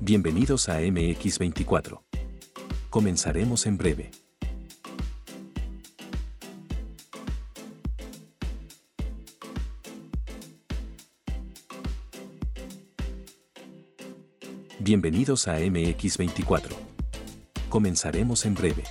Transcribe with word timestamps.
Bienvenidos 0.00 0.68
a 0.68 0.80
MX24. 0.80 2.00
Comenzaremos 2.90 3.64
en 3.66 3.78
breve. 3.78 4.10
Bienvenidos 14.80 15.48
a 15.48 15.58
MX24. 15.60 16.68
Comenzaremos 17.70 18.44
en 18.44 18.54
breve. 18.54 18.82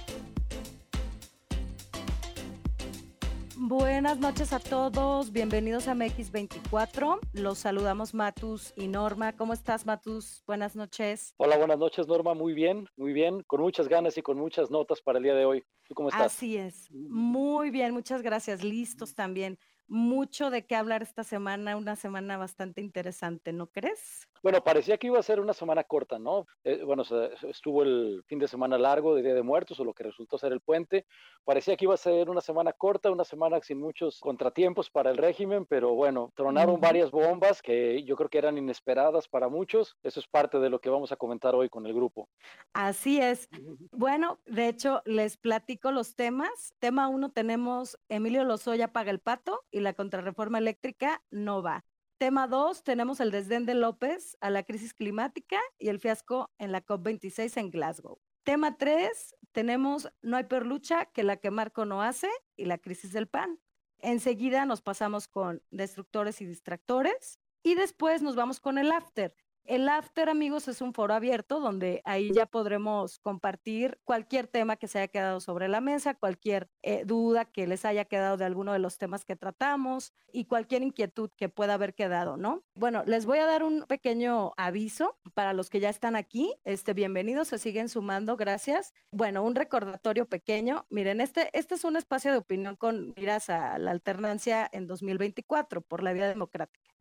Buenas 4.14 4.36
noches 4.36 4.54
a 4.54 4.60
todos, 4.60 5.32
bienvenidos 5.32 5.88
a 5.88 5.96
MX24. 5.96 7.18
Los 7.34 7.58
saludamos 7.58 8.14
Matus 8.14 8.72
y 8.76 8.88
Norma. 8.88 9.36
¿Cómo 9.36 9.54
estás, 9.54 9.88
Matus? 9.88 10.44
Buenas 10.46 10.76
noches. 10.76 11.34
Hola, 11.38 11.58
buenas 11.58 11.80
noches, 11.80 12.08
Norma. 12.08 12.36
Muy 12.36 12.54
bien, 12.54 12.88
muy 12.96 13.12
bien, 13.12 13.42
con 13.48 13.62
muchas 13.62 13.88
ganas 13.88 14.16
y 14.16 14.22
con 14.22 14.38
muchas 14.38 14.70
notas 14.70 15.02
para 15.02 15.18
el 15.18 15.24
día 15.24 15.34
de 15.34 15.46
hoy. 15.46 15.64
¿Tú 15.88 15.96
cómo 15.96 16.10
estás? 16.10 16.28
Así 16.28 16.58
es, 16.58 16.92
muy 16.92 17.72
bien, 17.72 17.92
muchas 17.92 18.22
gracias. 18.22 18.64
Listos 18.64 19.16
también 19.16 19.58
mucho 19.88 20.52
de 20.52 20.64
qué 20.68 20.76
hablar 20.76 21.02
esta 21.02 21.24
semana, 21.24 21.76
una 21.76 21.96
semana 21.96 22.38
bastante 22.38 22.82
interesante, 22.82 23.52
¿no 23.52 23.66
crees? 23.72 24.28
Bueno, 24.44 24.62
parecía 24.62 24.98
que 24.98 25.08
iba 25.08 25.18
a 25.18 25.24
ser 25.24 25.40
una 25.40 25.54
semana 25.54 25.86
corta, 25.86 26.20
¿no? 26.20 26.48
Eh, 26.66 26.84
bueno, 26.84 27.04
estuvo 27.44 27.82
el 27.82 28.24
fin 28.28 28.40
de 28.40 28.50
semana 28.50 28.78
largo 28.78 29.16
de 29.16 29.22
Día 29.22 29.34
de 29.34 29.42
Muertos, 29.42 29.80
o 29.80 29.86
lo 29.86 29.94
que 29.94 30.04
resultó 30.04 30.38
ser 30.38 30.52
el 30.52 30.60
puente. 30.60 31.06
Parecía 31.46 31.78
que 31.78 31.86
iba 31.86 31.94
a 31.94 31.98
ser 31.98 32.30
una 32.30 32.42
semana 32.42 32.74
corta, 32.74 33.10
una 33.10 33.24
semana 33.24 33.62
sin 33.62 33.80
muchos 33.80 34.20
contratiempos 34.20 34.90
para 34.90 35.12
el 35.12 35.18
régimen, 35.18 35.66
pero 35.66 35.94
bueno, 35.94 36.34
tronaron 36.36 36.82
varias 36.82 37.10
bombas 37.10 37.62
que 37.62 38.04
yo 38.04 38.18
creo 38.18 38.30
que 38.30 38.38
eran 38.38 38.58
inesperadas 38.58 39.30
para 39.30 39.48
muchos. 39.48 39.96
Eso 40.04 40.20
es 40.20 40.28
parte 40.28 40.60
de 40.60 40.70
lo 40.70 40.82
que 40.82 40.90
vamos 40.90 41.14
a 41.14 41.16
comentar 41.16 41.56
hoy 41.56 41.70
con 41.70 41.86
el 41.86 41.94
grupo. 41.94 42.28
Así 42.74 43.22
es. 43.22 43.48
Bueno, 43.94 44.40
de 44.46 44.68
hecho, 44.68 45.02
les 45.06 45.38
platico 45.38 45.94
los 45.94 46.18
temas. 46.18 46.74
Tema 46.80 47.08
uno 47.08 47.32
tenemos 47.32 47.98
Emilio 48.10 48.44
Lozoya 48.44 48.92
paga 48.92 49.12
el 49.12 49.20
pato 49.20 49.62
y 49.72 49.80
la 49.80 49.94
contrarreforma 49.94 50.58
eléctrica 50.58 51.24
no 51.32 51.64
va. 51.64 51.86
Tema 52.18 52.48
2, 52.48 52.84
tenemos 52.84 53.20
el 53.20 53.32
desdén 53.32 53.66
de 53.66 53.74
López 53.74 54.38
a 54.40 54.50
la 54.50 54.64
crisis 54.64 54.94
climática 54.94 55.60
y 55.78 55.90
el 55.90 56.00
fiasco 56.00 56.52
en 56.58 56.72
la 56.72 56.86
COP26 56.86 57.58
en 57.58 57.72
Glasgow. 57.72 58.20
Tema 58.44 58.78
3, 58.78 59.36
tenemos 59.52 60.10
No 60.22 60.38
hay 60.38 60.46
peor 60.46 60.66
lucha 60.66 61.06
que 61.06 61.24
la 61.24 61.38
que 61.38 61.52
Marco 61.52 61.86
no 61.86 62.02
hace 62.02 62.30
y 62.56 62.66
la 62.66 62.78
crisis 62.78 63.14
del 63.14 63.28
PAN. 63.28 63.60
Enseguida 64.00 64.66
nos 64.66 64.82
pasamos 64.82 65.28
con 65.28 65.64
destructores 65.72 66.42
y 66.42 66.46
distractores 66.46 67.40
y 67.64 67.76
después 67.76 68.22
nos 68.22 68.36
vamos 68.36 68.60
con 68.60 68.78
el 68.78 68.92
after, 68.92 69.36
el 69.66 69.88
after, 69.88 70.30
amigos, 70.30 70.68
es 70.68 70.82
un 70.82 70.94
foro 70.94 71.14
abierto 71.14 71.60
donde 71.60 72.02
ahí 72.06 72.32
ya 72.34 72.46
podremos 72.46 73.20
compartir 73.20 74.00
cualquier 74.04 74.48
tema 74.48 74.76
que 74.76 74.88
se 74.88 75.00
haya 75.00 75.08
quedado 75.08 75.40
sobre 75.40 75.68
la 75.68 75.82
mesa, 75.82 76.14
cualquier 76.16 76.70
eh, 76.82 77.04
duda 77.06 77.46
que 77.46 77.66
les 77.68 77.86
haya 77.86 78.06
quedado 78.06 78.38
de 78.38 78.46
alguno 78.46 78.74
de 78.74 78.80
los 78.80 78.98
temas 78.98 79.26
que 79.26 79.36
tratamos 79.36 80.14
y 80.32 80.46
cualquier 80.46 80.84
inquietud 80.84 81.30
que 81.38 81.50
pueda 81.50 81.76
haber 81.76 81.94
quedado, 81.94 82.38
¿no? 82.38 82.64
Bueno, 82.76 83.04
les 83.06 83.26
voy 83.26 83.40
a 83.40 83.46
dar 83.46 83.64
un 83.64 83.84
pequeño 83.84 84.52
aviso 84.58 85.18
para 85.34 85.54
los 85.54 85.70
que 85.70 85.80
ya 85.80 85.90
están 85.90 86.16
aquí. 86.16 86.54
Este, 86.66 86.94
bienvenidos, 86.94 87.48
se 87.48 87.58
siguen 87.58 87.90
sumando, 87.90 88.36
gracias. 88.36 88.94
Bueno, 89.12 89.44
un 89.44 89.56
recordatorio 89.56 90.26
pequeño. 90.28 90.86
Miren, 90.90 91.22
este, 91.22 91.50
este 91.58 91.76
es 91.76 91.84
un 91.84 91.96
espacio 91.96 92.32
de 92.32 92.38
opinión 92.38 92.76
con 92.76 93.14
miras 93.16 93.50
a 93.50 93.78
la 93.78 93.92
alternancia 93.92 94.70
en 94.72 94.88
2024 94.88 95.82
por 95.82 96.04
la 96.04 96.14
vía 96.14 96.28
democrática 96.28 96.93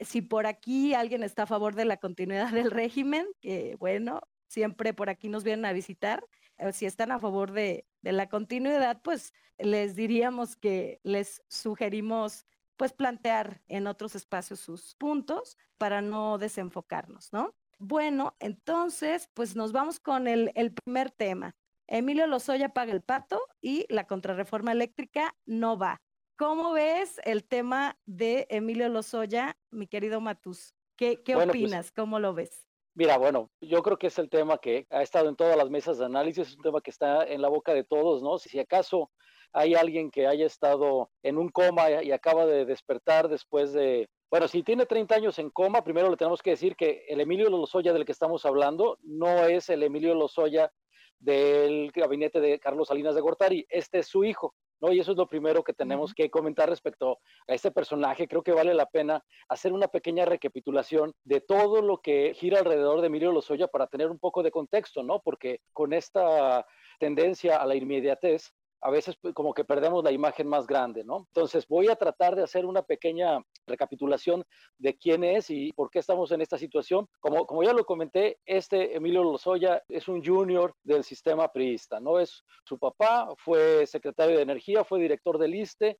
si 0.00 0.22
por 0.22 0.46
aquí 0.46 0.94
alguien 0.94 1.22
está 1.22 1.44
a 1.44 1.46
favor 1.46 1.74
de 1.74 1.84
la 1.84 1.96
continuidad 1.98 2.50
del 2.68 2.70
régimen, 2.70 3.26
que 3.40 3.76
bueno, 3.78 4.20
siempre 4.48 4.94
por 4.94 5.10
aquí 5.10 5.28
nos 5.28 5.44
vienen 5.44 5.64
a 5.64 5.72
visitar, 5.72 6.24
eh, 6.58 6.72
si 6.72 6.86
están 6.86 7.12
a 7.12 7.18
favor 7.18 7.52
de, 7.52 7.86
la 8.02 8.28
continuidad, 8.28 9.00
pues 9.02 9.34
les 9.58 9.94
diríamos 9.94 10.56
que 10.56 11.00
les 11.02 11.42
sugerimos 11.48 12.46
pues 12.76 12.94
plantear 12.94 13.60
en 13.68 13.86
otros 13.86 14.14
espacios 14.14 14.60
sus 14.60 14.94
puntos 14.94 15.58
para 15.76 16.00
no 16.00 16.38
desenfocarnos, 16.38 17.30
¿no? 17.30 17.54
Bueno, 17.78 18.36
entonces, 18.40 19.28
pues 19.34 19.54
nos 19.54 19.72
vamos 19.72 20.00
con 20.00 20.26
el, 20.26 20.50
el 20.54 20.72
primer 20.72 21.10
tema. 21.10 21.54
Emilio 21.86 22.26
Lozoya 22.26 22.70
paga 22.70 22.92
el 22.92 23.02
pato 23.02 23.42
y 23.60 23.84
la 23.90 24.06
contrarreforma 24.06 24.72
eléctrica 24.72 25.34
no 25.44 25.76
va. 25.76 26.00
¿Cómo 26.40 26.72
ves 26.72 27.20
el 27.24 27.44
tema 27.44 27.98
de 28.06 28.46
Emilio 28.48 28.88
Lozoya, 28.88 29.58
mi 29.70 29.86
querido 29.86 30.22
Matus? 30.22 30.74
¿Qué, 30.96 31.22
qué 31.22 31.34
pues 31.34 31.46
opinas? 31.46 31.92
¿Cómo 31.92 32.18
lo 32.18 32.32
ves? 32.32 32.66
Mira, 32.94 33.18
bueno, 33.18 33.50
yo 33.60 33.82
creo 33.82 33.98
que 33.98 34.06
es 34.06 34.18
el 34.18 34.30
tema 34.30 34.56
que 34.56 34.86
ha 34.88 35.02
estado 35.02 35.28
en 35.28 35.36
todas 35.36 35.54
las 35.54 35.68
mesas 35.68 35.98
de 35.98 36.06
análisis, 36.06 36.48
es 36.48 36.56
un 36.56 36.62
tema 36.62 36.80
que 36.80 36.92
está 36.92 37.24
en 37.24 37.42
la 37.42 37.50
boca 37.50 37.74
de 37.74 37.84
todos, 37.84 38.22
¿no? 38.22 38.38
Si 38.38 38.58
acaso 38.58 39.10
hay 39.52 39.74
alguien 39.74 40.10
que 40.10 40.26
haya 40.26 40.46
estado 40.46 41.10
en 41.22 41.36
un 41.36 41.50
coma 41.50 42.02
y 42.02 42.10
acaba 42.10 42.46
de 42.46 42.64
despertar 42.64 43.28
después 43.28 43.74
de, 43.74 44.08
bueno, 44.30 44.48
si 44.48 44.62
tiene 44.62 44.86
30 44.86 45.14
años 45.14 45.38
en 45.38 45.50
coma, 45.50 45.84
primero 45.84 46.08
le 46.08 46.16
tenemos 46.16 46.40
que 46.40 46.52
decir 46.52 46.74
que 46.74 47.04
el 47.10 47.20
Emilio 47.20 47.50
Lozoya 47.50 47.92
del 47.92 48.06
que 48.06 48.12
estamos 48.12 48.46
hablando 48.46 48.96
no 49.02 49.44
es 49.44 49.68
el 49.68 49.82
Emilio 49.82 50.14
Lozoya 50.14 50.72
del 51.18 51.92
gabinete 51.92 52.40
de 52.40 52.58
Carlos 52.58 52.88
Salinas 52.88 53.14
de 53.14 53.20
Gortari, 53.20 53.66
este 53.68 53.98
es 53.98 54.06
su 54.06 54.24
hijo. 54.24 54.54
¿No? 54.80 54.92
Y 54.92 55.00
eso 55.00 55.12
es 55.12 55.16
lo 55.16 55.28
primero 55.28 55.62
que 55.62 55.72
tenemos 55.72 56.14
que 56.14 56.30
comentar 56.30 56.68
respecto 56.68 57.18
a 57.48 57.54
este 57.54 57.70
personaje. 57.70 58.28
Creo 58.28 58.42
que 58.42 58.52
vale 58.52 58.74
la 58.74 58.86
pena 58.86 59.24
hacer 59.48 59.72
una 59.72 59.88
pequeña 59.88 60.24
recapitulación 60.24 61.14
de 61.24 61.40
todo 61.40 61.82
lo 61.82 61.98
que 61.98 62.34
gira 62.34 62.58
alrededor 62.58 63.00
de 63.00 63.08
Emilio 63.08 63.32
Lozoya 63.32 63.68
para 63.68 63.86
tener 63.86 64.10
un 64.10 64.18
poco 64.18 64.42
de 64.42 64.50
contexto, 64.50 65.02
¿no? 65.02 65.20
Porque 65.20 65.60
con 65.72 65.92
esta 65.92 66.66
tendencia 66.98 67.56
a 67.56 67.66
la 67.66 67.74
inmediatez, 67.74 68.52
a 68.80 68.90
veces 68.90 69.16
pues, 69.20 69.34
como 69.34 69.52
que 69.52 69.64
perdemos 69.64 70.02
la 70.04 70.12
imagen 70.12 70.48
más 70.48 70.66
grande, 70.66 71.04
¿no? 71.04 71.26
Entonces 71.28 71.66
voy 71.68 71.88
a 71.88 71.96
tratar 71.96 72.36
de 72.36 72.42
hacer 72.42 72.64
una 72.64 72.82
pequeña 72.82 73.40
recapitulación 73.66 74.44
de 74.78 74.96
quién 74.96 75.24
es 75.24 75.50
y 75.50 75.72
por 75.72 75.90
qué 75.90 75.98
estamos 75.98 76.32
en 76.32 76.40
esta 76.40 76.58
situación. 76.58 77.06
Como, 77.20 77.46
como 77.46 77.62
ya 77.62 77.72
lo 77.72 77.84
comenté, 77.84 78.38
este 78.46 78.96
Emilio 78.96 79.22
Lozoya 79.22 79.82
es 79.88 80.08
un 80.08 80.24
junior 80.24 80.74
del 80.82 81.04
sistema 81.04 81.48
priista, 81.48 82.00
¿no? 82.00 82.18
Es 82.18 82.44
su 82.64 82.78
papá, 82.78 83.28
fue 83.38 83.86
secretario 83.86 84.36
de 84.36 84.42
Energía, 84.42 84.84
fue 84.84 85.00
director 85.00 85.38
del 85.38 85.54
ISTE. 85.54 85.98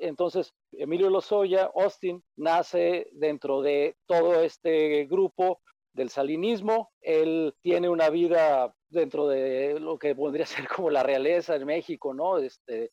Entonces, 0.00 0.52
Emilio 0.72 1.10
Lozoya, 1.10 1.70
Austin, 1.74 2.22
nace 2.36 3.08
dentro 3.12 3.60
de 3.62 3.96
todo 4.06 4.40
este 4.40 5.06
grupo 5.06 5.60
del 5.92 6.10
salinismo. 6.10 6.90
Él 7.00 7.54
tiene 7.60 7.88
una 7.88 8.10
vida 8.10 8.74
dentro 8.88 9.28
de 9.28 9.78
lo 9.80 9.98
que 9.98 10.14
podría 10.14 10.46
ser 10.46 10.68
como 10.68 10.90
la 10.90 11.02
realeza 11.02 11.56
en 11.56 11.66
México, 11.66 12.14
¿no? 12.14 12.38
Este, 12.38 12.90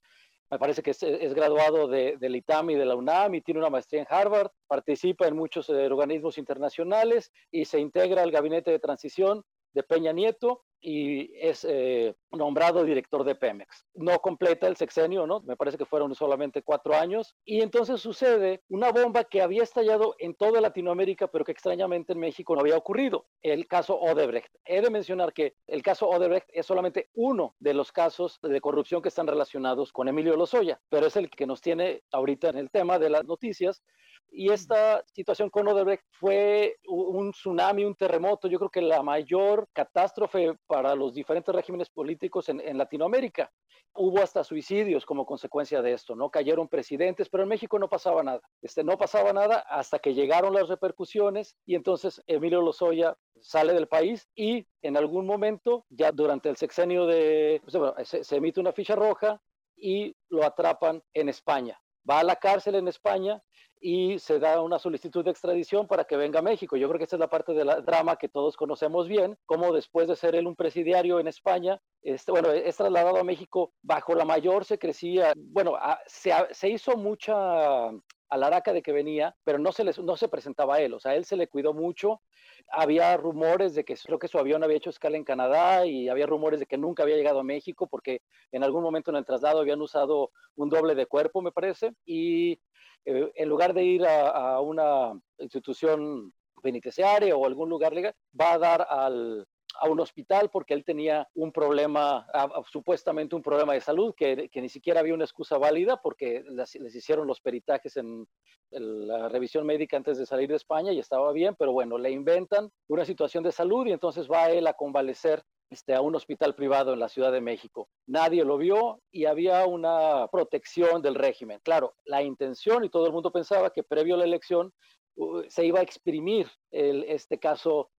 me 0.50 0.60
parece 0.60 0.82
que 0.82 0.92
es, 0.92 1.34
graduado 1.34 1.88
de, 1.88 2.16
del 2.18 2.36
ITAM 2.38 2.70
y 2.70 2.76
de 2.76 2.86
la 2.86 2.96
UNAM 2.96 3.42
tiene 3.42 3.60
una 3.60 3.70
maestría 3.70 4.02
en 4.02 4.08
Harvard, 4.10 4.50
participa 4.68 5.28
en 5.28 5.36
muchos 5.36 5.70
eh, 5.70 5.86
organismos 5.86 6.38
internacionales 6.38 7.32
y 7.52 7.66
se 7.66 7.80
integra 7.80 8.24
al 8.24 8.32
gabinete 8.32 8.72
de 8.72 8.80
transición 8.80 9.44
de 9.74 9.84
Peña 9.84 10.14
Nieto 10.14 10.64
y 10.80 11.36
es 11.36 11.66
eh, 11.70 12.16
nombrado 12.32 12.84
director 12.84 13.24
de 13.24 13.36
Pemex. 13.36 13.86
No 13.94 14.20
completa 14.20 14.68
el 14.68 14.76
sexenio, 14.76 15.26
¿no? 15.28 15.42
Me 15.42 15.56
parece 15.56 15.78
que 15.78 15.86
fueron 15.86 16.14
solamente 16.16 16.62
cuatro 16.62 16.96
años. 16.96 17.36
Y 17.46 17.62
entonces 17.62 18.02
sucede 18.02 18.64
una 18.70 18.92
bomba 18.92 19.24
que 19.24 19.42
había 19.42 19.64
estallado 19.64 20.16
en 20.20 20.36
toda 20.36 20.62
Latinoamérica, 20.62 21.28
pero 21.28 21.46
que 21.46 21.52
extrañamente 21.52 22.14
en 22.14 22.20
México 22.20 22.56
no 22.56 22.62
había 22.62 22.78
ocurrido. 22.78 23.28
El 23.42 23.68
caso 23.68 24.00
Odebrecht. 24.00 24.54
He 24.66 24.82
de 24.82 24.90
mencionar 24.90 25.34
que 25.34 25.56
el 25.68 25.82
caso 25.82 26.08
Odebrecht 26.10 26.50
es 26.54 26.66
solamente 26.66 27.10
uno 27.14 27.56
de 27.60 27.74
los 27.74 27.92
casos 27.92 28.40
de 28.42 28.62
corrupción 28.62 29.02
que 29.02 29.10
están 29.10 29.28
relacionados 29.28 29.92
con 29.92 30.08
Emilio 30.08 30.36
Lozoya, 30.36 30.80
pero 30.90 31.08
es 31.08 31.16
el 31.16 31.30
que 31.30 31.46
nos 31.46 31.62
tiene 31.62 32.04
ahorita 32.12 32.50
en 32.50 32.58
el 32.58 32.70
tema 32.70 33.00
de 33.00 33.10
las 33.10 33.26
noticias 33.26 33.84
y 34.32 34.52
esta 34.52 35.04
situación 35.14 35.50
con 35.50 35.68
Odebrecht 35.68 36.04
fue 36.12 36.78
un 36.88 37.32
tsunami, 37.32 37.86
un 37.86 37.96
terremoto, 37.96 38.48
yo 38.48 38.60
creo 38.60 38.70
que 38.70 38.82
la 38.82 39.02
mayor 39.02 39.68
catástrofe 39.74 40.54
para 40.68 40.96
los 40.96 41.14
diferentes 41.14 41.54
regímenes 41.54 41.90
políticos 41.90 42.17
en, 42.48 42.78
Latinoamérica. 42.78 43.52
Hubo 43.94 44.22
hasta 44.22 44.44
suicidios 44.44 45.06
como 45.06 45.26
consecuencia 45.26 45.82
de 45.82 45.94
esto, 45.94 46.16
¿no? 46.16 46.30
Cayeron 46.30 46.68
presidentes, 46.68 47.30
pero 47.30 47.44
en 47.44 47.50
México 47.50 47.80
no 47.80 47.90
pasaba 47.90 48.24
nada. 48.24 48.42
Este, 48.62 48.84
no 48.84 48.98
pasaba 48.98 49.34
nada 49.34 49.60
hasta 49.60 50.00
que 50.00 50.14
llegaron 50.14 50.54
las 50.54 50.70
repercusiones 50.70 51.56
y 51.66 51.76
entonces 51.76 52.22
Emilio 52.28 52.62
Lozoya 52.62 53.18
sale 53.42 53.74
del 53.74 53.88
país 53.88 54.28
y 54.36 54.68
en 54.82 54.98
algún 54.98 55.26
momento, 55.26 55.86
ya 55.90 56.12
durante 56.12 56.50
el 56.50 56.58
sexenio 56.58 57.06
de, 57.06 57.62
pues, 57.64 58.08
se 58.26 58.36
emite 58.36 58.60
una 58.60 58.74
ficha 58.74 58.96
roja 58.96 59.42
y 59.76 60.16
lo 60.30 60.44
atrapan 60.44 61.04
en 61.14 61.30
España. 61.30 61.80
Va 62.10 62.20
a 62.20 62.24
la 62.24 62.38
cárcel 62.38 62.76
en 62.76 62.88
España 62.88 63.42
y 63.80 64.20
se 64.20 64.40
da 64.40 64.62
una 64.62 64.80
solicitud 64.80 65.24
de 65.24 65.32
extradición 65.32 65.88
para 65.88 66.04
que 66.06 66.18
venga 66.18 66.40
a 66.40 66.44
México. 66.44 66.78
Yo 66.78 66.88
creo 66.88 66.98
que 66.98 67.04
esta 67.04 67.16
es 67.16 67.20
la 67.20 67.30
parte 67.30 67.54
del 67.54 67.68
drama 67.86 68.16
que 68.18 68.30
todos 68.30 68.58
conocemos 68.58 69.08
bien, 69.08 69.38
como 69.46 69.74
después 69.74 70.08
de 70.08 70.16
ser 70.16 70.36
él 70.36 70.48
un 70.48 70.56
presidiario 70.56 71.20
en 71.20 71.28
España, 71.28 71.82
bueno, 72.28 72.52
es 72.52 72.78
trasladado 72.78 73.18
a 73.18 73.24
México 73.24 73.74
bajo 73.82 74.16
la 74.16 74.24
mayor 74.26 74.64
secrecía. 74.64 75.34
Bueno, 75.36 75.74
se 76.06 76.70
hizo 76.70 76.96
mucha 76.96 77.90
alaraca 78.30 78.74
de 78.74 78.82
que 78.82 78.92
venía, 78.92 79.36
pero 79.44 79.60
no 79.60 79.72
se, 79.72 79.84
les, 79.84 80.00
no 80.00 80.18
se 80.18 80.28
presentaba 80.28 80.76
a 80.76 80.82
él, 80.82 80.94
o 80.94 81.00
sea, 81.00 81.16
él 81.16 81.26
se 81.26 81.38
le 81.38 81.48
cuidó 81.48 81.74
mucho. 81.74 82.22
Había 82.70 83.16
rumores 83.18 83.76
de 83.76 83.86
que 83.86 83.96
creo 83.96 84.20
que 84.20 84.28
su 84.28 84.38
avión 84.38 84.64
había 84.64 84.78
hecho 84.78 84.90
escala 84.90 85.18
en 85.18 85.24
Canadá 85.24 85.86
y 85.86 86.10
había 86.10 86.26
rumores 86.26 86.60
de 86.60 86.66
que 86.66 86.78
nunca 86.78 87.04
había 87.04 87.16
llegado 87.16 87.40
a 87.40 87.44
México 87.44 87.88
porque 87.88 88.22
en 88.52 88.64
algún 88.64 88.84
momento 88.84 89.12
en 89.12 89.18
el 89.18 89.26
traslado 89.26 89.60
habían 89.60 89.82
usado 89.82 90.32
un 90.56 90.70
doble 90.70 90.96
de 90.96 91.06
cuerpo, 91.06 91.42
me 91.42 91.52
parece, 91.52 91.94
y 92.06 92.60
eh, 93.06 93.32
en 93.36 93.50
lugar 93.50 93.74
de 93.74 93.84
ir 93.84 94.06
a, 94.06 94.60
una 94.60 95.14
institución 95.38 96.34
penitenciaria 96.62 97.36
o 97.36 97.46
algún 97.46 97.70
lugar 97.70 97.94
legal, 97.94 98.14
va 98.40 98.54
a 98.54 98.58
dar 98.58 98.88
al, 98.90 99.48
a 99.80 99.88
un 99.88 100.00
hospital 100.00 100.50
porque 100.50 100.74
él 100.74 100.84
tenía 100.84 101.28
un 101.36 101.52
problema, 101.52 102.28
supuestamente 102.72 103.36
un 103.36 103.42
problema 103.42 103.74
de 103.74 103.82
salud, 103.82 104.14
que, 104.16 104.50
ni 104.54 104.70
siquiera 104.70 105.00
había 105.00 105.14
una 105.14 105.26
excusa 105.26 105.58
válida 105.58 106.02
porque 106.02 106.44
les, 106.50 106.76
hicieron 106.96 107.28
los 107.28 107.42
peritajes 107.42 107.98
en, 107.98 108.28
la 108.70 109.30
revisión 109.30 109.66
médica 109.66 109.96
antes 109.96 110.18
de 110.18 110.26
salir 110.26 110.50
de 110.50 110.56
España 110.56 110.92
y 110.92 111.00
estaba 111.00 111.32
bien, 111.32 111.56
pero 111.58 111.72
bueno, 111.72 111.98
le 111.98 112.12
inventan 112.12 112.70
una 112.90 113.06
situación 113.06 113.44
de 113.44 113.54
salud 113.54 113.88
y 113.88 113.94
entonces 113.94 114.28
va 114.30 114.50
él 114.50 114.68
a 114.68 114.74
convalecer 114.74 115.42
este, 115.70 115.94
a 115.94 116.02
un 116.02 116.16
hospital 116.16 116.56
privado 116.56 116.94
en 116.94 117.00
la 117.00 117.10
Ciudad 117.10 117.32
de 117.32 117.42
México. 117.42 117.90
Nadie 118.06 118.46
lo 118.46 118.58
vio 118.58 119.02
y 119.12 119.26
había 119.26 119.66
una 119.66 120.28
protección 120.32 121.02
del 121.02 121.16
régimen. 121.16 121.60
Claro, 121.62 121.96
la 122.06 122.24
intención 122.24 122.86
y 122.86 122.90
todo 122.90 123.06
el 123.06 123.12
mundo 123.12 123.32
pensaba 123.32 123.72
que 123.72 123.84
previo 123.84 124.16
a 124.16 124.20
la 124.20 124.24
elección 124.24 124.74
uh, 125.16 125.44
se 125.50 125.66
iba 125.66 125.80
a 125.80 125.84
exprimir 125.84 126.48
el, 126.72 127.04
este 127.06 127.38
caso 127.38 127.90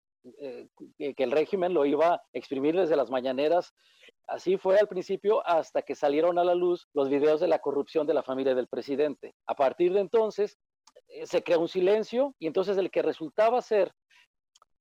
eh, 0.41 0.69
que 0.99 1.23
el 1.23 1.31
régimen 1.31 1.75
lo 1.75 1.85
iba 1.87 2.15
a 2.15 2.23
exprimir 2.33 2.77
desde 2.77 2.97
las 2.97 3.11
mañaneras. 3.11 3.75
Así 4.27 4.57
fue 4.57 4.79
al 4.79 4.89
principio 4.89 5.47
hasta 5.47 5.83
que 5.83 5.95
salieron 5.95 6.39
a 6.39 6.45
la 6.45 6.55
luz 6.55 6.89
los 6.93 7.09
videos 7.09 7.41
de 7.41 7.49
la 7.49 7.61
corrupción 7.61 8.07
de 8.07 8.15
la 8.15 8.23
familia 8.23 8.55
del 8.55 8.69
presidente. 8.69 9.35
A 9.47 9.55
partir 9.55 9.93
de 9.93 10.01
entonces 10.01 10.59
eh, 11.09 11.27
se 11.27 11.43
creó 11.43 11.61
un 11.61 11.69
silencio 11.69 12.35
y 12.39 12.47
entonces 12.47 12.77
el 12.77 12.91
que 12.91 13.03
resultaba 13.03 13.63
ser, 13.63 13.93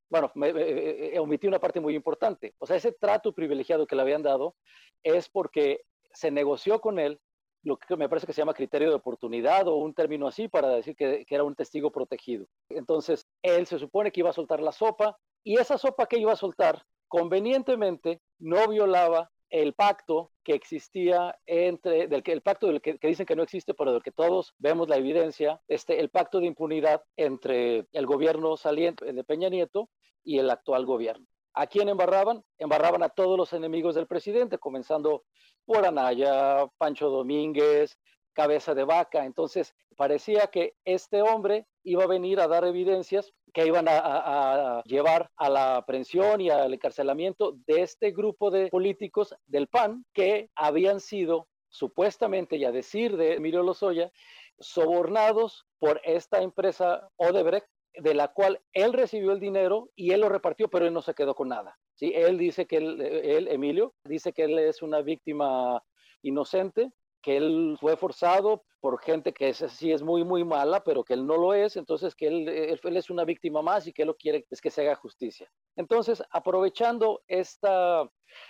bueno, 0.10 0.32
me, 0.36 0.50
eh, 0.50 1.20
omití 1.20 1.48
una 1.48 1.60
parte 1.60 1.80
muy 1.80 1.96
importante, 1.96 2.56
o 2.60 2.66
sea, 2.66 2.76
ese 2.76 2.92
trato 2.92 3.34
privilegiado 3.34 3.88
que 3.88 3.96
le 3.96 4.02
habían 4.02 4.24
dado 4.24 4.56
es 5.04 5.30
porque 5.30 5.82
se 6.12 6.32
negoció 6.32 6.82
con 6.82 7.00
él 7.00 7.20
lo 7.64 7.78
que 7.78 7.98
me 7.98 8.08
parece 8.08 8.26
que 8.26 8.34
se 8.34 8.42
llama 8.42 8.54
criterio 8.54 8.90
de 8.90 8.96
oportunidad 8.96 9.68
o 9.68 9.76
un 9.76 9.94
término 9.94 10.28
así 10.28 10.48
para 10.48 10.70
decir 10.70 10.96
que, 10.96 11.26
que, 11.26 11.36
era 11.36 11.44
un 11.44 11.56
testigo 11.56 11.92
protegido. 11.92 12.46
Entonces, 12.70 13.28
él 13.42 13.66
se 13.66 13.80
supone 13.80 14.12
que 14.12 14.22
iba 14.22 14.30
a 14.30 14.34
soltar 14.34 14.62
la 14.62 14.72
sopa, 14.72 15.18
y 15.48 15.56
esa 15.56 15.78
sopa 15.78 16.08
que 16.08 16.20
iba 16.20 16.34
a 16.34 16.36
soltar, 16.36 16.84
convenientemente, 17.08 18.20
no 18.38 18.68
violaba 18.68 19.32
el 19.50 19.74
pacto 19.74 20.34
que 20.44 20.54
existía 20.54 21.40
entre, 21.46 22.10
del 22.10 22.22
que, 22.22 22.34
el 22.34 22.42
pacto 22.42 22.68
del 22.68 22.82
que, 22.82 23.00
dicen 23.02 23.26
que 23.26 23.38
no 23.38 23.44
existe, 23.44 23.74
pero 23.74 23.94
del 23.94 24.04
que 24.04 24.12
todos 24.12 24.54
vemos 24.58 24.90
la 24.90 24.98
evidencia, 24.98 25.62
este, 25.70 26.02
el 26.02 26.10
pacto 26.10 26.42
de 26.42 26.48
impunidad 26.48 27.02
entre 27.16 27.88
el 27.94 28.06
gobierno 28.06 28.58
saliente 28.58 29.14
de 29.14 29.24
Peña 29.24 29.48
Nieto 29.48 29.90
y 30.22 30.40
el 30.40 30.50
actual 30.50 30.86
gobierno. 30.86 31.26
¿A 31.54 31.66
quién 31.68 31.88
embarraban? 31.88 32.44
Embarraban 32.58 33.02
a 33.02 33.08
todos 33.08 33.38
los 33.38 33.54
enemigos 33.54 33.96
del 33.96 34.06
presidente, 34.06 34.58
comenzando 34.58 35.24
por 35.64 35.86
Anaya, 35.86 36.68
Pancho 36.78 37.10
Domínguez, 37.10 37.98
cabeza 38.38 38.76
de 38.76 38.84
vaca. 38.84 39.26
Entonces, 39.26 39.74
parecía 39.96 40.46
que 40.48 40.76
este 40.86 41.24
hombre 41.24 41.66
iba 41.84 42.04
a 42.04 42.08
venir 42.08 42.40
a 42.40 42.48
dar 42.48 42.66
evidencias 42.66 43.34
que 43.52 43.66
iban 43.66 43.88
a, 43.90 44.84
llevar 44.86 45.32
a 45.38 45.50
la 45.50 45.78
aprehensión 45.78 46.40
y 46.40 46.52
al 46.52 46.72
encarcelamiento 46.72 47.54
de 47.66 47.82
este 47.82 48.12
grupo 48.12 48.52
de 48.52 48.68
políticos 48.68 49.34
del 49.48 49.68
PAN 49.68 50.06
que 50.14 50.52
habían 50.54 51.00
sido 51.00 51.48
supuestamente, 51.70 52.58
y 52.58 52.66
a 52.66 52.72
decir 52.72 53.18
de 53.18 53.34
Emilio 53.34 53.64
Lozoya, 53.64 54.12
sobornados 54.60 55.66
por 55.80 56.00
esta 56.04 56.44
empresa 56.44 57.10
Odebrecht, 57.16 57.68
de 57.96 58.14
la 58.14 58.28
cual 58.28 58.62
él 58.74 58.94
recibió 58.94 59.32
el 59.32 59.40
dinero 59.40 59.90
y 59.96 60.12
él 60.12 60.22
lo 60.22 60.30
repartió, 60.30 60.70
pero 60.70 60.86
él 60.86 60.94
no 60.94 61.02
se 61.02 61.16
quedó 61.16 61.34
con 61.34 61.50
nada. 61.50 61.76
¿sí? 61.96 62.12
Él 62.14 62.38
dice 62.38 62.68
que 62.68 62.78
él, 62.78 63.48
Emilio, 63.50 63.96
dice 64.04 64.32
que 64.32 64.44
él 64.44 64.60
es 64.60 64.84
una 64.84 65.02
víctima 65.02 65.84
inocente, 66.22 66.92
que 67.28 67.36
él 67.36 67.78
fue 67.82 67.98
forzado 67.98 68.64
por 68.80 69.02
gente 69.02 69.34
que 69.34 69.50
es, 69.50 69.58
sí 69.58 69.92
es 69.92 70.02
muy, 70.02 70.24
muy 70.24 70.46
mala, 70.46 70.82
pero 70.86 71.04
que 71.04 71.14
él 71.14 71.28
no 71.28 71.36
lo 71.36 71.54
es, 71.54 71.76
entonces 71.76 72.16
que 72.16 72.28
él, 72.28 72.48
él, 72.48 72.96
es 72.96 73.10
una 73.10 73.26
víctima 73.26 73.62
más 73.62 73.86
y 73.86 73.92
que 73.92 74.04
él 74.04 74.08
lo 74.08 74.16
quiere 74.16 74.46
es 74.50 74.62
que 74.62 74.72
se 74.72 74.84
haga 74.84 74.96
justicia. 74.96 75.52
Entonces, 75.76 76.24
aprovechando 76.32 77.22
esta 77.28 78.10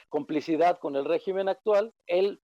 complicidad 0.09 0.77
con 0.77 0.95
el 0.95 1.05
régimen 1.05 1.49
actual, 1.49 1.91
él, 2.05 2.39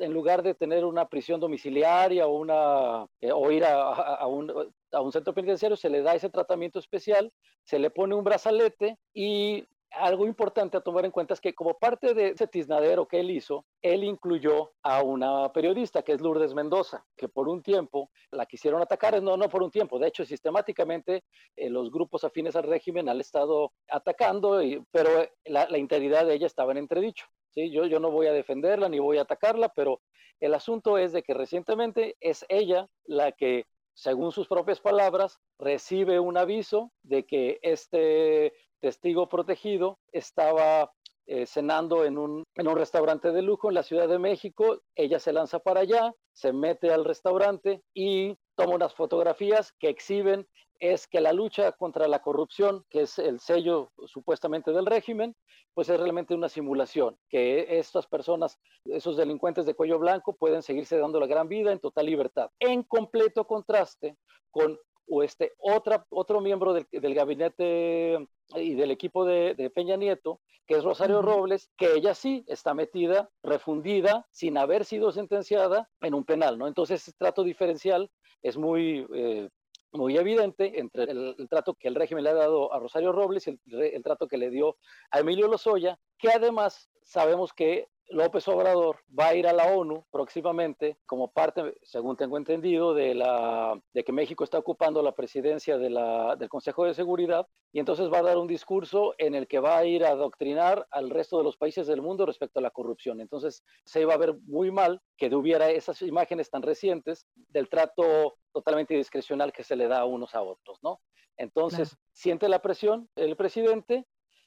en 0.00 0.14
lugar 0.14 0.42
de 0.42 0.54
tener 0.54 0.86
una 0.86 1.10
prisión 1.10 1.40
domiciliaria 1.40 2.26
o, 2.26 2.38
una, 2.38 3.06
eh, 3.20 3.32
o 3.32 3.50
ir 3.50 3.66
a, 3.66 3.92
a, 3.92 4.26
un, 4.26 4.72
a 4.92 5.00
un 5.02 5.12
centro 5.12 5.34
penitenciario, 5.34 5.76
se 5.76 5.90
le 5.90 6.00
da 6.00 6.14
ese 6.14 6.30
tratamiento 6.30 6.78
especial, 6.78 7.30
se 7.64 7.78
le 7.78 7.90
pone 7.90 8.14
un 8.14 8.24
brazalete 8.24 8.96
y 9.12 9.68
algo 9.98 10.26
importante 10.26 10.76
a 10.76 10.80
tomar 10.80 11.04
en 11.04 11.10
cuenta 11.10 11.34
es 11.34 11.40
que 11.40 11.54
como 11.54 11.78
parte 11.78 12.14
de 12.14 12.28
ese 12.30 12.46
tiznadero 12.46 13.06
que 13.06 13.20
él 13.20 13.30
hizo, 13.30 13.64
él 13.82 14.04
incluyó 14.04 14.72
a 14.82 15.02
una 15.02 15.52
periodista 15.52 16.02
que 16.02 16.12
es 16.12 16.20
Lourdes 16.20 16.54
Mendoza, 16.54 17.04
que 17.16 17.28
por 17.28 17.48
un 17.48 17.62
tiempo 17.62 18.10
la 18.30 18.46
quisieron 18.46 18.82
atacar, 18.82 19.22
no, 19.22 19.36
no 19.36 19.48
por 19.48 19.62
un 19.62 19.70
tiempo, 19.70 19.98
de 19.98 20.08
hecho 20.08 20.24
sistemáticamente 20.24 21.24
eh, 21.56 21.70
los 21.70 21.90
grupos 21.90 22.24
afines 22.24 22.56
al 22.56 22.64
régimen 22.64 23.08
han 23.08 23.20
estado 23.20 23.72
atacando, 23.88 24.60
pero 24.90 25.10
la, 25.44 25.78
integridad 25.78 26.26
de 26.26 26.34
ella 26.34 26.46
estaba 26.46 26.72
en 26.72 26.78
entredicho. 26.78 27.26
¿sí? 27.50 27.70
Yo, 27.70 27.86
yo 27.86 28.00
no 28.00 28.10
voy 28.10 28.26
a 28.26 28.32
defenderla 28.32 28.88
ni 28.88 28.98
voy 28.98 29.18
a 29.18 29.22
atacarla, 29.22 29.68
pero 29.70 30.00
el 30.40 30.54
asunto 30.54 30.98
es 30.98 31.12
de 31.12 31.22
que 31.22 31.34
recientemente 31.34 32.16
es 32.20 32.44
ella 32.48 32.88
la 33.04 33.32
que 33.32 33.66
según 33.96 34.30
sus 34.30 34.46
propias 34.46 34.78
palabras, 34.78 35.40
recibe 35.58 36.20
un 36.20 36.36
aviso 36.36 36.92
de 37.02 37.24
que 37.24 37.58
este 37.62 38.52
testigo 38.78 39.28
protegido 39.28 39.98
estaba 40.12 40.92
eh, 41.24 41.46
cenando 41.46 42.04
en 42.04 42.18
un, 42.18 42.44
en 42.56 42.68
un 42.68 42.76
restaurante 42.76 43.32
de 43.32 43.40
lujo 43.40 43.68
en 43.68 43.74
la 43.74 43.82
Ciudad 43.82 44.06
de 44.06 44.18
México. 44.18 44.82
Ella 44.94 45.18
se 45.18 45.32
lanza 45.32 45.60
para 45.60 45.80
allá, 45.80 46.12
se 46.34 46.52
mete 46.52 46.92
al 46.92 47.06
restaurante 47.06 47.82
y 47.94 48.36
toma 48.54 48.74
unas 48.74 48.94
fotografías 48.94 49.72
que 49.78 49.88
exhiben 49.88 50.46
es 50.80 51.06
que 51.06 51.20
la 51.20 51.32
lucha 51.32 51.72
contra 51.72 52.08
la 52.08 52.20
corrupción, 52.20 52.84
que 52.90 53.02
es 53.02 53.18
el 53.18 53.40
sello 53.40 53.90
supuestamente 54.06 54.72
del 54.72 54.86
régimen, 54.86 55.36
pues 55.74 55.88
es 55.88 55.98
realmente 56.00 56.34
una 56.34 56.48
simulación, 56.48 57.18
que 57.28 57.78
estas 57.78 58.06
personas, 58.06 58.58
esos 58.84 59.16
delincuentes 59.16 59.66
de 59.66 59.74
cuello 59.74 59.98
blanco, 59.98 60.34
pueden 60.34 60.62
seguirse 60.62 60.96
dando 60.96 61.20
la 61.20 61.26
gran 61.26 61.48
vida 61.48 61.72
en 61.72 61.80
total 61.80 62.06
libertad, 62.06 62.50
en 62.60 62.82
completo 62.82 63.46
contraste 63.46 64.16
con 64.50 64.78
o 65.08 65.22
este, 65.22 65.52
otra, 65.58 66.04
otro 66.10 66.40
miembro 66.40 66.72
del, 66.72 66.86
del 66.90 67.14
gabinete 67.14 68.26
y 68.54 68.74
del 68.74 68.90
equipo 68.90 69.24
de, 69.24 69.70
Peña 69.74 69.96
Nieto, 69.96 70.40
que 70.66 70.74
es 70.74 70.84
Rosario 70.84 71.22
Robles, 71.22 71.70
que 71.76 71.94
ella 71.94 72.14
sí 72.14 72.44
está 72.48 72.74
metida, 72.74 73.30
refundida, 73.42 74.26
sin 74.30 74.58
haber 74.58 74.84
sido 74.84 75.12
sentenciada 75.12 75.88
en 76.00 76.14
un 76.14 76.24
penal, 76.24 76.58
¿no? 76.58 76.66
Entonces, 76.66 77.02
ese 77.02 77.12
trato 77.16 77.44
diferencial 77.44 78.10
es 78.42 78.56
muy, 78.56 79.06
eh, 79.14 79.48
muy 79.92 80.16
evidente 80.16 80.78
entre 80.78 81.04
el, 81.04 81.46
trato 81.48 81.74
que 81.74 81.88
el 81.88 81.94
régimen 81.94 82.24
le 82.24 82.30
ha 82.30 82.34
dado 82.34 82.72
a 82.72 82.78
Rosario 82.78 83.12
Robles 83.12 83.46
y 83.46 83.50
el, 83.50 83.82
el 83.82 84.02
trato 84.02 84.28
que 84.28 84.38
le 84.38 84.50
dio 84.50 84.76
a 85.10 85.20
Emilio 85.20 85.48
Lozoya, 85.48 85.98
que 86.18 86.28
además 86.28 86.90
sabemos 87.02 87.52
que 87.52 87.88
López 88.08 88.46
Obrador 88.48 88.98
va 89.18 89.28
a 89.28 89.34
ir 89.34 89.46
a 89.46 89.52
la 89.52 89.66
ONU 89.66 90.06
próximamente 90.10 90.96
como 91.06 91.32
parte, 91.32 91.74
según 91.82 92.16
tengo 92.16 92.36
entendido, 92.36 92.94
de, 92.94 93.14
la, 93.14 93.80
de 93.92 94.04
que 94.04 94.12
México 94.12 94.44
está 94.44 94.58
ocupando 94.58 95.02
la 95.02 95.12
presidencia 95.12 95.76
de 95.78 95.90
la, 95.90 96.36
del 96.36 96.48
Consejo 96.48 96.84
de 96.84 96.94
Seguridad 96.94 97.46
y 97.72 97.80
entonces 97.80 98.10
va 98.12 98.18
a 98.18 98.22
dar 98.22 98.38
un 98.38 98.46
discurso 98.46 99.14
en 99.18 99.34
el 99.34 99.48
que 99.48 99.58
va 99.58 99.78
a 99.78 99.84
ir 99.84 100.04
a 100.04 100.10
adoctrinar 100.10 100.86
al 100.90 101.10
resto 101.10 101.38
de 101.38 101.44
los 101.44 101.56
países 101.56 101.86
del 101.86 102.02
mundo 102.02 102.26
respecto 102.26 102.58
a 102.58 102.62
la 102.62 102.70
corrupción. 102.70 103.20
Entonces 103.20 103.64
se 103.84 104.00
iba 104.00 104.14
a 104.14 104.18
ver 104.18 104.34
muy 104.44 104.70
mal 104.70 105.00
que 105.16 105.34
hubiera 105.34 105.70
esas 105.70 106.00
imágenes 106.02 106.50
tan 106.50 106.62
recientes 106.62 107.26
del 107.34 107.68
trato 107.68 108.38
totalmente 108.52 108.94
discrecional 108.94 109.52
que 109.52 109.64
se 109.64 109.76
le 109.76 109.88
da 109.88 110.00
a 110.00 110.04
unos 110.04 110.34
a 110.34 110.42
otros, 110.42 110.78
¿no? 110.82 111.00
Entonces, 111.36 111.96
siente 112.12 112.48
la 112.48 112.62
presión 112.62 113.10
el 113.14 113.36
presidente 113.36 114.06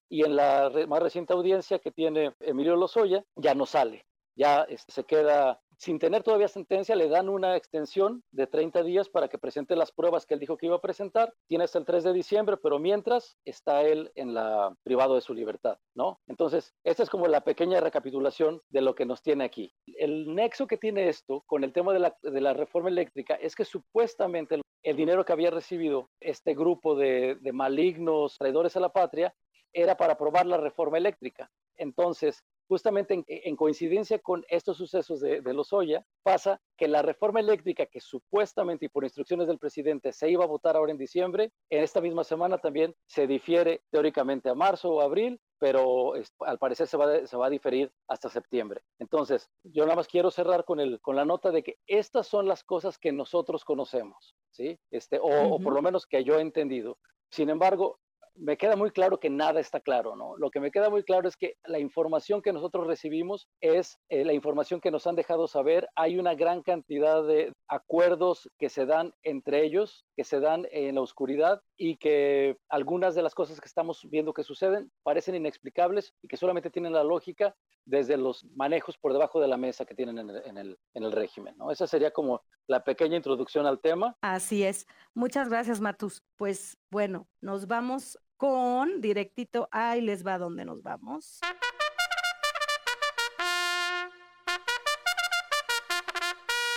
y 0.09 0.23
en 0.23 0.35
la 0.35 0.71
más 0.87 1.01
reciente 1.01 1.33
audiencia 1.33 1.79
que 1.79 1.91
tiene 1.91 2.33
Emilio 2.39 2.75
Lozoya 2.75 3.23
ya 3.35 3.53
no 3.53 3.65
sale, 3.65 4.05
ya 4.35 4.63
este, 4.63 4.91
se 4.91 5.03
queda 5.03 5.61
sin 5.79 5.97
tener 5.97 6.23
todavía 6.23 6.49
sentencia, 6.49 6.93
le 6.93 7.07
dan 7.07 7.29
una 7.29 7.55
extensión 7.55 8.21
de 8.31 8.47
30 8.47 8.83
días 8.83 9.07
para 9.07 9.29
que 9.29 9.37
presente 9.37 9.77
las 9.77 9.93
pruebas 9.93 10.25
que 10.25 10.33
él 10.33 10.39
dijo 10.41 10.57
que 10.57 10.65
iba 10.65 10.75
a 10.75 10.81
presentar. 10.81 11.33
Tiene 11.47 11.63
hasta 11.63 11.79
el 11.79 11.85
3 11.85 12.03
de 12.03 12.13
diciembre, 12.13 12.57
pero 12.57 12.79
mientras 12.79 13.37
está 13.45 13.81
él 13.83 14.11
en 14.15 14.33
la 14.33 14.75
privado 14.83 15.15
de 15.15 15.21
su 15.21 15.33
libertad, 15.33 15.79
¿no? 15.95 16.19
Entonces, 16.27 16.75
esta 16.83 17.03
es 17.03 17.09
como 17.09 17.27
la 17.27 17.45
pequeña 17.45 17.79
recapitulación 17.79 18.61
de 18.69 18.81
lo 18.81 18.93
que 18.93 19.05
nos 19.05 19.21
tiene 19.21 19.45
aquí. 19.45 19.73
El 19.85 20.35
nexo 20.35 20.67
que 20.67 20.77
tiene 20.77 21.07
esto 21.07 21.43
con 21.47 21.63
el 21.63 21.71
tema 21.71 21.93
de 21.93 21.99
la, 21.99 22.17
de 22.21 22.41
la 22.41 22.53
reforma 22.53 22.89
eléctrica 22.89 23.35
es 23.35 23.55
que 23.55 23.63
supuestamente 23.63 24.59
el 24.83 24.97
dinero 24.97 25.23
que 25.23 25.31
había 25.31 25.49
recibido 25.49 26.09
este 26.19 26.55
grupo 26.55 26.95
de, 26.95 27.37
de 27.39 27.53
malignos 27.53 28.37
traidores 28.37 28.75
a 28.75 28.81
la 28.81 28.89
patria 28.89 29.33
era 29.73 29.95
para 29.95 30.13
aprobar 30.13 30.45
la 30.45 30.57
reforma 30.57 30.97
eléctrica. 30.97 31.51
Entonces, 31.77 32.43
justamente 32.69 33.23
en, 33.27 33.55
coincidencia 33.55 34.19
con 34.19 34.45
estos 34.47 34.77
sucesos 34.77 35.19
de, 35.21 35.41
de 35.41 35.53
Lozoya, 35.53 36.05
pasa 36.21 36.61
que 36.77 36.87
la 36.87 37.01
reforma 37.01 37.39
eléctrica 37.39 37.87
que 37.87 37.99
supuestamente 37.99 38.85
y 38.85 38.89
por 38.89 39.03
instrucciones 39.03 39.47
del 39.47 39.57
presidente 39.57 40.13
se 40.13 40.29
iba 40.29 40.43
a 40.43 40.47
votar 40.47 40.75
ahora 40.75 40.91
en 40.91 40.99
diciembre, 40.99 41.51
en 41.71 41.83
esta 41.83 41.99
misma 41.99 42.23
semana 42.23 42.59
también 42.59 42.95
se 43.07 43.25
difiere 43.25 43.81
teóricamente 43.89 44.49
a 44.49 44.53
marzo 44.53 44.91
o 44.91 45.01
abril, 45.01 45.41
pero 45.57 46.13
al 46.41 46.59
parecer 46.59 46.87
se 46.87 46.95
va, 46.95 47.25
se 47.25 47.37
va 47.37 47.47
a 47.47 47.49
diferir 47.49 47.91
hasta 48.07 48.29
septiembre. 48.29 48.81
Entonces, 48.99 49.49
yo 49.63 49.85
nada 49.85 49.95
más 49.95 50.07
quiero 50.07 50.29
cerrar 50.29 50.63
con, 50.63 50.79
el, 50.79 51.01
con 51.01 51.15
la 51.15 51.25
nota 51.25 51.49
de 51.49 51.63
que 51.63 51.79
estas 51.87 52.27
son 52.27 52.47
las 52.47 52.63
cosas 52.63 52.99
que 52.99 53.11
nosotros 53.11 53.65
conocemos, 53.65 54.35
¿sí? 54.51 54.79
Este, 54.91 55.17
o, 55.17 55.55
o 55.55 55.59
por 55.59 55.73
lo 55.73 55.81
menos 55.81 56.05
que 56.05 56.23
yo 56.23 56.37
he 56.37 56.41
entendido. 56.41 56.99
Sin 57.31 57.49
embargo, 57.49 57.99
me 58.35 58.57
queda 58.57 58.75
muy 58.75 58.91
claro 58.91 59.19
que 59.19 59.29
nada 59.29 59.59
está 59.59 59.79
claro, 59.79 60.15
¿no? 60.15 60.37
Lo 60.37 60.49
que 60.49 60.59
me 60.59 60.71
queda 60.71 60.89
muy 60.89 61.03
claro 61.03 61.27
es 61.27 61.35
que 61.37 61.55
la 61.65 61.79
información 61.79 62.41
que 62.41 62.53
nosotros 62.53 62.87
recibimos 62.87 63.47
es 63.61 63.99
eh, 64.09 64.25
la 64.25 64.33
información 64.33 64.81
que 64.81 64.91
nos 64.91 65.07
han 65.07 65.15
dejado 65.15 65.47
saber. 65.47 65.87
Hay 65.95 66.17
una 66.19 66.35
gran 66.35 66.61
cantidad 66.61 67.25
de 67.25 67.53
acuerdos 67.67 68.49
que 68.57 68.69
se 68.69 68.85
dan 68.85 69.13
entre 69.23 69.63
ellos, 69.63 70.05
que 70.15 70.23
se 70.23 70.39
dan 70.39 70.67
en 70.71 70.95
la 70.95 71.01
oscuridad 71.01 71.61
y 71.77 71.97
que 71.97 72.57
algunas 72.69 73.15
de 73.15 73.21
las 73.21 73.35
cosas 73.35 73.59
que 73.59 73.67
estamos 73.67 74.07
viendo 74.09 74.33
que 74.33 74.43
suceden 74.43 74.91
parecen 75.03 75.35
inexplicables 75.35 76.13
y 76.21 76.27
que 76.27 76.37
solamente 76.37 76.69
tienen 76.69 76.93
la 76.93 77.03
lógica 77.03 77.55
desde 77.85 78.17
los 78.17 78.45
manejos 78.55 78.97
por 78.97 79.13
debajo 79.13 79.41
de 79.41 79.47
la 79.47 79.57
mesa 79.57 79.85
que 79.85 79.95
tienen 79.95 80.19
en 80.19 80.29
el, 80.29 80.45
en 80.45 80.57
el, 80.57 80.77
en 80.93 81.03
el 81.03 81.11
régimen, 81.11 81.55
¿no? 81.57 81.71
Esa 81.71 81.87
sería 81.87 82.11
como 82.11 82.43
la 82.67 82.83
pequeña 82.83 83.17
introducción 83.17 83.65
al 83.65 83.79
tema. 83.79 84.15
Así 84.21 84.63
es. 84.63 84.85
Muchas 85.15 85.49
gracias, 85.49 85.81
Matus. 85.81 86.21
Pues 86.37 86.77
bueno, 86.91 87.27
nos 87.39 87.67
vamos 87.67 88.17
con 88.35 89.01
directito, 89.01 89.69
ahí 89.71 90.01
les 90.01 90.25
va 90.25 90.37
donde 90.37 90.65
nos 90.65 90.81
vamos. 90.81 91.39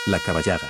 La 0.05 0.19
caballada. 0.19 0.69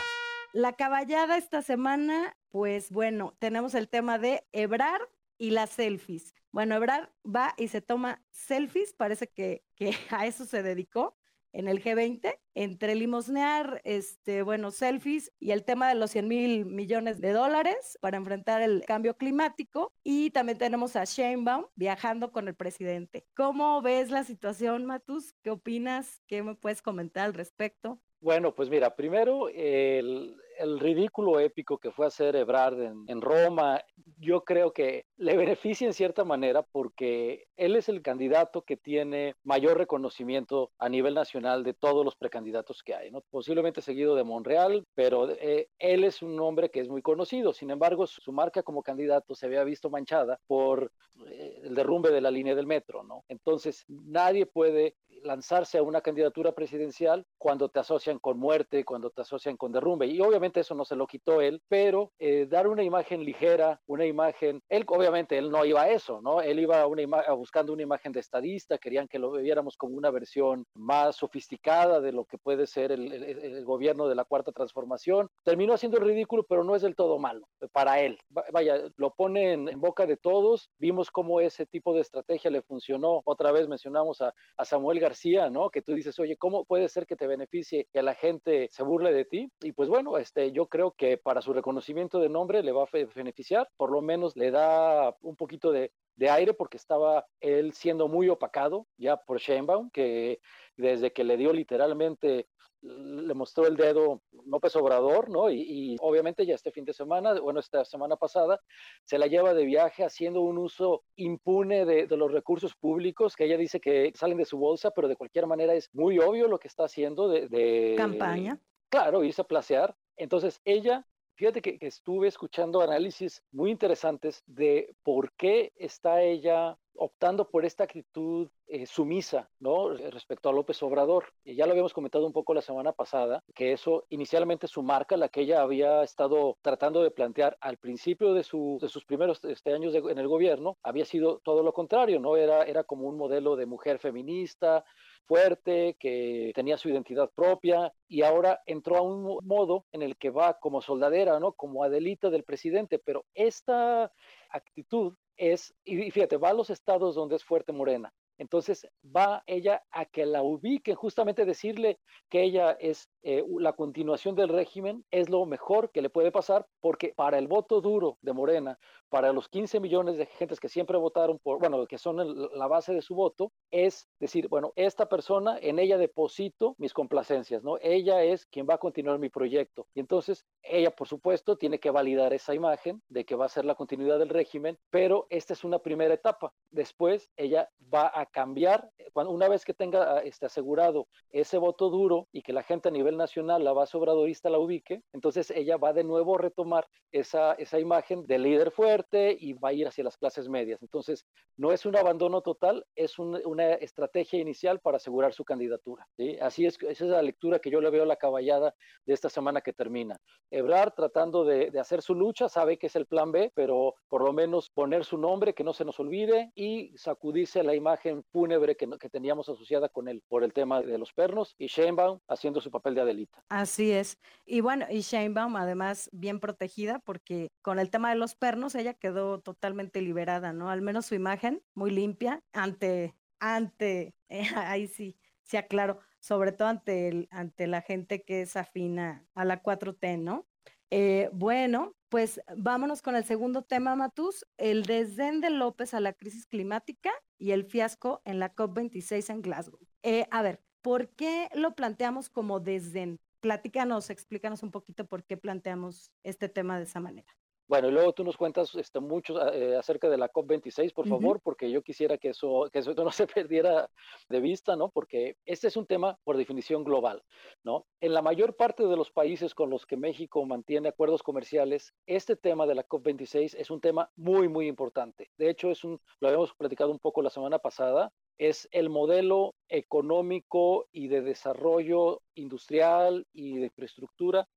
La 0.54 0.74
caballada 0.74 1.38
esta 1.38 1.62
semana, 1.62 2.38
pues 2.50 2.92
bueno, 2.92 3.36
tenemos 3.40 3.74
el 3.74 3.90
tema 3.90 4.20
de 4.20 4.48
Ebrar 4.52 5.02
y 5.38 5.50
las 5.50 5.72
selfies. 5.72 6.34
Bueno, 6.52 6.76
Ebrar 6.76 7.12
va 7.26 7.54
y 7.58 7.68
se 7.68 7.82
toma 7.82 8.24
selfies, 8.30 8.94
parece 8.94 9.28
que, 9.28 9.64
que 9.76 9.94
a 10.12 10.26
eso 10.26 10.46
se 10.46 10.64
dedicó 10.64 11.18
en 11.54 11.68
el 11.68 11.82
G20 11.82 12.38
entre 12.56 12.96
limosnear, 12.96 13.82
este, 13.84 14.42
bueno, 14.42 14.72
selfies 14.72 15.32
y 15.40 15.52
el 15.52 15.64
tema 15.64 15.88
de 15.90 15.96
los 15.96 16.12
100 16.12 16.28
mil 16.28 16.66
millones 16.66 17.22
de 17.22 17.32
dólares 17.32 17.98
para 18.02 18.18
enfrentar 18.18 18.62
el 18.62 18.84
cambio 18.86 19.16
climático. 19.16 19.94
Y 20.04 20.32
también 20.32 20.58
tenemos 20.58 20.96
a 20.96 21.06
Sheinbaum 21.06 21.66
viajando 21.76 22.32
con 22.32 22.48
el 22.48 22.56
presidente. 22.56 23.26
¿Cómo 23.36 23.82
ves 23.82 24.12
la 24.12 24.24
situación, 24.24 24.86
Matus? 24.86 25.34
¿Qué 25.44 25.52
opinas? 25.52 26.22
¿Qué 26.28 26.44
me 26.44 26.56
puedes 26.56 26.82
comentar 26.82 27.26
al 27.26 27.34
respecto? 27.34 28.00
Bueno, 28.20 28.56
pues 28.56 28.70
mira, 28.70 28.96
primero 28.96 29.50
el, 29.50 30.38
el 30.58 30.80
ridículo 30.80 31.40
épico 31.40 31.78
que 31.78 31.92
fue 31.92 32.06
hacer 32.06 32.36
Ebrard 32.36 32.80
en, 32.82 33.22
Roma, 33.22 33.82
yo 34.20 34.44
creo 34.44 34.74
que 34.74 35.06
le 35.18 35.38
beneficia 35.38 35.88
en 35.88 35.94
cierta 35.94 36.24
manera 36.24 36.64
porque 36.64 37.48
él 37.58 37.76
es 37.76 37.90
el 37.90 38.02
candidato 38.02 38.64
que 38.64 38.78
tiene 38.78 39.36
mayor 39.44 39.78
reconocimiento 39.78 40.72
a 40.78 40.90
nivel 40.90 41.14
nacional 41.14 41.64
de 41.64 41.74
todos 41.74 42.04
los 42.06 42.16
precandidatos 42.16 42.84
que 42.84 42.96
hay, 42.96 43.12
¿no? 43.12 43.22
Posiblemente 43.22 43.82
seguido 43.82 44.16
de 44.16 44.24
Monreal, 44.24 44.86
pero 44.96 45.30
eh, 45.30 45.70
él 45.80 46.04
es 46.04 46.22
un 46.22 46.40
hombre 46.40 46.70
que 46.70 46.80
es 46.80 46.90
muy 46.90 47.02
conocido. 47.02 47.54
Sin 47.54 47.70
embargo, 47.70 48.08
su, 48.08 48.32
marca 48.32 48.64
como 48.64 48.84
candidato 48.84 49.36
se 49.36 49.46
había 49.46 49.64
visto 49.64 49.90
manchada 49.90 50.40
por 50.48 50.92
eh, 51.28 51.62
el 51.64 51.76
derrumbe 51.76 52.12
de 52.12 52.22
la 52.22 52.32
línea 52.32 52.56
del 52.56 52.68
metro, 52.68 53.04
¿no? 53.04 53.24
Entonces, 53.28 53.86
nadie 53.88 54.46
puede 54.46 54.96
lanzarse 55.24 55.78
a 55.78 55.84
una 55.84 56.02
candidatura 56.02 56.52
presidencial 56.54 57.26
cuando 57.38 57.70
te 57.70 57.80
asocian 57.80 58.20
con 58.20 58.38
muerte, 58.38 58.86
cuando 58.86 59.10
te 59.10 59.22
asocian 59.22 59.58
con 59.58 59.72
derrumbe. 59.72 60.08
Y 60.08 60.22
obviamente 60.22 60.60
eso 60.60 60.76
no 60.76 60.86
se 60.86 60.96
lo 60.96 61.08
quitó 61.08 61.42
él, 61.42 61.62
pero 61.68 62.12
eh, 62.20 62.48
dar 62.50 62.68
una 62.68 62.84
imagen 62.84 63.24
ligera, 63.24 63.82
una 63.88 64.06
imagen, 64.06 64.62
él 64.70 64.86
obviamente 64.88 65.38
él 65.38 65.50
no 65.50 65.66
iba 65.66 65.84
a 65.84 65.90
eso, 65.90 66.22
¿no? 66.22 66.42
Él 66.42 66.60
iba 66.60 66.82
a 66.82 66.88
una 66.88 67.04
buscando 67.34 67.74
una 67.74 67.84
imagen 67.84 68.12
de 68.12 68.20
estadista, 68.20 68.78
querían 68.78 69.08
que 69.08 69.20
lo 69.20 69.32
viéramos 69.32 69.78
como 69.78 69.96
una 69.96 70.12
versión 70.12 70.66
más 70.74 71.18
sofisticada 71.18 72.02
de 72.02 72.12
lo 72.12 72.26
que 72.26 72.38
puede 72.38 72.68
ser 72.68 72.92
el, 72.92 73.12
el, 73.12 73.66
gobierno 73.66 74.08
de 74.08 74.16
la 74.16 74.26
cuarta 74.26 74.52
transformación. 74.52 75.30
Terminó 75.44 75.74
haciendo 75.74 75.98
el 75.98 76.06
ridículo, 76.06 76.44
pero 76.44 76.64
no 76.64 76.76
es 76.76 76.82
del 76.82 76.96
todo 76.96 77.20
malo 77.20 77.48
para 77.72 78.00
él. 78.02 78.18
Vaya, 78.30 78.82
lo 78.98 79.12
pone 79.12 79.54
en, 79.54 79.80
boca 79.80 80.06
de 80.06 80.18
todos. 80.18 80.70
Vimos 80.78 81.12
cómo 81.12 81.40
ese 81.42 81.66
tipo 81.66 81.94
de 81.94 82.02
estrategia 82.02 82.52
le 82.52 82.62
funcionó. 82.62 83.22
Otra 83.26 83.52
vez 83.52 83.68
mencionamos 83.68 84.22
a, 84.22 84.34
a 84.58 84.66
Samuel 84.66 85.00
García, 85.00 85.13
¿no? 85.50 85.70
Que 85.70 85.82
tú 85.82 85.94
dices, 85.94 86.18
oye, 86.20 86.38
¿cómo 86.38 86.66
puede 86.66 86.90
ser 86.90 87.06
que 87.06 87.16
te 87.16 87.28
beneficie 87.28 87.88
que 87.92 88.02
la 88.02 88.16
gente 88.16 88.68
se 88.72 88.84
burle 88.84 89.14
de 89.14 89.26
ti? 89.26 89.52
Y 89.62 89.72
pues 89.72 89.90
bueno, 89.90 90.18
este, 90.18 90.52
yo 90.52 90.68
creo 90.68 90.92
que 90.92 91.18
para 91.18 91.42
su 91.42 91.54
reconocimiento 91.54 92.20
de 92.20 92.30
nombre 92.30 92.64
le 92.64 92.72
va 92.72 92.84
a 92.84 93.06
beneficiar, 93.16 93.70
por 93.78 93.92
lo 93.92 94.02
menos 94.02 94.36
le 94.36 94.52
da 94.52 95.16
un 95.22 95.36
poquito 95.36 95.72
de, 95.72 95.92
aire 96.30 96.54
porque 96.54 96.78
estaba 96.78 97.26
él 97.42 97.74
siendo 97.74 98.08
muy 98.08 98.30
opacado 98.30 98.88
ya 98.98 99.18
por 99.18 99.40
Sheinbaum, 99.40 99.90
que 99.90 100.40
desde 100.78 101.12
que 101.12 101.24
le 101.24 101.36
dio 101.36 101.52
literalmente 101.52 102.48
le 102.84 103.34
mostró 103.34 103.66
el 103.66 103.78
dedo 103.78 104.22
López 104.46 104.76
Obrador, 104.76 105.30
¿no? 105.30 105.50
Y, 105.50 105.96
obviamente 106.02 106.46
ya 106.46 106.56
este 106.56 106.72
fin 106.72 106.86
de 106.86 106.94
semana, 106.94 107.40
bueno, 107.40 107.60
esta 107.60 107.86
semana 107.86 108.18
pasada, 108.18 108.60
se 109.06 109.18
la 109.18 109.28
lleva 109.28 109.54
de 109.54 109.66
viaje 109.66 110.04
haciendo 110.04 110.42
un 110.42 110.58
uso 110.58 111.04
impune 111.16 111.86
de, 111.86 112.08
los 112.18 112.32
recursos 112.32 112.76
públicos, 112.76 113.36
que 113.36 113.46
ella 113.46 113.58
dice 113.58 113.80
que 113.80 114.12
salen 114.16 114.38
de 114.38 114.46
su 114.46 114.58
bolsa, 114.58 114.92
pero 114.92 115.08
de 115.08 115.16
cualquier 115.16 115.48
manera 115.48 115.74
es 115.74 115.90
muy 115.94 116.20
obvio 116.20 116.48
lo 116.48 116.60
que 116.60 116.68
está 116.68 116.86
haciendo 116.86 117.28
de... 117.30 117.48
de 117.48 117.96
Campaña. 117.98 118.60
Claro, 118.90 119.24
irse 119.24 119.42
a 119.42 119.46
placear. 119.46 119.96
Entonces 120.18 120.62
ella 120.66 121.08
Fíjate 121.36 121.62
que, 121.62 121.78
estuve 121.82 122.28
escuchando 122.28 122.82
análisis 122.82 123.44
muy 123.52 123.72
interesantes 123.72 124.44
de 124.46 124.96
por 125.02 125.34
qué 125.34 125.74
está 125.78 126.22
ella 126.22 126.78
optando 126.96 127.50
por 127.50 127.66
esta 127.66 127.84
actitud 127.84 128.50
eh, 128.68 128.86
sumisa, 128.86 129.50
¿no? 129.60 129.90
Respecto 129.90 130.50
a 130.50 130.54
López 130.54 130.82
Obrador. 130.84 131.26
Ya 131.46 131.66
lo 131.66 131.72
habíamos 131.72 131.94
comentado 131.94 132.26
un 132.26 132.34
poco 132.34 132.54
la 132.54 132.62
semana 132.62 132.92
pasada, 132.92 133.44
que 133.54 133.72
eso 133.72 134.06
inicialmente 134.10 134.68
su 134.68 134.84
marca, 134.84 135.18
la 135.18 135.30
que 135.30 135.42
ella 135.42 135.62
había 135.62 136.04
estado 136.04 136.58
tratando 136.62 137.04
de 137.04 137.12
plantear 137.12 137.58
al 137.62 137.78
principio 137.78 138.34
de, 138.34 138.44
su, 138.44 138.78
de 138.82 138.90
sus 138.90 139.06
primeros 139.06 139.44
este, 139.44 139.74
años 139.74 139.94
en 139.96 140.18
el 140.18 140.28
gobierno, 140.28 140.78
había 140.84 141.06
sido 141.06 141.40
todo 141.44 141.64
lo 141.64 141.74
contrario, 141.74 142.20
¿no? 142.20 142.36
Era, 142.36 142.64
era 142.64 142.84
como 142.84 143.08
un 143.08 143.18
modelo 143.18 143.56
de 143.56 143.66
mujer 143.66 144.00
feminista, 144.00 144.84
fuerte, 145.26 145.96
que 146.00 146.52
tenía 146.54 146.78
su 146.78 146.90
identidad 146.90 147.30
propia 147.34 147.94
y 148.08 148.24
ahora 148.24 148.62
entró 148.66 148.98
a 148.98 149.02
un 149.02 149.40
modo 149.46 149.86
en 149.92 150.02
el 150.02 150.18
que 150.18 150.30
va 150.30 150.60
como 150.60 150.82
soldadera, 150.82 151.40
¿no? 151.40 151.54
Como 151.54 151.84
Adelita 151.84 152.30
del 152.30 152.44
presidente, 152.44 153.00
pero 153.00 153.26
esta 153.34 154.12
actitud 154.50 155.14
es, 155.38 155.74
y 155.84 156.12
fíjate, 156.12 156.38
va 156.38 156.50
a 156.50 156.54
los 156.54 156.70
estados 156.70 157.16
donde 157.16 157.36
es 157.36 157.44
fuerte 157.44 157.72
Morena, 157.72 158.14
entonces 158.38 158.88
va 159.04 159.44
ella 159.48 159.84
a 159.92 160.06
que 160.06 160.26
la 160.26 160.44
ubiquen, 160.44 160.96
justamente 160.96 161.46
decirle 161.46 162.00
que 162.30 162.44
ella 162.44 162.72
es 162.80 163.10
eh, 163.22 163.44
la 163.60 163.74
continuación 163.74 164.36
del 164.36 164.50
régimen, 164.50 165.06
es 165.12 165.30
lo 165.30 165.46
mejor 165.46 165.92
que 165.92 166.02
le 166.02 166.10
puede 166.10 166.32
pasar, 166.32 166.66
porque 166.80 167.14
para 167.16 167.38
el 167.38 167.48
voto 167.48 167.82
duro 167.82 168.18
de 168.22 168.34
Morena, 168.34 168.80
para 169.10 169.32
los 169.32 169.48
15 169.48 169.80
millones 169.80 170.18
de 170.18 170.26
gentes 170.26 170.60
que 170.60 170.70
siempre 170.70 170.98
votaron 170.98 171.40
por, 171.40 171.60
bueno, 171.60 171.86
que 171.86 171.98
son 171.98 172.50
la 172.58 172.68
base 172.68 172.94
de 172.94 173.02
su 173.02 173.16
voto, 173.16 173.52
es 173.72 174.10
decir, 174.20 174.48
bueno, 174.48 174.74
esta 174.76 175.08
persona, 175.08 175.58
en 175.62 175.80
ella 175.80 175.98
deposito 175.98 176.76
mis 176.78 176.94
complacencias, 176.94 177.64
¿no? 177.64 177.78
Ella 177.82 178.24
es 178.24 178.46
quien 178.48 178.68
va 178.68 178.76
a 178.76 178.80
continuar 178.80 179.20
mi 179.20 179.30
proyecto. 179.30 179.88
Y 179.94 180.00
entonces 180.00 180.46
ella, 180.64 180.92
por 180.92 181.08
supuesto, 181.08 181.58
tiene 181.58 181.80
que 181.80 181.92
validar 181.92 182.34
esa 182.34 182.56
imagen 182.56 183.02
de 183.10 183.26
que 183.26 183.36
va 183.36 183.46
a 183.46 183.50
ser 183.50 183.66
la 183.66 183.76
continuidad 183.76 184.20
del 184.20 184.30
régimen, 184.30 184.78
pero 184.90 185.28
esta 185.30 185.54
es 185.54 185.64
una 185.64 185.80
primera 185.80 186.14
etapa. 186.14 186.54
Después 186.72 187.30
ella 187.38 187.70
va 187.94 188.12
a 188.14 188.23
cambiar, 188.26 188.90
eh, 188.98 189.10
cuando, 189.14 189.32
una 189.32 189.48
vez 189.48 189.66
que 189.66 189.74
tenga 189.74 190.20
este, 190.20 190.46
asegurado 190.46 191.08
ese 191.32 191.58
voto 191.58 191.90
duro 191.90 192.28
y 192.32 192.42
que 192.42 192.54
la 192.54 192.64
gente 192.64 192.90
a 192.90 192.92
nivel 192.92 193.18
nacional, 193.18 193.64
la 193.64 193.74
base 193.74 193.98
obradorista 193.98 194.50
la 194.50 194.60
ubique, 194.60 195.02
entonces 195.14 195.52
ella 195.52 195.78
va 195.78 195.94
de 195.94 196.04
nuevo 196.04 196.36
a 196.36 196.40
retomar 196.40 196.88
esa, 197.12 197.54
esa 197.54 197.80
imagen 197.80 198.26
de 198.26 198.40
líder 198.40 198.72
fuerte 198.72 199.36
y 199.40 199.54
va 199.54 199.70
a 199.70 199.74
ir 199.74 199.88
hacia 199.88 200.04
las 200.04 200.18
clases 200.18 200.50
medias. 200.50 200.82
Entonces, 200.82 201.26
no 201.58 201.72
es 201.72 201.86
un 201.86 201.96
abandono 201.96 202.42
total, 202.42 202.86
es 202.96 203.20
una 203.20 203.74
estrategia 203.74 204.40
inicial 204.40 204.80
para 204.80 204.98
asegurar 204.98 205.34
su 205.34 205.44
candidatura. 205.46 206.08
Así 206.42 206.66
es, 206.66 206.78
esa 206.82 207.06
es 207.06 207.12
la 207.12 207.22
lectura 207.22 207.60
que 207.60 207.70
yo 207.70 207.82
le 207.82 207.90
veo 207.90 208.04
a 208.04 208.08
la 208.08 208.16
caballada 208.16 208.74
de 209.06 209.14
esta 209.14 209.30
semana 209.30 209.62
que 209.62 209.74
termina. 209.74 210.20
Ebrard 210.50 210.94
tratando 210.94 211.44
de, 211.46 211.72
de 211.72 211.80
hacer 211.80 212.02
su 212.02 212.16
lucha, 212.16 212.50
sabe 212.50 212.78
que 212.78 212.88
es 212.88 212.96
el 212.96 213.06
plan 213.06 213.32
B, 213.32 213.52
pero 213.54 213.96
por 214.08 214.24
lo 214.24 214.34
menos 214.34 214.70
poner 214.70 215.06
su 215.06 215.18
nombre, 215.18 215.54
que 215.54 215.64
no 215.64 215.74
se 215.74 215.86
nos 215.86 216.00
olvide, 216.00 216.52
y 216.56 216.98
sacudirse 216.98 217.64
la 217.64 217.76
imagen 217.76 218.13
fúnebre 218.22 218.76
que, 218.76 218.88
que 219.00 219.10
teníamos 219.10 219.50
asociada 219.50 219.90
con 219.90 220.08
él 220.08 220.22
por 220.28 220.44
el 220.44 220.54
tema 220.54 220.82
de 220.82 220.98
los 220.98 221.14
pernos 221.14 221.56
y 221.58 221.68
Sheinbaum 221.68 222.20
haciendo 222.28 222.62
su 222.62 222.70
papel 222.70 222.94
de 222.94 223.02
Adelita. 223.02 223.44
Así 223.50 223.92
es. 223.92 224.20
Y 224.46 224.62
bueno, 224.62 224.86
y 224.90 225.00
Sheinbaum 225.00 225.56
además 225.56 226.10
bien 226.12 226.40
protegida 226.40 227.00
porque 227.00 227.50
con 227.64 227.80
el 227.80 227.90
tema 227.90 228.10
de 228.10 228.18
los 228.18 228.36
pernos 228.36 228.76
ella 228.76 228.94
quedó 228.94 229.40
totalmente 229.40 230.02
liberada, 230.02 230.54
¿no? 230.54 230.70
Al 230.70 230.82
menos 230.82 231.08
su 231.08 231.16
imagen 231.16 231.64
muy 231.74 231.90
limpia 231.90 232.44
ante 232.52 233.16
ante, 233.44 234.16
ahí 234.56 234.88
sí, 234.88 235.18
sí 235.44 235.58
aclaro, 235.58 236.00
sobre 236.20 236.54
todo 236.54 236.70
ante, 236.70 237.10
el, 237.10 237.28
ante 237.30 237.68
la 237.68 237.82
gente 237.82 238.24
que 238.24 238.44
es 238.44 238.56
afina 238.56 239.28
a 239.36 239.44
la 239.44 239.62
4T, 239.62 240.18
¿no? 240.20 240.48
Eh, 240.96 241.28
bueno, 241.34 241.96
pues 242.10 242.40
vámonos 242.56 243.02
con 243.02 243.16
el 243.16 243.24
segundo 243.24 243.64
tema, 243.64 243.96
Matus, 243.96 244.46
el 244.58 244.84
desdén 244.84 245.42
de 245.42 245.50
López 245.50 245.96
a 245.96 246.00
la 246.00 246.14
crisis 246.14 246.46
climática 246.46 247.10
y 247.40 247.50
el 247.50 247.66
fiasco 247.66 248.22
en 248.26 248.38
la 248.38 248.54
COP26 248.54 249.32
en 249.32 249.42
Glasgow. 249.42 249.80
Eh, 250.04 250.28
a 250.30 250.44
ver, 250.44 250.62
¿por 250.84 251.10
qué 251.10 251.50
lo 251.56 251.74
planteamos 251.74 252.30
como 252.30 252.60
desdén? 252.60 253.20
Platícanos, 253.40 254.12
explícanos 254.12 254.62
un 254.62 254.70
poquito 254.70 255.08
por 255.08 255.24
qué 255.24 255.36
planteamos 255.36 256.12
este 256.22 256.48
tema 256.48 256.78
de 256.78 256.84
esa 256.84 257.00
manera. 257.00 257.36
Bueno, 257.68 257.88
y 257.88 257.92
luego 257.92 258.12
tú 258.12 258.26
nos 258.26 258.36
cuentas 258.36 258.76
este, 258.76 259.00
mucho 259.00 259.40
eh, 259.54 259.78
acerca 259.78 260.10
de 260.10 260.18
la 260.18 260.30
COP26, 260.30 260.94
por 260.94 261.08
favor, 261.08 261.40
porque 261.42 261.72
yo 261.72 261.82
quisiera 261.82 262.18
que 262.18 262.30
eso, 262.30 262.70
que 262.72 262.80
eso 262.80 262.94
no 263.06 263.12
se 263.12 263.26
perdiera 263.26 263.90
de 264.28 264.40
vista, 264.42 264.76
¿no? 264.76 264.90
Porque 264.90 265.38
este 265.46 265.68
es 265.68 265.78
un 265.78 265.86
tema 265.86 266.20
por 266.26 266.36
definición 266.36 266.84
global, 266.84 267.24
¿no? 267.64 267.86
En 268.02 268.14
la 268.14 268.22
mayor 268.22 268.56
parte 268.58 268.86
de 268.86 268.98
los 268.98 269.12
países 269.12 269.56
con 269.56 269.70
los 269.70 269.86
que 269.86 269.96
México 269.96 270.46
mantiene 270.46 270.90
acuerdos 270.90 271.24
comerciales, 271.24 271.94
este 272.06 272.36
tema 272.36 272.66
de 272.68 272.76
la 272.76 272.86
COP26 272.86 273.56
es 273.58 273.72
un 273.72 273.80
tema 273.80 274.12
muy, 274.18 274.50
muy 274.50 274.68
importante. 274.68 275.32
De 275.38 275.50
hecho, 275.50 275.72
es 275.72 275.86
un, 275.86 276.02
lo 276.20 276.28
habíamos 276.28 276.54
platicado 276.56 276.92
un 276.92 277.00
poco 277.00 277.22
la 277.22 277.30
semana 277.30 277.60
pasada, 277.60 278.12
es 278.38 278.68
el 278.72 278.90
modelo 278.90 279.56
económico 279.70 280.88
y 280.92 281.08
de 281.08 281.22
desarrollo 281.22 282.22
industrial 282.36 283.26
y 283.32 283.58
de 283.58 283.66
infraestructura 283.66 284.50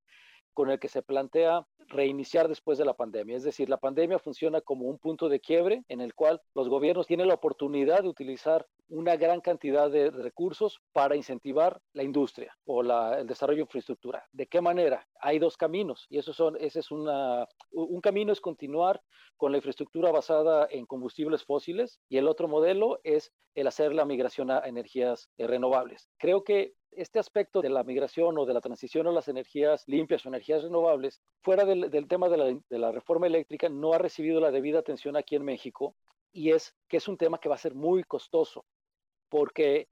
con 0.55 0.71
el 0.71 0.79
que 0.79 0.89
se 0.89 1.03
plantea 1.03 1.67
reiniciar 1.88 2.49
después 2.49 2.78
de 2.78 2.85
la 2.85 2.95
pandemia. 2.95 3.37
Es 3.37 3.45
decir, 3.45 3.69
la 3.69 3.78
pandemia 3.78 4.19
funciona 4.19 4.61
como 4.61 4.87
un 4.87 4.99
punto 4.99 5.28
de 5.28 5.40
quiebre 5.40 5.85
en 5.88 6.00
el 6.00 6.14
cual 6.14 6.40
los 6.55 6.69
gobiernos 6.69 7.07
tienen 7.07 7.28
la 7.28 7.35
oportunidad 7.35 8.02
de 8.02 8.09
utilizar 8.09 8.66
una 8.88 9.16
gran 9.16 9.40
cantidad 9.40 9.90
de 9.90 10.11
recursos 10.11 10.81
para 10.93 11.16
incentivar 11.16 11.81
la 11.93 12.05
industria 12.05 12.57
o 12.64 12.83
el 12.83 13.26
desarrollo 13.26 13.59
de 13.59 13.62
infraestructura. 13.62 14.25
¿De 14.33 14.47
qué 14.47 14.61
manera? 14.61 15.07
Hay 15.21 15.38
dos 15.38 15.57
caminos 15.57 16.07
y 16.09 16.19
esos 16.19 16.37
son, 16.37 16.57
ese 16.61 16.81
es 16.81 16.90
una, 16.90 17.47
un 17.73 18.00
camino 18.00 18.33
es 18.33 18.40
continuar 18.40 19.02
con 19.37 19.52
la 19.52 19.59
infraestructura 19.59 20.12
basada 20.12 20.69
en 20.71 20.87
combustibles 20.87 21.45
fósiles 21.45 22.00
y 22.09 22.19
el 22.19 22.28
otro 22.28 22.49
modelo 22.49 23.00
es 23.02 23.33
el 23.55 23.66
hacer 23.66 23.93
la 23.93 24.05
migración 24.05 24.50
a 24.50 24.61
energías 24.61 25.31
eh, 25.38 25.47
renovables. 25.47 26.09
Creo 26.19 26.45
que 26.45 26.75
este 26.93 27.19
aspecto 27.19 27.61
de 27.61 27.69
la 27.69 27.85
migración 27.85 28.38
o 28.38 28.47
de 28.47 28.55
la 28.55 28.61
transición 28.61 29.07
a 29.07 29.12
las 29.12 29.28
energías 29.28 29.85
limpias 29.87 30.25
o 30.25 30.28
energías 30.28 30.62
renovables, 30.62 31.21
fuera 31.43 31.64
del, 31.80 32.09
tema 32.09 32.28
de 32.28 32.37
la, 32.37 32.45
de 32.68 32.78
la, 32.78 32.92
reforma 32.92 33.26
eléctrica, 33.26 33.68
no 33.68 33.92
ha 33.92 33.99
recibido 33.99 34.40
la 34.40 34.50
debida 34.50 34.78
atención 34.78 35.16
aquí 35.16 35.37
en 35.37 35.45
México 35.45 35.97
y 36.33 36.50
es 36.52 36.75
que 36.88 36.99
es 36.99 37.09
un 37.09 37.16
tema 37.16 37.38
que 37.38 37.49
va 37.49 37.54
a 37.54 37.59
ser 37.59 37.75
muy 37.75 38.04
costoso, 38.04 38.64
porque 39.28 39.88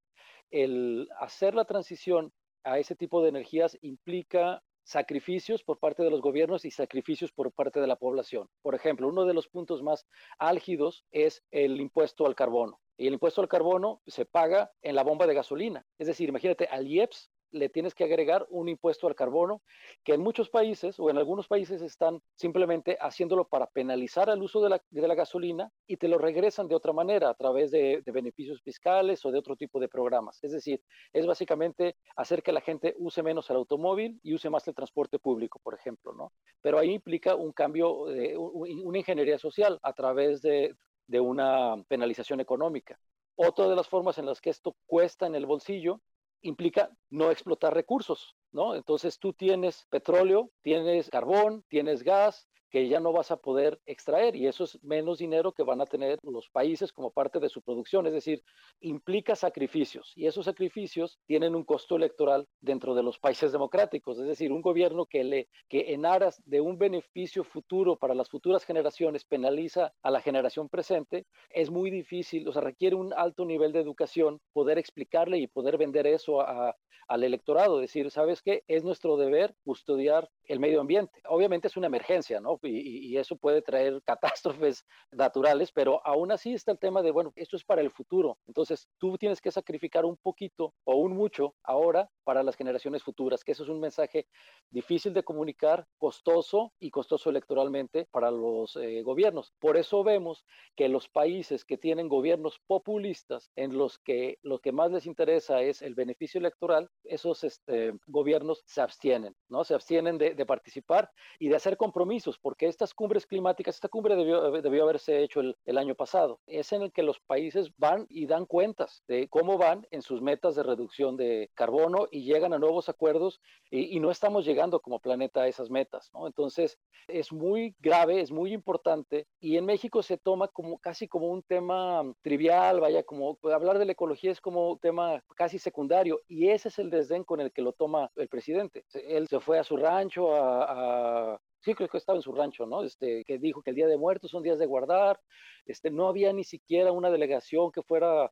el 0.51 1.09
hacer 1.19 1.55
la 1.55 1.65
transición 1.65 2.33
a 2.65 2.79
ese 2.79 2.95
tipo 2.95 3.23
de 3.23 3.31
energías 3.31 3.79
implica 3.83 4.63
sacrificios 4.85 5.65
por 5.65 5.79
parte 5.79 6.03
de 6.03 6.11
los 6.11 6.21
gobiernos 6.21 6.65
y 6.65 6.71
sacrificios 6.71 7.33
por 7.33 7.53
parte 7.53 7.81
de 7.81 7.87
la 7.87 7.97
población. 7.97 8.49
Por 8.63 8.75
ejemplo, 8.75 9.09
uno 9.09 9.25
de 9.25 9.35
los 9.35 9.49
puntos 9.49 9.83
más 9.83 10.07
álgidos 10.39 11.05
es 11.11 11.43
el 11.51 11.81
impuesto 11.81 12.27
al 12.27 12.35
carbono. 12.35 12.81
Y 12.97 13.07
el 13.07 13.15
impuesto 13.15 13.41
al 13.41 13.49
carbono 13.49 14.03
se 14.07 14.25
paga 14.25 14.71
en 14.83 14.95
la 14.95 15.03
bomba 15.03 15.27
de 15.27 15.35
gasolina. 15.35 15.85
Es 15.99 16.07
decir, 16.07 16.29
imagínate, 16.29 16.67
al 16.67 16.87
IEPS 16.87 17.31
le 17.55 17.69
tienes 17.69 17.95
que 17.95 18.05
agregar 18.05 18.47
un 18.51 18.69
impuesto 18.69 19.07
al 19.07 19.15
carbono, 19.15 19.63
que 20.03 20.15
en 20.15 20.21
muchos 20.21 20.51
países 20.51 20.99
o 20.99 21.09
en 21.09 21.17
algunos 21.17 21.47
países 21.47 21.81
están 21.83 22.21
simplemente 22.35 22.99
haciéndolo 23.01 23.47
para 23.47 23.67
penalizar 23.67 24.29
el 24.29 24.43
uso 24.43 24.61
de 24.61 24.71
la, 24.71 25.15
gasolina 25.15 25.71
y 25.87 25.97
te 25.97 26.09
lo 26.09 26.19
regresan 26.19 26.67
de 26.67 26.75
otra 26.75 26.93
manera 26.93 27.31
a 27.31 27.35
través 27.35 27.71
de, 27.71 28.03
beneficios 28.07 28.61
fiscales 28.61 29.25
o 29.25 29.31
de 29.31 29.39
otro 29.39 29.57
tipo 29.57 29.79
de 29.79 29.89
programas. 29.89 30.43
Es 30.43 30.53
decir, 30.53 30.83
es 31.13 31.27
básicamente 31.27 31.97
hacer 32.17 32.43
que 32.43 32.53
la 32.53 32.61
gente 32.61 32.95
use 32.99 33.23
menos 33.23 33.49
el 33.51 33.57
automóvil 33.57 34.19
y 34.23 34.35
use 34.35 34.51
más 34.51 34.67
el 34.67 34.75
transporte 34.75 35.19
público, 35.19 35.61
por 35.63 35.75
ejemplo, 35.75 36.13
¿no? 36.13 36.33
Pero 36.61 36.79
ahí 36.79 36.93
implica 36.93 37.37
un 37.37 37.53
cambio, 37.53 38.07
de, 38.07 38.37
una 38.37 38.99
ingeniería 38.99 39.39
social 39.39 39.79
a 39.83 39.93
través 39.93 40.43
de, 40.43 40.75
de 41.07 41.21
una 41.21 41.77
penalización 41.87 42.41
económica. 42.41 42.99
Otra 43.37 43.69
de 43.69 43.77
las 43.77 43.89
formas 43.89 44.19
en 44.19 44.27
las 44.27 44.41
que 44.41 44.51
esto 44.51 44.77
cuesta 44.87 45.27
en 45.27 45.35
el 45.35 45.47
bolsillo 45.47 46.01
implica 46.45 46.91
no 47.11 47.31
explotar 47.31 47.75
recursos, 47.75 48.37
¿no? 48.53 48.75
Entonces 48.75 49.19
tú 49.19 49.33
tienes 49.33 49.87
petróleo, 49.91 50.51
tienes 50.63 51.11
carbón, 51.11 51.65
tienes 51.69 52.03
gas, 52.03 52.49
que 52.75 52.89
ya 52.89 52.99
no 52.99 53.13
vas 53.13 53.31
a 53.31 53.37
poder 53.37 53.81
extraer 53.87 54.35
y 54.35 54.49
eso 54.49 54.65
es 54.65 54.83
menos 54.83 55.19
dinero 55.19 55.53
que 55.53 55.63
van 55.63 55.81
a 55.81 55.87
tener 55.87 56.19
los 56.25 56.49
países 56.49 56.93
como 56.93 57.13
parte 57.13 57.39
de 57.39 57.49
su 57.49 57.63
producción, 57.63 58.05
es 58.09 58.13
decir, 58.13 58.43
implica 58.81 59.37
sacrificios 59.37 60.13
y 60.17 60.27
esos 60.27 60.47
sacrificios 60.47 61.21
tienen 61.25 61.55
un 61.55 61.63
costo 61.63 61.95
electoral 61.95 62.49
dentro 62.61 62.97
de 62.97 63.05
los 63.05 63.21
países 63.21 63.53
democráticos, 63.53 64.19
es 64.19 64.27
decir, 64.27 64.51
un 64.51 64.61
gobierno 64.61 65.07
que 65.07 65.23
le 65.23 65.49
que 65.69 65.95
en 65.95 66.05
aras 66.05 66.43
de 66.47 66.61
un 66.61 66.77
beneficio 66.77 67.45
futuro 67.45 67.95
para 67.95 68.13
las 68.13 68.29
futuras 68.29 68.65
generaciones 68.65 69.25
penaliza 69.25 69.95
a 70.03 70.11
la 70.11 70.21
generación 70.21 70.69
presente, 70.69 71.27
es 71.51 71.71
muy 71.71 71.93
difícil, 71.93 72.49
o 72.49 72.53
sea, 72.53 72.63
requiere 72.63 72.97
un 72.97 73.13
alto 73.13 73.45
nivel 73.45 73.71
de 73.71 73.83
educación 73.83 74.41
poder 74.53 74.79
explicarle 74.79 75.39
y 75.39 75.47
poder 75.47 75.79
vender 75.79 76.09
eso 76.09 76.41
a, 76.41 76.75
al 77.09 77.25
electorado, 77.25 77.79
decir, 77.79 78.11
¿sabes 78.11 78.43
qué? 78.43 78.65
Es 78.67 78.85
nuestro 78.85 79.17
deber 79.17 79.55
custodiar 79.65 80.31
el 80.45 80.61
medio 80.61 80.81
ambiente. 80.81 81.21
Obviamente 81.29 81.69
es 81.69 81.77
una 81.77 81.87
emergencia, 81.87 82.41
¿no? 82.41 82.59
Y, 82.65 83.15
eso 83.15 83.37
puede 83.37 83.63
traer 83.63 84.03
catástrofes 84.05 84.85
naturales, 85.13 85.71
pero 85.73 86.05
aún 86.05 86.33
así 86.33 86.53
está 86.53 86.73
el 86.73 86.79
tema 86.79 87.01
de, 87.01 87.13
bueno, 87.13 87.33
esto 87.37 87.57
es 87.57 87.65
para 87.65 87.81
el 87.81 87.91
futuro. 87.91 88.39
Entonces, 88.47 88.89
tú 88.99 89.17
tienes 89.17 89.41
que 89.41 89.53
sacrificar 89.53 90.05
un 90.05 90.17
poquito 90.17 90.75
o 90.85 90.97
un 90.97 91.17
mucho 91.17 91.55
ahora 91.63 92.11
para 92.25 92.43
las 92.43 92.57
generaciones 92.57 93.03
futuras, 93.03 93.45
que 93.45 93.53
eso 93.53 93.63
es 93.63 93.69
un 93.69 93.81
mensaje 93.81 94.27
difícil 94.71 95.15
de 95.15 95.23
comunicar, 95.23 95.87
costoso 95.99 96.73
y 96.81 96.91
costoso 96.91 97.31
electoralmente 97.31 98.09
para 98.11 98.31
los 98.31 98.77
eh, 98.77 99.03
gobiernos. 99.03 99.53
Por 99.61 99.77
eso 99.77 100.03
vemos 100.03 100.45
que 100.75 100.89
los 100.89 101.09
países 101.09 101.65
que 101.65 101.79
tienen 101.79 102.09
gobiernos 102.09 102.61
populistas, 102.67 103.51
en 103.57 103.77
los 103.77 103.99
que 103.99 104.39
lo 104.43 104.59
que 104.59 104.73
más 104.73 104.91
les 104.91 105.07
interesa 105.07 105.63
es 105.63 105.83
el 105.83 105.95
beneficio 105.95 106.39
electoral, 106.39 106.91
esos 107.05 107.45
este, 107.45 107.93
gobiernos 108.07 108.63
se 108.67 108.81
abstienen, 108.81 109.35
¿no? 109.49 109.65
Se 109.65 109.75
abstienen 109.75 110.19
de, 110.19 110.45
participar 110.45 111.11
y 111.39 111.49
de 111.49 111.57
hacer 111.57 111.77
compromisos, 111.77 112.39
porque 112.39 112.54
estas 112.61 112.95
cumbres 112.95 113.27
climáticas, 113.27 113.77
esta 113.77 113.89
cumbre 113.89 114.17
debió, 114.17 114.51
debió 114.51 114.85
haberse 114.85 115.23
hecho 115.23 115.41
el, 115.41 115.79
año 115.79 115.95
pasado, 115.95 116.41
es 116.47 116.73
en 116.73 116.83
el 116.83 116.93
que 116.93 117.03
los 117.03 117.21
países 117.21 117.71
van 117.77 118.07
y 118.09 118.27
dan 118.27 118.47
cuentas 118.47 119.03
de 119.09 119.29
cómo 119.29 119.59
van 119.59 119.87
en 119.91 120.03
sus 120.03 120.23
metas 120.23 120.55
de 120.55 120.63
reducción 120.63 121.17
de 121.17 121.51
carbono 121.55 122.07
y 122.11 122.25
llegan 122.25 122.53
a 122.55 122.59
nuevos 122.59 122.89
acuerdos 122.89 123.41
y, 123.71 123.99
no 123.99 124.11
estamos 124.11 124.45
llegando 124.45 124.81
como 124.81 125.01
planeta 125.01 125.43
a 125.43 125.49
esas 125.49 125.71
metas. 125.71 126.11
Entonces, 126.27 126.79
es 127.09 127.33
muy 127.33 127.75
grave, 127.81 128.21
es 128.21 128.31
muy 128.31 128.53
importante 128.53 129.27
y 129.41 129.57
en 129.57 129.65
México 129.65 130.03
se 130.03 130.19
toma 130.19 130.49
como 130.49 130.79
casi 130.79 131.09
como 131.09 131.29
un 131.29 131.43
tema 131.43 132.03
trivial, 132.23 132.81
vaya, 132.81 133.03
como 133.03 133.39
hablar 133.43 133.79
de 133.79 133.87
la 133.87 133.93
ecología 133.93 134.31
es 134.31 134.41
como 134.41 134.73
un 134.73 134.79
tema 134.79 135.23
casi 135.37 135.59
secundario 135.59 136.21
y 136.29 136.49
ese 136.49 136.69
es 136.69 136.79
el 136.79 136.91
desdén 136.91 137.25
con 137.25 137.41
el 137.41 137.53
que 137.53 137.63
lo 137.63 137.73
toma 137.73 138.11
el 138.17 138.29
presidente. 138.29 138.85
Él 138.93 139.29
se 139.29 139.41
fue 139.41 139.59
a 139.59 139.65
su 139.65 139.77
rancho 139.77 140.35
a, 140.35 141.41
sí 141.65 141.75
creo 141.75 141.89
que 141.89 141.99
estaba 141.99 142.19
en 142.19 142.23
su 142.23 142.33
rancho, 142.33 142.67
¿no? 142.67 142.83
Este, 142.85 143.25
que 143.25 143.39
dijo 143.39 143.63
que 143.63 143.71
el 143.71 143.77
Día 143.77 143.87
de 143.87 143.97
Muertos 143.97 144.31
son 144.31 144.43
días 144.43 144.59
de 144.59 144.67
guardar, 144.67 145.19
este, 145.65 145.91
no 145.91 146.09
había 146.09 146.33
ni 146.33 146.45
siquiera 146.45 146.93
una 146.93 147.11
delegación 147.11 147.73
que 147.73 147.83
fuera 147.83 148.31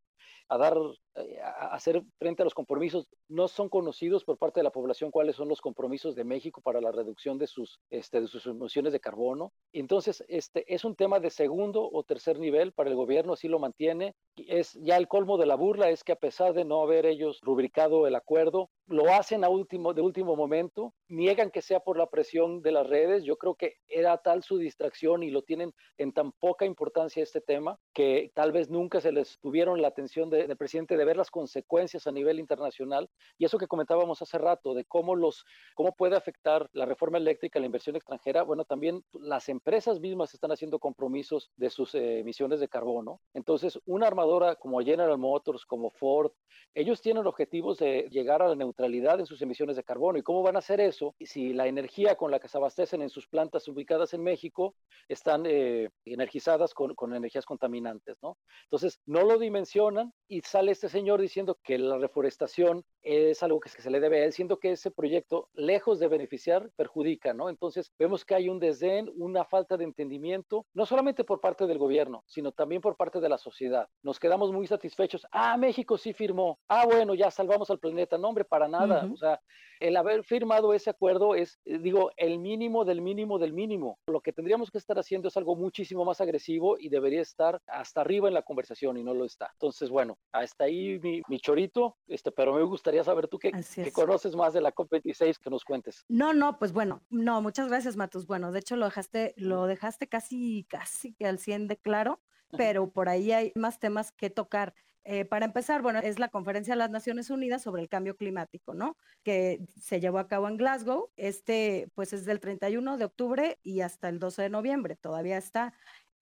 a 0.49 0.59
dar, 0.59 0.77
eh, 1.15 1.41
a 1.41 1.75
hacer 1.75 2.03
frente 2.19 2.43
a 2.43 2.45
los 2.45 2.55
compromisos. 2.55 3.09
No 3.29 3.49
son 3.49 3.69
conocidos 3.69 4.25
por 4.25 4.37
parte 4.37 4.61
de 4.61 4.65
la 4.65 4.71
población 4.71 5.11
cuáles 5.11 5.37
son 5.37 5.49
los 5.49 5.61
compromisos 5.61 6.15
de 6.15 6.25
México 6.25 6.61
para 6.61 6.81
la 6.81 6.93
reducción 6.93 7.39
de 7.39 7.47
sus, 7.47 7.81
este, 7.91 8.21
de 8.21 8.27
sus 8.27 8.47
emisiones 8.47 8.93
de 8.93 9.01
carbono. 9.01 9.53
Entonces, 9.73 10.23
este 10.29 10.65
es 10.73 10.85
un 10.85 10.95
tema 10.95 11.21
de 11.21 11.31
segundo 11.31 11.89
o 11.91 12.03
tercer 12.03 12.39
nivel 12.39 12.73
para 12.73 12.91
el 12.91 12.97
gobierno, 12.97 13.33
así 13.33 13.49
lo 13.49 13.59
mantiene. 13.59 14.15
Es 14.37 14.75
ya 14.75 14.97
el 14.97 15.09
colmo 15.09 15.39
de 15.39 15.47
la 15.47 15.55
burla 15.55 15.91
es 15.91 16.05
que 16.05 16.13
a 16.13 16.17
pesar 16.17 16.53
de 16.53 16.65
no 16.65 16.83
haber 16.83 17.07
ellos 17.07 17.41
rubricado 17.43 18.07
el 18.07 18.15
acuerdo, 18.15 18.71
lo 18.87 19.13
hacen 19.13 19.45
a 19.45 19.49
último, 19.49 19.95
de 19.95 20.03
último 20.03 20.37
momento, 20.37 20.93
niegan 21.09 21.51
que 21.51 21.63
sea 21.63 21.81
por 21.81 21.97
la 21.97 22.11
presión 22.11 22.61
de 22.63 22.73
las 22.73 22.87
redes. 22.87 23.25
Yo 23.25 23.37
creo 23.37 23.55
que 23.55 23.77
era 23.89 24.19
tal 24.19 24.43
su 24.43 24.59
distracción 24.59 25.23
y 25.23 25.31
lo 25.31 25.43
tienen 25.43 25.73
en 25.97 26.13
tan 26.13 26.33
poca 26.33 26.67
importancia 26.67 27.23
este 27.23 27.41
tema 27.41 27.79
que 27.95 28.31
tal 28.35 28.53
vez 28.53 28.69
nunca 28.69 29.01
se 29.01 29.13
les 29.13 29.39
tuvieron 29.39 29.81
la 29.81 29.89
atención 29.89 30.12
del 30.13 30.57
presidente 30.57 30.97
de 30.97 31.05
ver 31.05 31.17
las 31.17 31.31
consecuencias 31.31 32.07
a 32.07 32.13
nivel 32.13 32.39
internacional 32.39 33.09
y 33.39 33.47
eso 33.47 33.59
que 33.59 33.67
comentábamos 33.67 34.21
hace 34.21 34.39
rato 34.39 34.75
de 34.75 34.85
cómo 34.85 35.17
los 35.17 35.45
cómo 35.75 35.93
puede 35.95 36.17
afectar 36.17 36.69
la 36.73 36.85
reforma 36.85 37.19
eléctrica 37.19 37.61
la 37.61 37.67
inversión 37.67 37.97
extranjera, 37.97 38.43
bueno, 38.43 38.65
también 38.65 39.05
las 39.13 39.49
empresas 39.49 40.01
mismas 40.01 40.35
están 40.35 40.53
haciendo 40.53 40.79
compromisos 40.79 41.51
de 41.57 41.71
sus 41.71 41.95
eh, 41.95 42.19
emisiones 42.19 42.61
de 42.61 42.69
carbono. 42.69 43.21
Entonces, 43.35 43.79
una 43.87 44.07
armadora 44.07 44.57
como 44.57 44.81
General 44.81 45.17
Motors, 45.17 45.65
como 45.65 45.91
Ford, 45.91 46.33
ellos 46.75 47.01
tienen 47.01 47.27
objetivos 47.27 47.79
de 47.79 48.09
llegar 48.11 48.43
a 48.43 48.49
la 48.49 48.55
neutralidad 48.55 49.21
en 49.21 49.27
sus 49.27 49.41
emisiones 49.43 49.77
de 49.77 49.85
carbono. 49.85 50.19
¿Y 50.19 50.23
cómo 50.23 50.43
van 50.43 50.57
a 50.57 50.59
hacer 50.59 50.81
eso 50.81 51.15
si 51.21 51.53
la 51.53 51.67
energía 51.67 52.17
con 52.17 52.31
la 52.31 52.41
que 52.41 52.49
se 52.49 52.59
abastecen 52.59 53.03
en 53.03 53.11
sus 53.11 53.29
plantas 53.29 53.69
ubicadas 53.69 54.13
en 54.15 54.23
México 54.23 54.75
están 55.09 55.45
eh, 55.47 55.91
energizadas 56.05 56.75
con, 56.75 56.95
con 56.95 57.15
energías 57.15 57.47
contaminantes, 57.47 58.19
¿no? 58.23 58.39
Entonces, 58.65 59.01
no 59.07 59.23
lo 59.23 59.39
dimensionan 59.39 60.02
y 60.29 60.41
sale 60.43 60.73
este 60.73 60.89
señor 60.89 61.21
diciendo 61.21 61.59
que 61.63 61.79
la 61.79 61.99
reforestación 61.99 62.85
es 63.03 63.43
algo 63.43 63.61
que 63.61 63.69
se 63.69 63.91
le 63.91 64.01
debe 64.01 64.21
a 64.21 64.25
él, 64.25 64.33
siendo 64.33 64.59
que 64.59 64.73
ese 64.73 64.91
proyecto, 64.91 65.49
lejos 65.55 65.99
de 65.99 66.09
beneficiar, 66.09 66.71
perjudica, 66.77 67.35
¿no? 67.35 67.49
Entonces, 67.49 67.93
vemos 67.99 68.25
que 68.25 68.35
hay 68.35 68.49
un 68.49 68.59
desdén, 68.59 69.11
una 69.17 69.45
falta 69.45 69.77
de 69.77 69.85
entendimiento, 69.85 70.67
no 70.75 70.87
solamente 70.87 71.25
por 71.25 71.41
parte 71.41 71.67
del 71.67 71.79
gobierno, 71.79 72.23
sino 72.27 72.53
también 72.53 72.81
por 72.81 72.97
parte 72.97 73.21
de 73.21 73.29
la 73.29 73.39
sociedad. 73.39 73.89
Nos 74.03 74.19
quedamos 74.19 74.53
muy 74.53 74.67
satisfechos. 74.67 75.27
Ah, 75.33 75.57
México 75.57 75.99
sí 75.99 76.13
firmó. 76.13 76.59
Ah, 76.69 76.87
bueno, 76.87 77.15
ya 77.15 77.31
salvamos 77.31 77.71
al 77.71 77.79
planeta. 77.79 78.19
No, 78.19 78.29
hombre, 78.29 78.45
para 78.45 78.69
nada. 78.69 79.09
O 79.13 79.17
sea, 79.17 79.41
el 79.81 79.97
haber 79.97 80.23
firmado 80.23 80.75
ese 80.75 80.91
acuerdo 80.91 81.35
es, 81.35 81.59
eh, 81.65 81.79
digo, 81.79 82.13
el 82.17 82.39
mínimo 82.39 82.85
del 82.85 83.01
mínimo 83.01 83.39
del 83.39 83.53
mínimo. 83.53 83.99
Lo 84.07 84.21
que 84.21 84.33
tendríamos 84.33 84.71
que 84.71 84.79
estar 84.79 84.99
haciendo 84.99 85.29
es 85.29 85.37
algo 85.37 85.57
muchísimo 85.57 86.05
más 86.05 86.21
agresivo 86.21 86.77
y 86.79 86.89
debería 86.89 87.21
estar 87.21 87.61
hasta 87.67 88.01
arriba 88.01 88.29
en 88.29 88.35
la 88.35 88.43
conversación 88.43 88.97
y 88.97 89.03
no 89.03 89.13
lo 89.13 89.25
está. 89.25 89.51
Entonces, 89.55 89.91
bueno, 89.91 90.19
hasta 90.33 90.65
ahí 90.65 91.01
mi, 91.01 91.23
mi 91.29 91.41
chorito, 91.41 91.97
este, 92.07 92.31
pero 92.31 92.55
me 92.55 92.63
gustaría 92.63 92.92
saber 93.05 93.29
tú 93.29 93.39
que, 93.39 93.53
que 93.75 93.93
conoces 93.93 94.37
más 94.37 94.53
de 94.53 94.61
la 94.61 94.75
COP26 94.75 95.39
que 95.39 95.51
nos 95.51 95.65
cuentes. 95.65 96.05
No, 96.09 96.33
no, 96.33 96.59
pues 96.59 96.73
bueno, 96.73 97.03
no, 97.11 97.41
muchas 97.41 97.69
gracias, 97.69 97.97
Matus. 97.97 98.27
Bueno, 98.27 98.53
de 98.53 98.61
hecho 98.61 98.77
lo 98.77 98.87
dejaste, 98.87 99.35
lo 99.37 99.67
dejaste 99.67 100.09
casi, 100.09 100.67
casi 100.69 101.15
que 101.15 101.27
al 101.27 101.39
100 101.39 101.69
de 101.69 101.77
claro, 101.77 102.21
pero 102.57 102.91
por 102.91 103.09
ahí 103.09 103.33
hay 103.33 103.53
más 103.55 103.79
temas 103.79 104.13
que 104.13 104.31
tocar. 104.31 104.75
Eh, 105.05 105.25
para 105.25 105.45
empezar, 105.45 105.83
bueno, 105.83 105.99
es 105.99 106.21
la 106.21 106.29
conferencia 106.29 106.75
de 106.75 106.79
las 106.79 106.91
Naciones 106.91 107.29
Unidas 107.31 107.63
sobre 107.63 107.83
el 107.83 107.89
cambio 107.89 108.17
climático, 108.17 108.73
¿no? 108.73 108.97
Que 109.25 109.61
se 109.81 110.01
llevó 110.01 110.19
a 110.19 110.29
cabo 110.29 110.49
en 110.49 110.57
Glasgow. 110.57 111.11
Este, 111.17 111.89
pues 111.95 112.13
es 112.13 112.25
del 112.25 112.39
31 112.39 112.99
de 112.99 113.05
octubre 113.05 113.59
y 113.63 113.81
hasta 113.81 114.09
el 114.09 114.21
12 114.21 114.43
de 114.43 114.51
noviembre. 114.51 114.97
Todavía 114.97 115.39
está. 115.39 115.75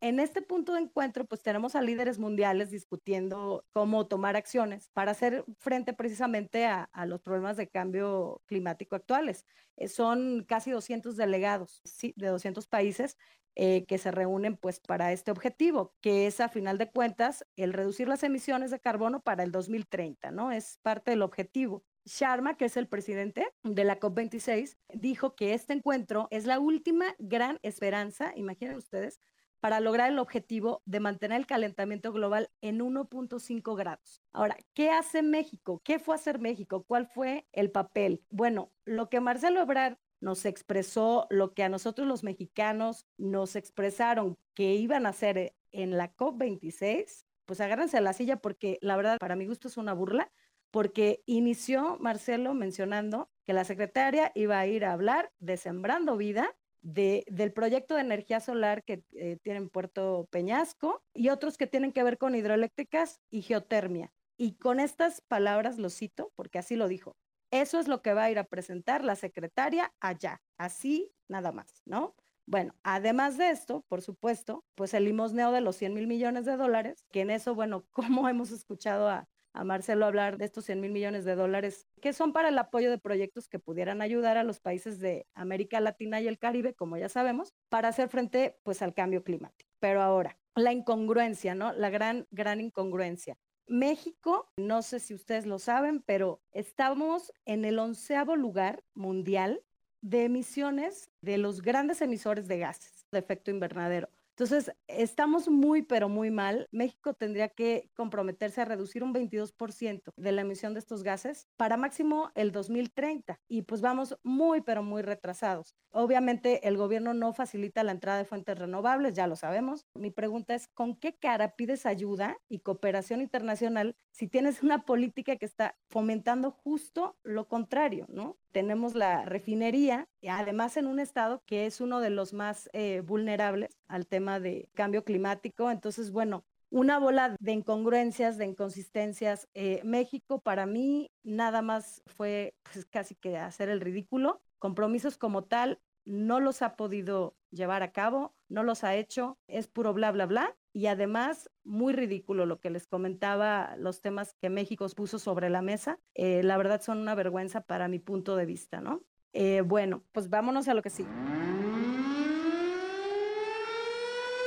En 0.02 0.18
este 0.18 0.40
punto 0.40 0.72
de 0.72 0.80
encuentro, 0.80 1.26
pues 1.26 1.42
tenemos 1.42 1.76
a 1.76 1.82
líderes 1.82 2.18
mundiales 2.18 2.70
discutiendo 2.70 3.66
cómo 3.72 4.06
tomar 4.06 4.34
acciones 4.34 4.88
para 4.94 5.10
hacer 5.10 5.44
frente 5.58 5.92
precisamente 5.92 6.64
a, 6.64 6.88
los 7.04 7.20
problemas 7.20 7.58
de 7.58 7.68
cambio 7.68 8.40
climático 8.46 8.96
actuales. 8.96 9.44
Eh, 9.76 9.88
son 9.88 10.44
casi 10.48 10.70
200 10.70 11.16
delegados 11.16 11.82
sí, 11.84 12.14
de 12.16 12.28
200 12.28 12.66
países 12.66 13.18
eh, 13.56 13.84
que 13.84 13.98
se 13.98 14.10
reúnen 14.10 14.56
pues 14.56 14.80
para 14.80 15.12
este 15.12 15.30
objetivo, 15.30 15.94
que 16.00 16.26
es 16.26 16.40
a 16.40 16.48
final 16.48 16.78
de 16.78 16.90
cuentas 16.90 17.44
el 17.56 17.74
reducir 17.74 18.08
las 18.08 18.22
emisiones 18.22 18.70
de 18.70 18.80
carbono 18.80 19.20
para 19.20 19.42
el 19.42 19.52
2030, 19.52 20.30
¿no? 20.30 20.50
Es 20.50 20.78
parte 20.82 21.10
del 21.10 21.20
objetivo. 21.20 21.84
Sharma, 22.06 22.56
que 22.56 22.64
es 22.64 22.78
el 22.78 22.88
presidente 22.88 23.46
de 23.62 23.84
la 23.84 24.00
COP26, 24.00 24.78
dijo 24.94 25.34
que 25.34 25.52
este 25.52 25.74
encuentro 25.74 26.26
es 26.30 26.46
la 26.46 26.58
última 26.58 27.14
gran 27.18 27.58
esperanza, 27.62 28.32
imaginen 28.34 28.76
ustedes, 28.76 29.20
para 29.60 29.80
lograr 29.80 30.10
el 30.10 30.18
objetivo 30.18 30.82
de 30.86 31.00
mantener 31.00 31.38
el 31.38 31.46
calentamiento 31.46 32.12
global 32.12 32.50
en 32.60 32.80
1.5 32.80 33.76
grados. 33.76 34.22
Ahora, 34.32 34.56
¿qué 34.74 34.90
hace 34.90 35.22
México? 35.22 35.80
¿Qué 35.84 35.98
fue 35.98 36.14
hacer 36.14 36.38
México? 36.38 36.84
¿Cuál 36.84 37.06
fue 37.06 37.46
el 37.52 37.70
papel? 37.70 38.24
Bueno, 38.30 38.72
lo 38.84 39.08
que 39.08 39.20
Marcelo 39.20 39.60
Ebrard 39.60 39.98
nos 40.20 40.44
expresó, 40.44 41.26
lo 41.30 41.54
que 41.54 41.62
a 41.62 41.68
nosotros 41.68 42.06
los 42.06 42.22
mexicanos 42.24 43.06
nos 43.16 43.56
expresaron 43.56 44.38
que 44.54 44.74
iban 44.74 45.06
a 45.06 45.10
hacer 45.10 45.54
en 45.72 45.96
la 45.96 46.14
COP26, 46.14 47.24
pues 47.46 47.60
agárrense 47.60 47.96
a 47.96 48.02
la 48.02 48.12
silla 48.12 48.36
porque 48.36 48.78
la 48.82 48.96
verdad 48.96 49.18
para 49.18 49.36
mi 49.36 49.46
gusto 49.46 49.68
es 49.68 49.76
una 49.76 49.92
burla, 49.92 50.30
porque 50.70 51.22
inició 51.26 51.96
Marcelo 52.00 52.54
mencionando 52.54 53.30
que 53.44 53.52
la 53.52 53.64
secretaria 53.64 54.30
iba 54.34 54.58
a 54.58 54.66
ir 54.66 54.84
a 54.84 54.92
hablar 54.92 55.32
de 55.38 55.56
Sembrando 55.56 56.16
Vida 56.16 56.54
del 56.82 57.52
proyecto 57.52 57.94
de 57.94 58.00
energía 58.00 58.40
solar 58.40 58.84
que 58.84 59.04
eh, 59.12 59.38
tiene 59.42 59.58
en 59.58 59.68
Puerto 59.68 60.28
Peñasco 60.30 61.02
y 61.14 61.28
otros 61.28 61.56
que 61.56 61.66
tienen 61.66 61.92
que 61.92 62.02
ver 62.02 62.18
con 62.18 62.34
hidroeléctricas 62.34 63.20
y 63.30 63.42
geotermia. 63.42 64.12
Y 64.36 64.54
con 64.54 64.80
estas 64.80 65.20
palabras 65.20 65.78
lo 65.78 65.90
cito, 65.90 66.32
porque 66.34 66.58
así 66.58 66.74
lo 66.74 66.88
dijo. 66.88 67.16
Eso 67.50 67.78
es 67.78 67.88
lo 67.88 68.00
que 68.00 68.14
va 68.14 68.24
a 68.24 68.30
ir 68.30 68.38
a 68.38 68.44
presentar 68.44 69.04
la 69.04 69.16
secretaria 69.16 69.92
allá, 70.00 70.40
así 70.56 71.12
nada 71.28 71.52
más, 71.52 71.82
¿no? 71.84 72.14
Bueno, 72.46 72.74
además 72.82 73.38
de 73.38 73.50
esto, 73.50 73.84
por 73.88 74.02
supuesto, 74.02 74.64
pues 74.74 74.94
el 74.94 75.04
limosneo 75.04 75.52
de 75.52 75.60
los 75.60 75.76
100 75.76 75.94
mil 75.94 76.06
millones 76.06 76.44
de 76.44 76.56
dólares, 76.56 77.04
que 77.12 77.20
en 77.20 77.30
eso, 77.30 77.54
bueno, 77.54 77.84
como 77.92 78.28
hemos 78.28 78.50
escuchado 78.50 79.08
a, 79.08 79.28
a 79.52 79.64
Marcelo 79.64 80.06
hablar 80.06 80.38
de 80.38 80.44
estos 80.44 80.64
100 80.64 80.80
mil 80.80 80.92
millones 80.92 81.24
de 81.24 81.34
dólares 81.34 81.86
que 82.00 82.12
son 82.12 82.32
para 82.32 82.48
el 82.48 82.58
apoyo 82.58 82.90
de 82.90 82.98
proyectos 82.98 83.48
que 83.48 83.58
pudieran 83.58 84.02
ayudar 84.02 84.36
a 84.36 84.44
los 84.44 84.60
países 84.60 85.00
de 85.00 85.26
América 85.34 85.80
Latina 85.80 86.20
y 86.20 86.28
el 86.28 86.38
Caribe, 86.38 86.74
como 86.74 86.96
ya 86.96 87.08
sabemos, 87.08 87.54
para 87.68 87.88
hacer 87.88 88.08
frente 88.08 88.58
pues 88.62 88.82
al 88.82 88.94
cambio 88.94 89.24
climático. 89.24 89.70
Pero 89.80 90.02
ahora, 90.02 90.38
la 90.54 90.72
incongruencia, 90.72 91.54
¿no? 91.54 91.72
La 91.72 91.90
gran, 91.90 92.26
gran 92.30 92.60
incongruencia. 92.60 93.36
México, 93.66 94.50
no 94.56 94.82
sé 94.82 94.98
si 94.98 95.14
ustedes 95.14 95.46
lo 95.46 95.58
saben, 95.58 96.02
pero 96.02 96.42
estamos 96.52 97.32
en 97.44 97.64
el 97.64 97.78
onceavo 97.78 98.34
lugar 98.34 98.82
mundial 98.94 99.62
de 100.00 100.24
emisiones 100.24 101.10
de 101.20 101.38
los 101.38 101.62
grandes 101.62 102.02
emisores 102.02 102.48
de 102.48 102.58
gases 102.58 103.06
de 103.12 103.18
efecto 103.18 103.50
invernadero. 103.50 104.08
Entonces, 104.40 104.74
estamos 104.87 105.50
muy, 105.50 105.83
pero 105.83 106.09
muy 106.09 106.31
mal. 106.31 106.66
México 106.72 107.12
tendría 107.12 107.50
que 107.50 107.90
comprometerse 107.94 108.62
a 108.62 108.64
reducir 108.64 109.05
un 109.05 109.12
22% 109.12 110.14
de 110.16 110.33
la 110.33 110.40
emisión 110.40 110.72
de 110.72 110.81
estos 110.81 111.03
gases 111.03 111.46
para 111.59 111.76
máximo 111.76 112.31
el 112.35 112.50
2030. 112.50 113.38
Y 113.48 113.61
pues 113.61 113.83
vamos 113.83 114.18
muy, 114.22 114.62
pero 114.62 114.83
muy 114.83 115.03
retrasados. 115.03 115.76
Obviamente, 115.90 116.66
el 116.66 116.79
gobierno 116.79 117.12
no 117.12 117.35
facilita 117.35 117.85
la 117.85 117.92
entrada 117.92 118.16
de 118.16 118.24
fuentes 118.24 118.59
renovables, 118.59 119.12
ya 119.12 119.26
lo 119.26 119.37
sabemos. 119.37 119.85
Mi 119.92 120.11
pregunta 120.11 120.55
es, 120.55 120.68
¿con 120.68 120.96
qué 120.96 121.18
cara 121.18 121.55
pides 121.55 121.85
ayuda 121.85 122.38
y 122.48 122.61
cooperación 122.61 123.20
internacional 123.20 123.94
si 124.11 124.26
tienes 124.26 124.62
una 124.62 124.87
política 124.87 125.37
que 125.37 125.44
está 125.44 125.76
fomentando 125.90 126.50
justo 126.50 127.18
lo 127.24 127.46
contrario, 127.46 128.07
¿no? 128.09 128.38
Tenemos 128.53 128.94
la 128.94 129.24
refinería, 129.24 130.09
además 130.29 130.76
en 130.76 130.87
un 130.87 130.98
estado 130.98 131.42
que 131.44 131.66
es 131.66 131.81
uno 131.81 132.00
de 132.00 132.11
los 132.11 132.33
más 132.33 132.70
eh, 132.72 133.03
vulnerables 133.05 133.79
al 133.90 134.07
tema 134.07 134.40
de 134.40 134.68
cambio 134.74 135.05
climático. 135.05 135.70
Entonces, 135.70 136.11
bueno, 136.11 136.44
una 136.70 136.98
bola 136.98 137.37
de 137.38 137.53
incongruencias, 137.53 138.38
de 138.38 138.46
inconsistencias. 138.46 139.48
Eh, 139.55 139.81
México 139.85 140.40
para 140.40 140.66
mí 140.66 141.11
nada 141.22 141.62
más 141.62 142.03
fue 142.07 142.55
pues, 142.62 142.87
casi 142.87 143.14
que 143.16 143.37
hacer 143.37 143.68
el 143.68 143.81
ridículo. 143.81 144.40
Compromisos 144.59 145.18
como 145.18 145.44
tal 145.44 145.81
no 146.05 146.40
los 146.40 146.62
ha 146.62 146.76
podido 146.76 147.37
llevar 147.50 147.83
a 147.83 147.92
cabo, 147.92 148.35
no 148.48 148.62
los 148.62 148.85
ha 148.85 148.94
hecho, 148.94 149.38
es 149.48 149.66
puro 149.66 149.92
bla, 149.92 150.12
bla, 150.12 150.26
bla. 150.26 150.57
Y 150.72 150.87
además, 150.87 151.50
muy 151.64 151.92
ridículo 151.92 152.46
lo 152.46 152.61
que 152.61 152.70
les 152.70 152.87
comentaba, 152.87 153.74
los 153.76 154.00
temas 154.00 154.35
que 154.40 154.50
México 154.50 154.87
puso 154.94 155.18
sobre 155.18 155.50
la 155.50 155.62
mesa. 155.62 155.98
Eh, 156.14 156.42
la 156.44 156.57
verdad 156.57 156.81
son 156.81 156.98
una 156.98 157.16
vergüenza 157.16 157.61
para 157.62 157.88
mi 157.88 157.98
punto 157.98 158.37
de 158.37 158.46
vista, 158.46 158.81
¿no? 158.81 159.03
Eh, 159.33 159.62
bueno, 159.62 160.05
pues 160.12 160.31
vámonos 160.31 160.68
a 160.68 160.74
lo 160.74 160.83
que 160.83 160.90
sigue. 160.90 161.11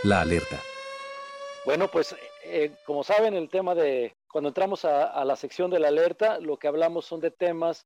La 0.04 0.22
alerta. 0.22 0.62
Bueno, 1.66 1.88
pues 1.88 2.16
eh, 2.44 2.72
como 2.86 3.04
saben, 3.04 3.34
el 3.36 3.50
tema 3.50 3.74
de 3.74 4.16
cuando 4.30 4.50
entramos 4.50 4.86
a, 4.86 5.24
la 5.24 5.36
sección 5.36 5.72
de 5.72 5.80
la 5.80 5.88
alerta, 5.88 6.40
lo 6.40 6.58
que 6.58 6.68
hablamos 6.68 7.06
son 7.06 7.20
de 7.20 7.32
temas 7.32 7.86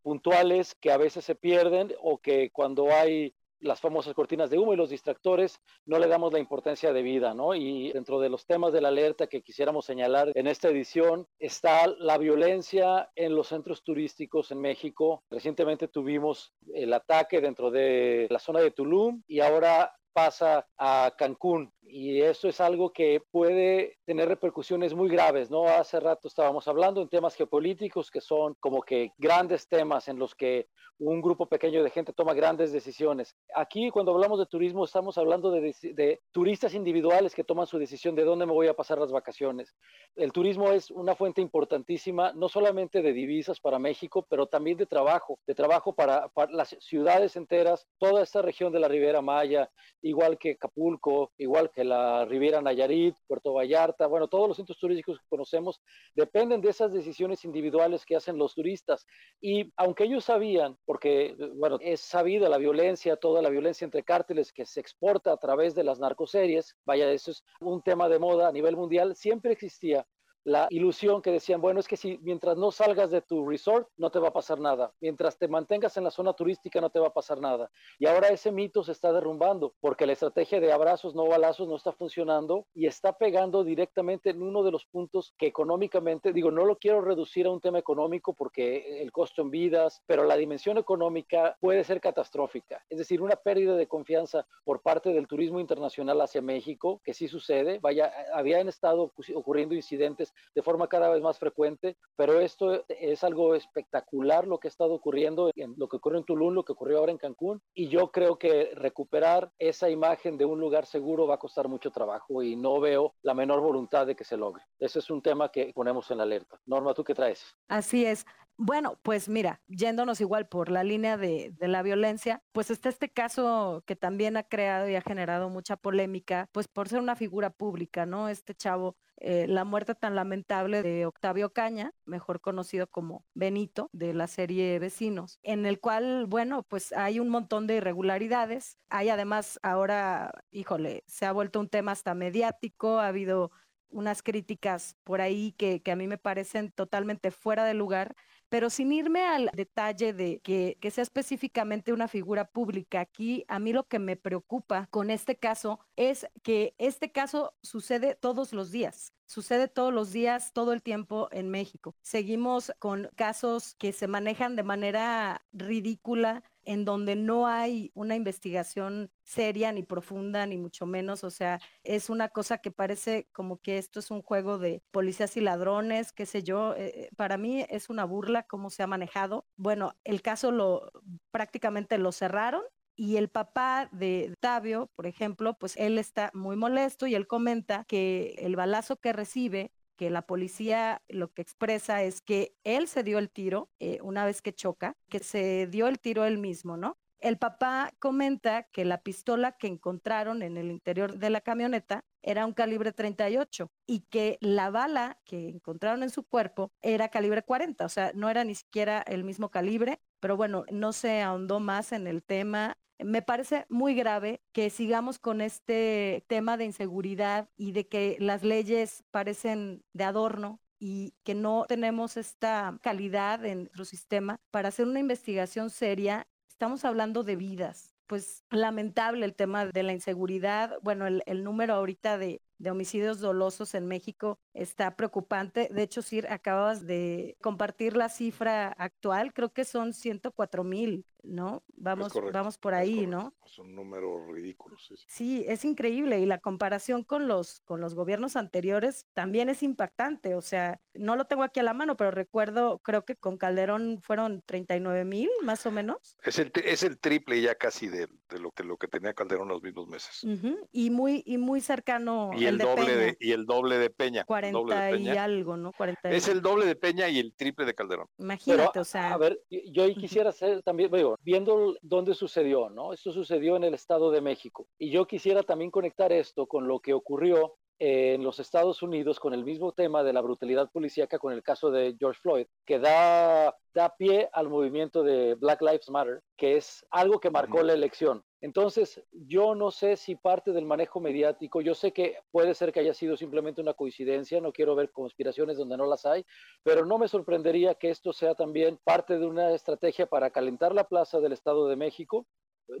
puntuales 0.00 0.76
que 0.76 0.92
a 0.92 0.96
veces 0.96 1.24
se 1.24 1.34
pierden 1.34 1.92
o 2.00 2.18
que 2.18 2.50
cuando 2.52 2.92
hay 2.92 3.34
las 3.60 3.80
famosas 3.80 4.14
cortinas 4.14 4.50
de 4.50 4.58
humo 4.58 4.72
y 4.72 4.76
los 4.76 4.90
distractores, 4.90 5.60
no 5.84 5.98
le 5.98 6.08
damos 6.08 6.32
la 6.32 6.38
importancia 6.38 6.92
de 6.92 7.02
vida, 7.02 7.34
¿no? 7.34 7.54
Y 7.54 7.92
dentro 7.92 8.20
de 8.20 8.28
los 8.28 8.46
temas 8.46 8.72
de 8.72 8.80
la 8.80 8.88
alerta 8.88 9.26
que 9.26 9.42
quisiéramos 9.42 9.86
señalar 9.86 10.32
en 10.34 10.46
esta 10.46 10.68
edición 10.68 11.26
está 11.38 11.86
la 11.86 12.18
violencia 12.18 13.10
en 13.14 13.34
los 13.34 13.48
centros 13.48 13.82
turísticos 13.82 14.50
en 14.50 14.60
México. 14.60 15.22
Recientemente 15.30 15.88
tuvimos 15.88 16.52
el 16.74 16.92
ataque 16.92 17.40
dentro 17.40 17.70
de 17.70 18.26
la 18.30 18.38
zona 18.38 18.60
de 18.60 18.70
Tulum 18.70 19.22
y 19.26 19.40
ahora 19.40 19.94
pasa 20.16 20.66
a 20.78 21.12
Cancún 21.18 21.70
y 21.82 22.22
eso 22.22 22.48
es 22.48 22.58
algo 22.62 22.90
que 22.90 23.22
puede 23.30 23.98
tener 24.06 24.28
repercusiones 24.28 24.94
muy 24.94 25.10
graves, 25.10 25.50
¿no? 25.50 25.64
Hace 25.64 26.00
rato 26.00 26.26
estábamos 26.26 26.66
hablando 26.68 27.02
en 27.02 27.08
temas 27.08 27.34
geopolíticos 27.34 28.10
que 28.10 28.22
son 28.22 28.56
como 28.58 28.80
que 28.80 29.12
grandes 29.18 29.68
temas 29.68 30.08
en 30.08 30.18
los 30.18 30.34
que 30.34 30.68
un 30.98 31.20
grupo 31.20 31.46
pequeño 31.46 31.82
de 31.84 31.90
gente 31.90 32.14
toma 32.14 32.32
grandes 32.32 32.72
decisiones. 32.72 33.36
Aquí 33.54 33.90
cuando 33.90 34.12
hablamos 34.12 34.38
de 34.38 34.46
turismo 34.46 34.84
estamos 34.84 35.18
hablando 35.18 35.50
de, 35.50 35.74
de 35.82 36.20
turistas 36.32 36.72
individuales 36.74 37.34
que 37.34 37.44
toman 37.44 37.66
su 37.66 37.78
decisión 37.78 38.14
de 38.14 38.24
dónde 38.24 38.46
me 38.46 38.52
voy 38.52 38.68
a 38.68 38.74
pasar 38.74 38.98
las 38.98 39.12
vacaciones. 39.12 39.74
El 40.14 40.32
turismo 40.32 40.72
es 40.72 40.90
una 40.90 41.14
fuente 41.14 41.42
importantísima, 41.42 42.32
no 42.32 42.48
solamente 42.48 43.02
de 43.02 43.12
divisas 43.12 43.60
para 43.60 43.78
México, 43.78 44.26
pero 44.28 44.46
también 44.46 44.78
de 44.78 44.86
trabajo, 44.86 45.38
de 45.46 45.54
trabajo 45.54 45.94
para, 45.94 46.28
para 46.28 46.52
las 46.52 46.74
ciudades 46.80 47.36
enteras, 47.36 47.86
toda 47.98 48.22
esta 48.22 48.40
región 48.40 48.72
de 48.72 48.80
la 48.80 48.88
Ribera 48.88 49.20
Maya, 49.20 49.70
igual 50.08 50.38
que 50.38 50.52
Acapulco, 50.52 51.32
igual 51.36 51.70
que 51.70 51.84
la 51.84 52.24
Riviera 52.24 52.60
Nayarit, 52.60 53.16
Puerto 53.26 53.52
Vallarta, 53.52 54.06
bueno, 54.06 54.28
todos 54.28 54.48
los 54.48 54.56
centros 54.56 54.78
turísticos 54.78 55.18
que 55.18 55.26
conocemos 55.28 55.80
dependen 56.14 56.60
de 56.60 56.70
esas 56.70 56.92
decisiones 56.92 57.44
individuales 57.44 58.04
que 58.04 58.16
hacen 58.16 58.38
los 58.38 58.54
turistas. 58.54 59.06
Y 59.40 59.72
aunque 59.76 60.04
ellos 60.04 60.24
sabían, 60.24 60.76
porque, 60.84 61.34
bueno, 61.54 61.78
es 61.80 62.00
sabida 62.00 62.48
la 62.48 62.58
violencia, 62.58 63.16
toda 63.16 63.42
la 63.42 63.50
violencia 63.50 63.84
entre 63.84 64.04
cárteles 64.04 64.52
que 64.52 64.64
se 64.64 64.80
exporta 64.80 65.32
a 65.32 65.36
través 65.36 65.74
de 65.74 65.84
las 65.84 65.98
narcoseries, 65.98 66.76
vaya, 66.84 67.10
eso 67.10 67.32
es 67.32 67.44
un 67.60 67.82
tema 67.82 68.08
de 68.08 68.18
moda 68.18 68.48
a 68.48 68.52
nivel 68.52 68.76
mundial, 68.76 69.16
siempre 69.16 69.52
existía 69.52 70.06
la 70.46 70.68
ilusión 70.70 71.22
que 71.22 71.32
decían, 71.32 71.60
bueno, 71.60 71.80
es 71.80 71.88
que 71.88 71.96
si 71.96 72.18
mientras 72.22 72.56
no 72.56 72.70
salgas 72.70 73.10
de 73.10 73.20
tu 73.20 73.48
resort 73.48 73.88
no 73.96 74.10
te 74.10 74.20
va 74.20 74.28
a 74.28 74.32
pasar 74.32 74.60
nada, 74.60 74.92
mientras 75.00 75.36
te 75.36 75.48
mantengas 75.48 75.96
en 75.96 76.04
la 76.04 76.12
zona 76.12 76.34
turística 76.34 76.80
no 76.80 76.88
te 76.88 77.00
va 77.00 77.08
a 77.08 77.12
pasar 77.12 77.40
nada. 77.40 77.68
Y 77.98 78.06
ahora 78.06 78.28
ese 78.28 78.52
mito 78.52 78.84
se 78.84 78.92
está 78.92 79.12
derrumbando 79.12 79.74
porque 79.80 80.06
la 80.06 80.12
estrategia 80.12 80.60
de 80.60 80.72
abrazos, 80.72 81.16
no 81.16 81.26
balazos 81.26 81.66
no 81.66 81.74
está 81.74 81.90
funcionando 81.90 82.64
y 82.74 82.86
está 82.86 83.14
pegando 83.14 83.64
directamente 83.64 84.30
en 84.30 84.40
uno 84.40 84.62
de 84.62 84.70
los 84.70 84.84
puntos 84.84 85.34
que 85.36 85.48
económicamente, 85.48 86.32
digo, 86.32 86.52
no 86.52 86.64
lo 86.64 86.76
quiero 86.76 87.00
reducir 87.00 87.46
a 87.46 87.50
un 87.50 87.60
tema 87.60 87.80
económico 87.80 88.32
porque 88.32 89.02
el 89.02 89.10
costo 89.10 89.42
en 89.42 89.50
vidas, 89.50 90.04
pero 90.06 90.22
la 90.22 90.36
dimensión 90.36 90.78
económica 90.78 91.56
puede 91.60 91.82
ser 91.82 92.00
catastrófica. 92.00 92.84
Es 92.88 92.98
decir, 92.98 93.20
una 93.20 93.34
pérdida 93.34 93.74
de 93.74 93.88
confianza 93.88 94.46
por 94.62 94.80
parte 94.80 95.12
del 95.12 95.26
turismo 95.26 95.58
internacional 95.58 96.20
hacia 96.20 96.40
México, 96.40 97.00
que 97.02 97.14
sí 97.14 97.26
sucede, 97.26 97.80
vaya, 97.80 98.12
habían 98.32 98.68
estado 98.68 99.10
ocurriendo 99.34 99.74
incidentes 99.74 100.32
de 100.54 100.62
forma 100.62 100.88
cada 100.88 101.10
vez 101.10 101.22
más 101.22 101.38
frecuente, 101.38 101.96
pero 102.16 102.40
esto 102.40 102.84
es 102.88 103.24
algo 103.24 103.54
espectacular 103.54 104.46
lo 104.46 104.58
que 104.58 104.68
ha 104.68 104.70
estado 104.70 104.94
ocurriendo, 104.94 105.50
en 105.54 105.74
lo 105.76 105.88
que 105.88 105.96
ocurrió 105.96 106.18
en 106.18 106.24
Tulum, 106.24 106.54
lo 106.54 106.64
que 106.64 106.72
ocurrió 106.72 106.98
ahora 106.98 107.12
en 107.12 107.18
Cancún, 107.18 107.62
y 107.74 107.88
yo 107.88 108.10
creo 108.10 108.38
que 108.38 108.72
recuperar 108.74 109.50
esa 109.58 109.90
imagen 109.90 110.38
de 110.38 110.44
un 110.44 110.60
lugar 110.60 110.86
seguro 110.86 111.26
va 111.26 111.36
a 111.36 111.38
costar 111.38 111.68
mucho 111.68 111.90
trabajo 111.90 112.42
y 112.42 112.56
no 112.56 112.80
veo 112.80 113.14
la 113.22 113.34
menor 113.34 113.60
voluntad 113.60 114.06
de 114.06 114.16
que 114.16 114.24
se 114.24 114.36
logre. 114.36 114.62
Ese 114.78 114.98
es 114.98 115.10
un 115.10 115.22
tema 115.22 115.50
que 115.50 115.72
ponemos 115.74 116.10
en 116.10 116.20
alerta. 116.20 116.60
Norma, 116.66 116.94
¿tú 116.94 117.04
qué 117.04 117.14
traes? 117.14 117.44
Así 117.68 118.04
es. 118.04 118.24
Bueno, 118.58 118.98
pues 119.02 119.28
mira, 119.28 119.60
yéndonos 119.68 120.22
igual 120.22 120.48
por 120.48 120.70
la 120.70 120.82
línea 120.82 121.18
de, 121.18 121.54
la 121.60 121.82
violencia, 121.82 122.42
pues 122.52 122.70
está 122.70 122.88
este 122.88 123.10
caso 123.10 123.84
que 123.86 123.96
también 123.96 124.38
ha 124.38 124.44
creado 124.44 124.88
y 124.88 124.94
ha 124.94 125.02
generado 125.02 125.50
mucha 125.50 125.76
polémica, 125.76 126.48
pues 126.52 126.66
por 126.66 126.88
ser 126.88 127.00
una 127.00 127.16
figura 127.16 127.50
pública, 127.50 128.06
¿no? 128.06 128.30
Este 128.30 128.54
chavo, 128.54 128.96
eh, 129.18 129.46
la 129.46 129.64
muerte 129.64 129.94
tan 129.94 130.14
lamentable 130.14 130.82
de 130.82 131.04
Octavio 131.04 131.52
Caña, 131.52 131.92
mejor 132.06 132.40
conocido 132.40 132.86
como 132.86 133.26
Benito, 133.34 133.90
de 133.92 134.14
la 134.14 134.26
serie 134.26 134.78
Vecinos, 134.78 135.38
en 135.42 135.66
el 135.66 135.78
cual, 135.78 136.24
bueno, 136.26 136.62
pues 136.62 136.92
hay 136.94 137.20
un 137.20 137.28
montón 137.28 137.66
de 137.66 137.76
irregularidades. 137.76 138.78
Hay 138.88 139.10
además 139.10 139.60
ahora, 139.62 140.32
híjole, 140.50 141.04
se 141.06 141.26
ha 141.26 141.32
vuelto 141.32 141.60
un 141.60 141.68
tema 141.68 141.92
hasta 141.92 142.14
mediático, 142.14 143.00
ha 143.00 143.08
habido 143.08 143.50
unas 143.88 144.22
críticas 144.22 144.96
por 145.04 145.20
ahí 145.20 145.52
que, 145.52 145.82
que 145.82 145.92
a 145.92 145.96
mí 145.96 146.06
me 146.06 146.18
parecen 146.18 146.70
totalmente 146.72 147.30
fuera 147.30 147.64
de 147.64 147.74
lugar 147.74 148.14
pero 148.48 148.70
sin 148.70 148.92
irme 148.92 149.24
al 149.24 149.50
detalle 149.54 150.12
de 150.12 150.40
que, 150.40 150.76
sea 150.90 151.02
específicamente 151.02 151.92
una 151.92 152.08
figura 152.08 152.46
pública, 152.46 153.00
aquí 153.00 153.44
a 153.48 153.58
mí 153.58 153.72
lo 153.72 153.84
que 153.84 153.98
me 153.98 154.16
preocupa 154.16 154.86
con 154.90 155.10
este 155.10 155.36
caso 155.36 155.80
es 155.96 156.26
que 156.42 156.74
este 156.78 157.12
caso 157.12 157.54
sucede 157.62 158.14
todos 158.14 158.52
los 158.52 158.70
días. 158.70 159.12
Sucede 159.26 159.66
todos 159.66 159.92
los 159.92 160.12
días, 160.12 160.52
todo 160.52 160.72
el 160.72 160.82
tiempo 160.82 161.28
en 161.32 161.50
México. 161.50 161.96
Seguimos 162.00 162.72
con 162.78 163.10
casos 163.16 163.74
que 163.74 163.92
se 163.92 164.06
manejan 164.06 164.54
de 164.54 164.62
manera 164.62 165.44
ridícula, 165.52 166.44
en 166.66 166.84
donde 166.84 167.16
no 167.16 167.46
hay 167.46 167.90
una 167.94 168.16
investigación 168.16 169.10
seria 169.22 169.72
ni 169.72 169.82
profunda, 169.82 170.44
ni 170.46 170.58
mucho 170.58 170.84
menos. 170.84 171.24
O 171.24 171.30
sea, 171.30 171.60
es 171.84 172.10
una 172.10 172.28
cosa 172.28 172.58
que 172.58 172.70
parece 172.70 173.28
como 173.32 173.60
que 173.60 173.78
esto 173.78 174.00
es 174.00 174.10
un 174.10 174.20
juego 174.20 174.58
de 174.58 174.82
policías 174.90 175.36
y 175.36 175.40
ladrones, 175.40 176.12
qué 176.12 176.26
sé 176.26 176.42
yo. 176.42 176.74
Eh, 176.76 177.08
para 177.16 177.38
mí 177.38 177.64
es 177.70 177.88
una 177.88 178.04
burla 178.04 178.42
cómo 178.42 178.68
se 178.68 178.82
ha 178.82 178.86
manejado. 178.86 179.46
Bueno, 179.56 179.94
el 180.04 180.22
caso 180.22 180.50
lo 180.50 180.90
prácticamente 181.30 181.98
lo 181.98 182.12
cerraron 182.12 182.62
y 182.96 183.16
el 183.16 183.28
papá 183.28 183.88
de 183.92 184.30
Octavio, 184.32 184.90
por 184.96 185.06
ejemplo, 185.06 185.56
pues 185.58 185.76
él 185.76 185.98
está 185.98 186.30
muy 186.34 186.56
molesto 186.56 187.06
y 187.06 187.14
él 187.14 187.26
comenta 187.26 187.84
que 187.84 188.34
el 188.38 188.56
balazo 188.56 188.96
que 188.96 189.12
recibe 189.12 189.70
que 189.96 190.10
la 190.10 190.22
policía 190.22 191.02
lo 191.08 191.32
que 191.32 191.42
expresa 191.42 192.02
es 192.02 192.20
que 192.20 192.54
él 192.64 192.88
se 192.88 193.02
dio 193.02 193.18
el 193.18 193.30
tiro 193.30 193.70
eh, 193.80 193.98
una 194.02 194.24
vez 194.24 194.42
que 194.42 194.54
choca, 194.54 194.96
que 195.08 195.20
se 195.20 195.66
dio 195.66 195.88
el 195.88 195.98
tiro 195.98 196.24
él 196.24 196.38
mismo, 196.38 196.76
¿no? 196.76 196.98
El 197.18 197.38
papá 197.38 197.92
comenta 197.98 198.64
que 198.64 198.84
la 198.84 199.02
pistola 199.02 199.52
que 199.52 199.66
encontraron 199.66 200.42
en 200.42 200.58
el 200.58 200.70
interior 200.70 201.18
de 201.18 201.30
la 201.30 201.40
camioneta 201.40 202.04
era 202.22 202.44
un 202.44 202.52
calibre 202.52 202.92
38 202.92 203.70
y 203.86 204.00
que 204.00 204.36
la 204.40 204.70
bala 204.70 205.18
que 205.24 205.48
encontraron 205.48 206.02
en 206.02 206.10
su 206.10 206.24
cuerpo 206.24 206.72
era 206.82 207.08
calibre 207.08 207.42
40, 207.42 207.84
o 207.84 207.88
sea, 207.88 208.12
no 208.14 208.28
era 208.28 208.44
ni 208.44 208.54
siquiera 208.54 209.00
el 209.00 209.24
mismo 209.24 209.50
calibre, 209.50 210.00
pero 210.26 210.36
bueno, 210.36 210.64
no 210.72 210.92
se 210.92 211.22
ahondó 211.22 211.60
más 211.60 211.92
en 211.92 212.08
el 212.08 212.20
tema 212.20 212.76
me 212.98 213.22
parece 213.22 213.64
muy 213.68 213.94
grave 213.94 214.40
que 214.52 214.70
sigamos 214.70 215.20
con 215.20 215.40
este 215.40 216.24
tema 216.26 216.56
de 216.56 216.64
inseguridad 216.64 217.48
y 217.56 217.70
de 217.70 217.86
que 217.86 218.16
las 218.18 218.42
leyes 218.42 219.04
parecen 219.12 219.84
de 219.92 220.02
adorno 220.02 220.60
y 220.80 221.14
que 221.22 221.34
no 221.34 221.64
tenemos 221.68 222.16
esta 222.16 222.76
calidad 222.82 223.44
en 223.44 223.60
nuestro 223.60 223.84
sistema 223.84 224.40
para 224.50 224.68
hacer 224.68 224.86
una 224.86 224.98
investigación 224.98 225.70
seria. 225.70 226.26
Estamos 226.48 226.84
hablando 226.84 227.22
de 227.22 227.36
vidas. 227.36 227.94
Pues 228.06 228.44
lamentable 228.50 229.24
el 229.26 229.34
tema 229.34 229.66
de 229.66 229.82
la 229.82 229.92
inseguridad. 229.92 230.76
Bueno, 230.82 231.06
el, 231.06 231.44
número 231.44 231.74
ahorita 231.74 232.18
de, 232.18 232.40
de 232.58 232.70
homicidios 232.70 233.20
dolosos 233.20 233.74
en 233.74 233.86
México 233.86 234.38
está 234.54 234.96
preocupante. 234.96 235.68
De 235.72 235.82
hecho, 235.82 236.02
Sir, 236.02 236.26
acabas 236.28 236.86
de 236.86 237.36
compartir 237.42 237.96
la 237.96 238.08
cifra 238.08 238.68
actual, 238.78 239.32
creo 239.32 239.52
que 239.52 239.64
son 239.64 239.92
104 239.92 240.64
mil, 240.64 241.04
¿no? 241.26 241.62
Vamos, 241.76 242.12
vamos 242.32 242.58
por 242.58 242.74
ahí, 242.74 243.06
¿no? 243.06 243.34
Son 243.44 243.74
números 243.74 244.28
ridículos. 244.28 244.86
Sí. 244.86 244.94
sí, 245.08 245.44
es 245.48 245.64
increíble 245.64 246.20
y 246.20 246.26
la 246.26 246.38
comparación 246.38 247.04
con 247.04 247.28
los, 247.28 247.60
con 247.60 247.80
los 247.80 247.94
gobiernos 247.94 248.36
anteriores 248.36 249.06
también 249.14 249.48
es 249.48 249.62
impactante. 249.62 250.34
O 250.34 250.42
sea, 250.42 250.80
no 250.94 251.16
lo 251.16 251.26
tengo 251.26 251.42
aquí 251.42 251.60
a 251.60 251.62
la 251.62 251.74
mano, 251.74 251.96
pero 251.96 252.10
recuerdo, 252.10 252.78
creo 252.78 253.04
que 253.04 253.16
con 253.16 253.36
Calderón 253.36 254.00
fueron 254.02 254.42
39 254.46 255.04
mil, 255.04 255.30
más 255.42 255.66
o 255.66 255.70
menos. 255.70 256.16
Es 256.22 256.38
el, 256.38 256.52
es 256.64 256.82
el 256.82 256.98
triple 256.98 257.40
ya 257.40 257.54
casi 257.54 257.88
de, 257.88 258.08
de, 258.28 258.38
lo, 258.38 258.50
que, 258.52 258.64
lo 258.64 258.76
que 258.76 258.88
tenía 258.88 259.14
Calderón 259.14 259.48
los 259.48 259.62
mismos 259.62 259.88
meses. 259.88 260.24
Uh 260.24 260.28
-huh. 260.28 260.68
y, 260.72 260.90
muy, 260.90 261.22
y 261.26 261.38
muy 261.38 261.60
cercano. 261.60 262.30
Y 262.36 262.46
el, 262.46 262.58
doble 262.58 262.86
Peña. 262.86 262.96
de, 262.96 263.16
y 263.20 263.32
el 263.32 263.46
doble 263.46 263.78
de 263.78 263.90
Peña. 263.90 264.24
40 264.24 264.96
y 264.96 265.08
algo, 265.08 265.56
¿no? 265.56 265.72
40 265.72 266.10
es 266.10 266.28
el 266.28 266.40
doble 266.42 266.66
de 266.66 266.76
Peña 266.76 267.08
y 267.08 267.18
el 267.18 267.34
triple 267.34 267.64
de 267.66 267.74
Calderón. 267.74 268.08
Imagínate, 268.18 268.70
Pero, 268.72 268.82
o 268.82 268.84
sea. 268.84 269.12
A 269.12 269.18
ver, 269.18 269.40
yo 269.50 269.86
quisiera 269.94 270.30
hacer 270.30 270.62
también, 270.62 270.90
digo, 270.90 271.15
viendo 271.22 271.74
dónde 271.82 272.14
sucedió, 272.14 272.70
¿no? 272.70 272.92
Esto 272.92 273.12
sucedió 273.12 273.56
en 273.56 273.64
el 273.64 273.74
Estado 273.74 274.10
de 274.10 274.20
México. 274.20 274.68
Y 274.78 274.90
yo 274.90 275.06
quisiera 275.06 275.42
también 275.42 275.70
conectar 275.70 276.12
esto 276.12 276.46
con 276.46 276.68
lo 276.68 276.80
que 276.80 276.94
ocurrió 276.94 277.56
en 277.78 278.22
los 278.22 278.40
Estados 278.40 278.82
Unidos 278.82 279.20
con 279.20 279.34
el 279.34 279.44
mismo 279.44 279.72
tema 279.72 280.02
de 280.02 280.12
la 280.12 280.22
brutalidad 280.22 280.70
policíaca 280.70 281.18
con 281.18 281.32
el 281.32 281.42
caso 281.42 281.70
de 281.70 281.96
George 281.98 282.20
Floyd, 282.20 282.46
que 282.64 282.78
da, 282.78 283.54
da 283.74 283.94
pie 283.96 284.28
al 284.32 284.48
movimiento 284.48 285.02
de 285.02 285.34
Black 285.34 285.60
Lives 285.60 285.90
Matter, 285.90 286.22
que 286.36 286.56
es 286.56 286.86
algo 286.90 287.20
que 287.20 287.30
marcó 287.30 287.62
la 287.62 287.74
elección. 287.74 288.24
Entonces, 288.40 289.02
yo 289.12 289.54
no 289.54 289.70
sé 289.70 289.96
si 289.96 290.14
parte 290.14 290.52
del 290.52 290.66
manejo 290.66 291.00
mediático, 291.00 291.60
yo 291.60 291.74
sé 291.74 291.92
que 291.92 292.18
puede 292.30 292.54
ser 292.54 292.72
que 292.72 292.80
haya 292.80 292.94
sido 292.94 293.16
simplemente 293.16 293.60
una 293.60 293.74
coincidencia, 293.74 294.40
no 294.40 294.52
quiero 294.52 294.74
ver 294.74 294.92
conspiraciones 294.92 295.56
donde 295.56 295.76
no 295.76 295.86
las 295.86 296.06
hay, 296.06 296.24
pero 296.62 296.86
no 296.86 296.98
me 296.98 297.08
sorprendería 297.08 297.74
que 297.74 297.90
esto 297.90 298.12
sea 298.12 298.34
también 298.34 298.78
parte 298.84 299.18
de 299.18 299.26
una 299.26 299.52
estrategia 299.52 300.06
para 300.06 300.30
calentar 300.30 300.74
la 300.74 300.84
plaza 300.84 301.20
del 301.20 301.32
Estado 301.32 301.66
de 301.68 301.76
México. 301.76 302.26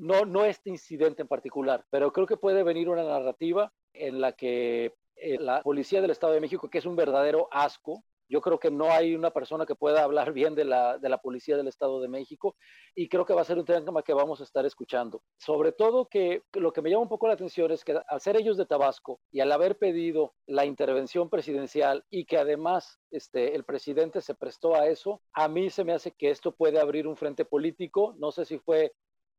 No, 0.00 0.24
no 0.24 0.44
este 0.44 0.70
incidente 0.70 1.22
en 1.22 1.28
particular, 1.28 1.84
pero 1.90 2.12
creo 2.12 2.26
que 2.26 2.36
puede 2.36 2.62
venir 2.62 2.88
una 2.88 3.04
narrativa 3.04 3.72
en 3.92 4.20
la 4.20 4.32
que 4.32 4.94
eh, 5.16 5.38
la 5.38 5.62
policía 5.62 6.00
del 6.02 6.10
Estado 6.10 6.34
de 6.34 6.40
México, 6.40 6.68
que 6.68 6.78
es 6.78 6.86
un 6.86 6.96
verdadero 6.96 7.48
asco, 7.50 8.04
Yo 8.28 8.40
creo 8.40 8.58
que 8.58 8.70
no 8.72 8.90
hay 8.90 9.14
una 9.14 9.30
persona 9.30 9.66
que 9.66 9.76
pueda 9.76 10.02
hablar 10.02 10.32
bien 10.32 10.54
de 10.56 10.64
la, 10.64 10.98
de 10.98 11.08
la 11.08 11.18
policía 11.18 11.56
del 11.56 11.68
Estado 11.68 12.00
de 12.00 12.08
México 12.08 12.56
y 12.94 13.08
creo 13.08 13.24
que 13.24 13.34
va 13.34 13.42
a 13.42 13.44
ser 13.44 13.58
un 13.58 13.64
tema 13.64 14.02
que 14.02 14.14
vamos 14.14 14.40
a 14.40 14.44
estar 14.44 14.66
escuchando. 14.66 15.22
Sobre 15.38 15.70
todo 15.72 16.06
que 16.06 16.42
lo 16.54 16.72
que 16.72 16.82
me 16.82 16.90
llama 16.90 17.02
un 17.02 17.08
poco 17.08 17.28
la 17.28 17.34
atención 17.34 17.70
es 17.70 17.84
que 17.84 17.96
al 18.06 18.20
ser 18.20 18.36
ellos 18.36 18.56
de 18.56 18.66
Tabasco 18.66 19.20
y 19.30 19.40
al 19.40 19.52
haber 19.52 19.78
pedido 19.78 20.34
la 20.46 20.64
intervención 20.64 21.30
presidencial 21.30 22.04
y 22.10 22.24
que 22.24 22.36
además 22.38 22.98
este, 23.12 23.54
el 23.54 23.64
presidente 23.64 24.20
se 24.20 24.34
prestó 24.34 24.74
a 24.74 24.88
eso, 24.88 25.22
a 25.32 25.48
mí 25.48 25.70
se 25.70 25.84
me 25.84 25.92
hace 25.92 26.10
que 26.10 26.30
esto 26.30 26.52
puede 26.52 26.80
abrir 26.80 27.06
un 27.06 27.16
frente 27.16 27.44
político. 27.44 28.14
No 28.18 28.32
sé 28.32 28.44
si 28.44 28.58
fue 28.58 28.92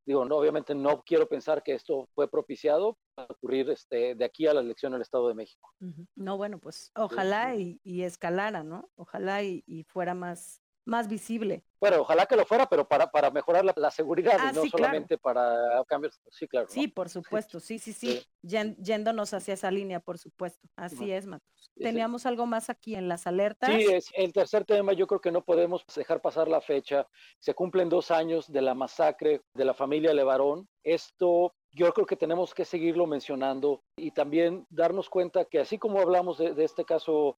digo, 0.07 0.23
no, 0.23 0.37
obviamente 0.37 0.73
no 0.73 1.03
quiero 1.03 1.27
pensar 1.27 1.61
que 1.61 1.73
esto 1.73 2.07
fue 2.15 2.31
propiciado 2.31 2.97
para 3.13 3.27
ocurrir 3.29 3.69
este, 3.69 4.15
de 4.15 4.25
aquí 4.25 4.47
a 4.47 4.53
la 4.53 4.61
elección 4.61 4.93
del 4.93 5.01
Estado 5.01 5.27
de 5.27 5.35
México. 5.35 5.69
No, 6.15 6.37
bueno, 6.37 6.59
pues 6.59 6.91
ojalá 6.95 7.55
y, 7.55 7.79
escalara, 8.03 8.63
¿no? 8.63 8.89
Ojalá 8.95 9.43
y, 9.43 9.83
fuera 9.89 10.13
más, 10.13 10.61
más 10.87 11.07
visible. 11.07 11.63
Bueno, 11.79 12.01
ojalá 12.01 12.25
que 12.25 12.35
lo 12.35 12.45
fuera, 12.45 12.65
pero 12.65 12.87
para, 12.87 13.11
para 13.11 13.29
mejorar 13.29 13.65
la, 13.75 13.91
seguridad 13.91 14.33
y 14.37 14.47
ah, 14.47 14.51
no 14.53 14.65
solamente 14.65 15.17
para 15.17 15.83
cambios. 15.85 16.19
Sí, 16.31 16.47
claro. 16.47 16.67
Sí, 16.69 16.87
por 16.87 17.09
supuesto, 17.09 17.59
sí, 17.59 17.77
sí, 17.77 17.93
sí. 17.93 18.25
Yéndonos 18.41 19.33
hacia 19.33 19.53
esa 19.53 19.69
línea, 19.69 19.99
por 19.99 20.17
supuesto. 20.17 20.67
Así 20.75 21.11
es, 21.11 21.27
Matos. 21.27 21.71
Teníamos 21.75 22.25
algo 22.25 22.45
más 22.45 22.69
aquí 22.69 22.95
en 22.95 23.07
las 23.07 23.27
alertas. 23.27 23.69
Sí, 23.69 23.85
es 23.91 24.09
el 24.15 24.33
tercer 24.33 24.65
tema. 24.65 24.93
Yo 24.93 25.05
creo 25.05 25.21
que 25.21 25.31
no 25.31 25.43
podemos 25.43 25.85
dejar 25.95 26.21
pasar 26.21 26.47
la 26.47 26.61
fecha. 26.61 27.05
Se 27.39 27.53
cumplen 27.53 27.89
dos 27.89 28.09
años 28.09 28.51
de 28.51 28.61
la 28.61 28.73
masacre 28.73 29.41
de 29.53 29.65
la 29.65 29.73
familia 29.73 30.13
Levarón. 30.13 30.67
Esto 30.83 31.53
yo 31.71 31.93
creo 31.93 32.07
que 32.07 32.15
tenemos 32.15 32.55
que 32.55 32.65
seguirlo 32.65 33.05
mencionando 33.05 33.83
y 33.97 34.11
también 34.11 34.65
darnos 34.69 35.09
cuenta 35.09 35.45
que 35.45 35.59
así 35.59 35.77
como 35.77 35.99
hablamos 35.99 36.39
de, 36.39 36.55
de 36.55 36.63
este 36.63 36.85
caso 36.85 37.37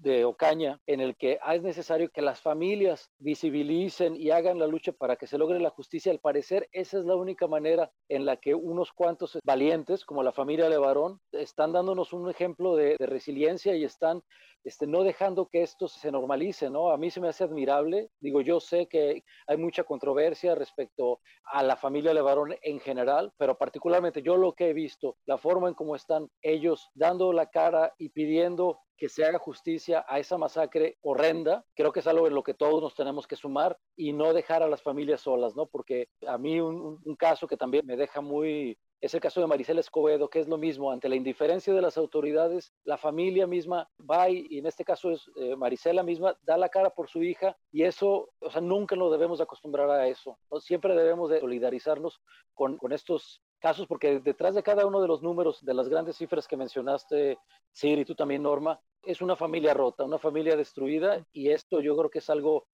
de 0.00 0.24
Ocaña, 0.24 0.80
en 0.86 1.00
el 1.00 1.16
que 1.16 1.38
es 1.52 1.62
necesario 1.62 2.10
que 2.10 2.22
las 2.22 2.40
familias 2.40 3.10
visibilicen 3.18 4.16
y 4.16 4.30
hagan 4.30 4.58
la 4.58 4.66
lucha 4.66 4.92
para 4.92 5.16
que 5.16 5.26
se 5.26 5.38
logre 5.38 5.60
la 5.60 5.70
justicia. 5.70 6.10
Al 6.10 6.20
parecer, 6.20 6.68
esa 6.72 6.98
es 6.98 7.04
la 7.04 7.16
única 7.16 7.46
manera 7.46 7.90
en 8.08 8.24
la 8.24 8.36
que 8.36 8.54
unos 8.54 8.92
cuantos 8.92 9.38
valientes, 9.44 10.04
como 10.04 10.22
la 10.22 10.32
familia 10.32 10.68
Levarón, 10.68 11.20
están 11.32 11.72
dándonos 11.72 12.12
un 12.12 12.30
ejemplo 12.30 12.76
de, 12.76 12.96
resiliencia 12.98 13.74
y 13.74 13.84
están 13.84 14.22
este, 14.62 14.86
no 14.86 15.02
dejando 15.02 15.46
que 15.46 15.62
esto 15.62 15.88
se 15.88 16.12
normalice, 16.12 16.70
¿no? 16.70 16.90
A 16.90 16.96
mí 16.96 17.10
se 17.10 17.20
me 17.20 17.28
hace 17.28 17.44
admirable. 17.44 18.10
Digo, 18.20 18.40
yo 18.40 18.60
sé 18.60 18.86
que 18.86 19.24
hay 19.46 19.56
mucha 19.56 19.84
controversia 19.84 20.54
respecto 20.54 21.20
a 21.44 21.62
la 21.62 21.76
familia 21.76 22.14
Levarón 22.14 22.54
en 22.62 22.80
general, 22.80 23.32
pero 23.36 23.56
particularmente 23.56 24.22
yo 24.22 24.36
lo 24.36 24.52
que 24.52 24.68
he 24.68 24.72
visto, 24.72 25.16
la 25.26 25.38
forma 25.38 25.68
en 25.68 25.74
cómo 25.74 25.96
están 25.96 26.30
ellos 26.42 26.90
dando 26.94 27.32
la 27.32 27.46
cara 27.46 27.94
y 27.98 28.10
pidiendo 28.10 28.80
que 29.00 29.08
se 29.08 29.24
haga 29.24 29.38
justicia 29.38 30.04
a 30.06 30.18
esa 30.18 30.36
masacre 30.36 30.98
horrenda, 31.00 31.64
creo 31.74 31.90
que 31.90 32.00
es 32.00 32.06
algo 32.06 32.26
en 32.26 32.34
lo 32.34 32.42
que 32.42 32.52
todos 32.52 32.82
nos 32.82 32.94
tenemos 32.94 33.26
que 33.26 33.34
sumar 33.34 33.78
y 33.96 34.12
no 34.12 34.34
dejar 34.34 34.62
a 34.62 34.68
las 34.68 34.82
familias 34.82 35.22
solas, 35.22 35.56
¿no? 35.56 35.64
Porque 35.64 36.08
a 36.26 36.36
mí 36.36 36.60
un, 36.60 37.00
caso 37.18 37.48
que 37.48 37.56
también 37.56 37.86
me 37.86 37.96
deja 37.96 38.20
muy 38.20 38.78
es 39.00 39.14
el 39.14 39.20
caso 39.22 39.40
de 39.40 39.46
Maricela 39.46 39.80
Escobedo, 39.80 40.28
que 40.28 40.40
es 40.40 40.48
lo 40.48 40.58
mismo, 40.58 40.92
ante 40.92 41.08
la 41.08 41.16
indiferencia 41.16 41.72
de 41.72 41.80
las 41.80 41.96
autoridades, 41.96 42.74
la 42.84 42.98
familia 42.98 43.46
misma 43.46 43.88
va 43.98 44.28
y, 44.28 44.58
en 44.58 44.66
este 44.66 44.84
caso 44.84 45.10
es 45.10 45.30
eh, 45.36 45.56
Marisela 45.56 46.02
misma, 46.02 46.36
da 46.42 46.58
la 46.58 46.68
cara 46.68 46.90
por 46.90 47.08
su 47.08 47.22
hija 47.22 47.56
y 47.72 47.84
eso, 47.84 48.28
o 48.38 48.50
sea, 48.50 48.60
nunca 48.60 48.96
nos 48.96 49.10
debemos 49.10 49.40
acostumbrar 49.40 49.88
a 49.88 50.06
eso. 50.08 50.36
Siempre 50.58 50.94
debemos 50.94 51.30
de 51.30 51.40
solidarizarnos 51.40 52.20
con, 52.52 52.76
con 52.76 52.92
estos 52.92 53.40
casos, 53.60 53.86
porque 53.86 54.20
detrás 54.20 54.54
de 54.54 54.62
cada 54.62 54.86
uno 54.86 55.00
de 55.00 55.08
los 55.08 55.22
números, 55.22 55.64
de 55.64 55.74
las 55.74 55.88
grandes 55.88 56.16
cifras 56.16 56.48
que 56.48 56.56
mencionaste, 56.56 57.38
Siri, 57.70 58.04
tú 58.04 58.14
también, 58.14 58.42
Norma, 58.42 58.80
es 59.02 59.20
una 59.20 59.36
familia 59.36 59.74
rota, 59.74 60.04
una 60.04 60.18
familia 60.18 60.56
destruida, 60.56 61.24
y 61.32 61.50
esto 61.50 61.80
yo 61.80 61.96
creo 61.96 62.10
que 62.10 62.18
es 62.18 62.30
algo 62.30 62.66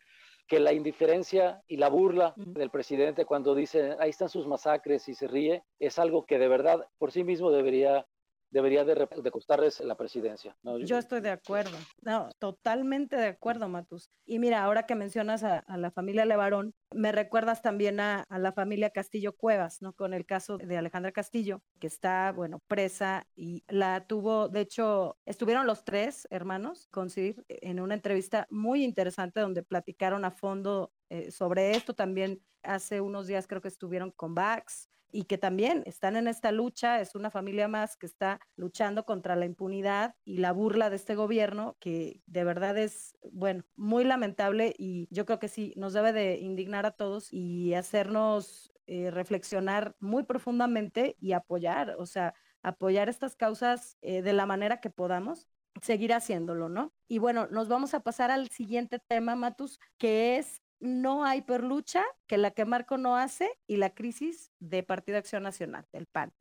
que 0.47 0.61
la 0.61 0.73
indiferencia 0.73 1.63
y 1.67 1.77
la 1.77 1.89
burla 1.89 2.33
del 2.37 2.71
presidente 2.71 3.25
cuando 3.25 3.55
dice, 3.55 3.97
ahí 3.99 4.11
están 4.11 4.29
sus 4.29 4.47
masacres 4.47 5.09
y 5.09 5.15
se 5.15 5.27
ríe, 5.27 5.65
es 5.81 5.99
algo 5.99 6.25
que 6.25 6.39
de 6.39 6.49
verdad 6.49 6.87
por 6.99 7.11
sí 7.11 7.25
mismo 7.25 7.51
debería 7.51 8.07
debería 8.57 8.85
de, 8.85 9.31
costarles 9.31 9.81
la 9.81 9.97
presidencia. 9.97 10.57
Yo 10.85 10.97
estoy 10.97 11.21
de 11.21 11.29
acuerdo, 11.29 11.77
no, 12.01 12.31
totalmente 12.39 13.15
de 13.17 13.27
acuerdo, 13.27 13.69
Matus. 13.69 14.11
Y 14.25 14.39
mira, 14.39 14.65
ahora 14.65 14.87
que 14.87 14.95
mencionas 14.95 15.45
a, 15.45 15.63
la 15.77 15.91
familia 15.91 16.25
Levarón, 16.25 16.75
me 16.91 17.13
recuerdas 17.13 17.61
también 17.61 18.01
a, 18.01 18.25
la 18.31 18.53
familia 18.53 18.91
Castillo 18.91 19.37
Cuevas, 19.37 19.83
¿no? 19.83 19.93
Con 19.93 20.15
el 20.15 20.25
caso 20.25 20.57
de 20.57 20.79
Alejandra 20.79 21.13
Castillo, 21.13 21.63
que 21.79 21.87
está, 21.87 22.33
bueno, 22.33 22.63
presa 22.67 23.27
y 23.37 23.63
la 23.69 24.07
tuvo, 24.07 24.49
de 24.49 24.63
hecho, 24.63 25.19
estuvieron 25.27 25.67
los 25.67 25.85
tres 25.85 26.27
hermanos 26.31 26.89
con 26.91 27.09
en 27.17 27.81
una 27.81 27.95
entrevista 27.95 28.47
muy 28.51 28.85
interesante 28.85 29.41
donde 29.41 29.63
platicaron 29.63 30.25
a 30.25 30.31
fondo 30.31 30.93
eh, 31.11 31.31
sobre 31.31 31.73
esto. 31.73 31.95
También 31.95 32.43
hace 32.63 33.03
unos 33.03 33.27
días 33.27 33.47
creo 33.47 33.61
que 33.61 33.69
estuvieron 33.69 34.13
con 34.13 34.35
Bax 34.35 34.89
y 35.17 35.25
que 35.25 35.39
también 35.39 35.83
están 35.87 36.15
en 36.17 36.29
esta 36.29 36.53
lucha, 36.53 37.01
es 37.01 37.15
una 37.15 37.31
familia 37.31 37.69
más 37.69 37.97
que 37.97 38.05
está 38.05 38.39
luchando 38.55 39.07
contra 39.07 39.35
la 39.35 39.47
impunidad 39.47 40.15
y 40.27 40.37
la 40.37 40.53
burla 40.53 40.91
de 40.91 40.97
este 40.97 41.15
gobierno, 41.15 41.75
que 41.81 42.21
de 42.27 42.45
verdad 42.45 42.77
es, 42.77 43.17
bueno, 43.33 43.65
muy 43.77 44.05
lamentable 44.05 44.75
y 44.77 45.09
yo 45.11 45.25
creo 45.25 45.39
que 45.39 45.49
sí, 45.49 45.73
nos 45.75 45.95
debe 45.95 46.13
de 46.13 46.37
indignar 46.41 46.85
a 46.85 46.91
todos 46.91 47.33
y 47.33 47.73
hacernos 47.73 48.75
eh, 48.87 49.11
reflexionar 49.11 49.97
muy 50.01 50.25
profundamente 50.25 51.17
y 51.19 51.33
apoyar, 51.33 51.97
o 51.99 52.05
sea, 52.05 52.35
apoyar 52.63 53.09
estas 53.09 53.37
causas 53.37 53.97
eh, 54.03 54.21
de 54.21 54.35
la 54.35 54.45
manera 54.45 54.83
que 54.83 54.91
podamos 54.91 55.49
seguir 55.81 56.13
haciéndolo, 56.13 56.69
¿no? 56.69 56.93
Y 57.09 57.21
bueno, 57.21 57.47
nos 57.51 57.69
vamos 57.69 57.95
a 57.95 58.01
pasar 58.01 58.31
al 58.31 58.51
siguiente 58.51 58.99
tema, 58.99 59.35
Matus, 59.35 59.81
que 59.97 60.37
es 60.37 60.61
no 60.81 61.25
hay 61.25 61.43
perlucha 61.43 62.05
que 62.27 62.39
la 62.39 62.51
que 62.51 62.65
Marco 62.65 62.99
no 62.99 63.17
hace 63.17 63.51
y 63.67 63.77
la 63.77 63.91
crisis 63.91 64.53
de 64.59 64.83
Partido 64.83 65.19
Acción 65.19 65.43
Nacional, 65.43 65.87
del 65.93 66.07
PAN. 66.07 66.33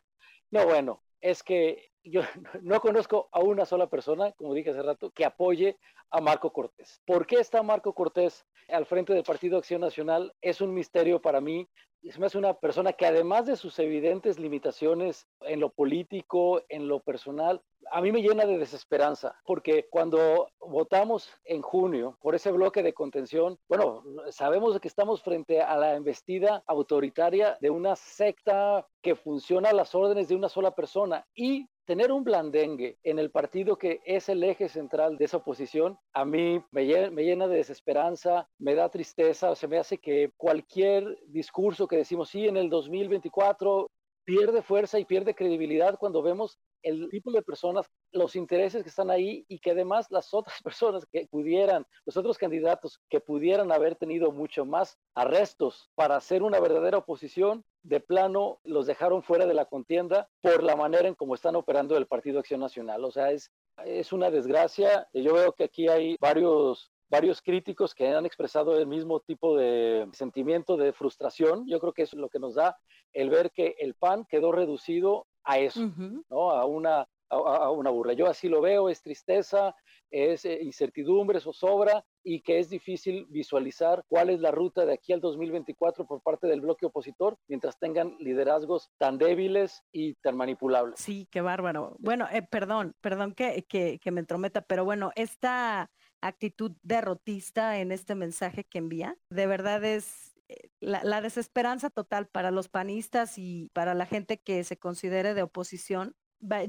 No, 0.52 0.66
bueno, 0.66 1.02
es 1.22 1.44
que 1.44 1.92
yo 2.04 2.22
no 2.62 2.80
conozco 2.80 3.30
a 3.32 3.40
una 3.40 3.66
sola 3.66 3.88
persona, 3.88 4.32
como 4.34 4.54
dije 4.54 4.72
hace 4.72 4.84
rato, 4.84 5.12
que 5.12 5.26
apoye 5.26 5.78
a 6.12 6.22
Marco 6.22 6.54
Cortés. 6.54 7.02
¿Por 7.06 7.26
qué 7.26 7.38
está 7.38 7.64
Marco 7.64 7.94
Cortés 7.94 8.46
al 8.70 8.86
frente 8.86 9.14
del 9.14 9.24
Partido 9.24 9.58
Acción 9.58 9.82
Nacional? 9.82 10.34
Es 10.42 10.62
un 10.62 10.74
misterio 10.74 11.22
para 11.22 11.42
mí. 11.42 11.68
Es 12.04 12.20
más 12.20 12.36
una 12.36 12.54
persona 12.54 12.94
que 12.94 13.08
además 13.08 13.48
de 13.48 13.56
sus 13.56 13.80
evidentes 13.80 14.38
limitaciones 14.38 15.28
en 15.42 15.60
lo 15.60 15.72
político, 15.72 16.62
en 16.70 16.88
lo 16.88 17.00
personal, 17.00 17.64
a 17.92 18.02
mí 18.02 18.12
me 18.12 18.22
llena 18.22 18.46
de 18.46 18.58
desesperanza, 18.58 19.36
porque 19.46 19.88
cuando 19.90 20.50
votamos 20.60 21.30
en 21.44 21.62
junio 21.62 22.18
por 22.22 22.36
ese 22.36 22.52
bloque 22.52 22.84
de 22.84 22.94
contención, 22.94 23.58
bueno, 23.68 24.04
sabemos 24.30 24.80
que 24.80 24.88
estamos 24.88 25.22
frente 25.22 25.62
a 25.62 25.78
la 25.78 25.96
embestida 25.96 26.64
autoritaria 26.68 27.58
de 27.62 27.70
una 27.70 27.96
secta 27.96 28.88
que 29.02 29.16
funciona 29.16 29.70
a 29.70 29.74
las 29.74 29.96
órdenes 29.96 30.28
de 30.28 30.36
una 30.36 30.50
sola 30.50 30.72
persona 30.72 31.26
y 31.34 31.68
tener 31.86 32.12
un 32.12 32.24
blandengue 32.24 32.98
en 33.04 33.20
el 33.20 33.32
partido 33.32 33.78
que 33.78 34.02
es 34.06 34.28
el 34.28 34.44
eje 34.44 34.68
central 34.68 35.18
de 35.18 35.26
esa 35.26 35.38
oposición, 35.38 35.98
a 36.14 36.26
mí 36.26 36.64
me 36.72 36.86
llena, 36.86 37.48
de 37.48 37.58
desesperanza, 37.58 38.50
me 38.58 38.76
da 38.76 38.90
tristeza, 38.90 39.52
o 39.52 39.56
se 39.56 39.68
me 39.68 39.78
hace 39.78 40.00
que 40.00 40.32
cualquier 40.36 41.20
discurso 41.28 41.88
que 41.88 41.98
decimos, 41.98 42.30
sí, 42.30 42.48
en 42.48 42.58
el 42.58 42.70
2024 42.70 43.88
pierde 44.26 44.64
fuerza 44.64 45.00
y 45.00 45.06
pierde 45.06 45.36
credibilidad 45.36 45.98
cuando 46.00 46.24
vemos 46.24 46.58
el 46.86 47.10
tipo 47.10 47.32
de 47.32 47.42
personas, 47.42 47.90
los 48.12 48.36
intereses 48.36 48.84
que 48.84 48.90
están 48.90 49.10
ahí 49.10 49.44
y 49.48 49.60
que 49.60 49.72
además 49.72 50.06
las 50.12 50.34
otras 50.34 50.56
personas 50.64 51.06
que 51.12 51.28
pudieran, 51.30 51.86
los 52.06 52.16
otros 52.16 52.38
candidatos 52.38 53.02
que 53.10 53.20
pudieran 53.20 53.72
haber 53.72 53.96
tenido 53.96 54.32
mucho 54.32 54.66
más 54.66 54.98
arrestos 55.16 55.90
para 55.96 56.16
hacer 56.16 56.44
una 56.44 56.60
verdadera 56.60 57.00
oposición, 57.00 57.66
de 57.82 58.00
plano 58.00 58.60
los 58.64 58.86
dejaron 58.86 59.24
fuera 59.24 59.46
de 59.46 59.54
la 59.54 59.66
contienda 59.66 60.28
por 60.42 60.64
la 60.64 60.76
manera 60.76 61.08
en 61.08 61.16
cómo 61.16 61.36
están 61.36 61.56
operando 61.56 61.98
el 61.98 62.08
Partido 62.08 62.40
Acción 62.40 62.60
Nacional. 62.60 63.04
O 63.04 63.12
sea, 63.12 63.32
es, 63.32 63.52
es 63.84 64.14
una 64.14 64.32
desgracia. 64.32 65.08
Yo 65.14 65.34
veo 65.34 65.54
que 65.54 65.66
aquí 65.66 65.88
hay 65.88 66.18
varios 66.20 66.92
varios 67.08 67.42
críticos 67.42 67.94
que 67.94 68.08
han 68.08 68.26
expresado 68.26 68.78
el 68.78 68.88
mismo 68.88 69.20
tipo 69.20 69.56
de 69.56 70.08
sentimiento 70.14 70.76
de 70.76 70.92
frustración. 70.92 71.68
Yo 71.68 71.80
creo 71.80 71.94
que 71.94 72.02
es 72.02 72.14
lo 72.14 72.30
que 72.30 72.40
nos 72.40 72.56
da 72.56 72.78
el 73.14 73.30
ver 73.30 73.52
que 73.52 73.76
el 73.80 73.94
PAN 73.94 74.26
quedó 74.26 74.52
reducido 74.52 75.28
a 75.46 75.60
eso, 75.60 75.92
¿no? 76.30 76.52
A 76.52 76.66
una, 76.66 77.08
a, 77.30 77.72
una 77.72 77.90
burla. 77.90 78.14
Yo 78.14 78.28
así 78.28 78.50
lo 78.50 78.62
veo, 78.62 78.90
es 78.90 79.02
tristeza, 79.02 79.76
es 80.12 80.46
eh, 80.46 80.60
incertidumbre, 80.62 81.40
zozobra 81.40 82.04
y 82.24 82.42
que 82.42 82.60
es 82.60 82.70
difícil 82.70 83.26
visualizar 83.30 84.04
cuál 84.08 84.30
es 84.30 84.40
la 84.40 84.52
ruta 84.52 84.86
de 84.86 84.94
aquí 84.94 85.14
al 85.14 85.22
2024 85.22 86.06
por 86.06 86.22
parte 86.22 86.48
del 86.48 86.62
bloque 86.62 86.86
opositor 86.86 87.38
mientras 87.48 87.78
tengan 87.78 88.16
liderazgos 88.20 88.90
tan 88.98 89.18
débiles 89.18 89.84
y 89.92 90.16
tan 90.16 90.38
manipulables. 90.38 91.00
Sí, 91.00 91.28
qué 91.32 91.42
bárbaro. 91.42 91.96
Bueno, 92.00 92.28
eh, 92.32 92.42
perdón, 92.42 92.96
perdón 93.02 93.34
que, 93.34 93.66
que, 93.68 94.00
que 94.00 94.12
me 94.12 94.22
entrometa, 94.22 94.62
pero 94.62 94.86
bueno, 94.86 95.12
esta 95.16 95.92
actitud 96.22 96.72
derrotista 96.82 97.80
en 97.80 97.92
este 97.92 98.16
mensaje 98.16 98.64
que 98.64 98.80
envía. 98.80 99.18
De 99.30 99.46
verdad 99.48 99.84
es 99.84 100.35
eh, 100.48 100.70
la, 100.80 101.22
desesperanza 101.22 101.90
total 101.90 102.28
para 102.28 102.52
los 102.52 102.70
panistas 102.70 103.38
y 103.38 103.70
para 103.74 103.94
la 103.94 104.06
gente 104.06 104.38
que 104.38 104.64
se 104.64 104.78
considere 104.78 105.34
de 105.34 105.42
oposición. 105.42 106.16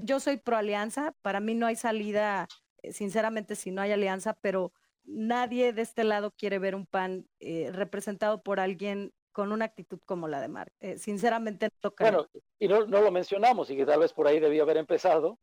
Yo 0.03 0.21
soy 0.21 0.39
pro 0.39 0.57
alianza, 0.57 1.15
para 1.23 1.41
mí 1.41 1.55
no 1.55 1.67
hay 1.67 1.77
salida, 1.77 2.49
eh, 2.83 2.93
sinceramente, 2.93 3.57
si 3.57 3.71
no 3.71 3.83
hay 3.83 3.93
alianza, 3.93 4.35
pero 4.41 4.73
nadie 5.05 5.73
de 5.73 5.83
este 5.83 6.05
lado 6.05 6.31
quiere 6.31 6.59
ver 6.59 6.75
un 6.75 6.87
PAN 6.87 7.27
eh, 7.41 7.71
representado 7.73 8.43
por 8.43 8.61
alguien 8.61 9.13
con 9.33 9.53
una 9.53 9.67
actitud 9.67 10.01
como 10.07 10.29
la 10.29 10.41
de 10.41 10.49
Mark. 10.49 10.73
Eh, 10.81 10.97
sinceramente, 10.97 11.69
no 11.83 11.93
Bueno, 11.99 12.27
y 12.59 12.69
no, 12.69 12.87
no, 12.87 13.03
lo 13.03 13.11
mencionamos 13.11 13.69
y 13.71 13.77
que 13.77 13.85
tal 13.85 14.01
vez 14.01 14.15
por 14.15 14.27
ahí 14.27 14.41
debía 14.41 14.63
haber 14.63 14.79
empezado. 14.79 15.39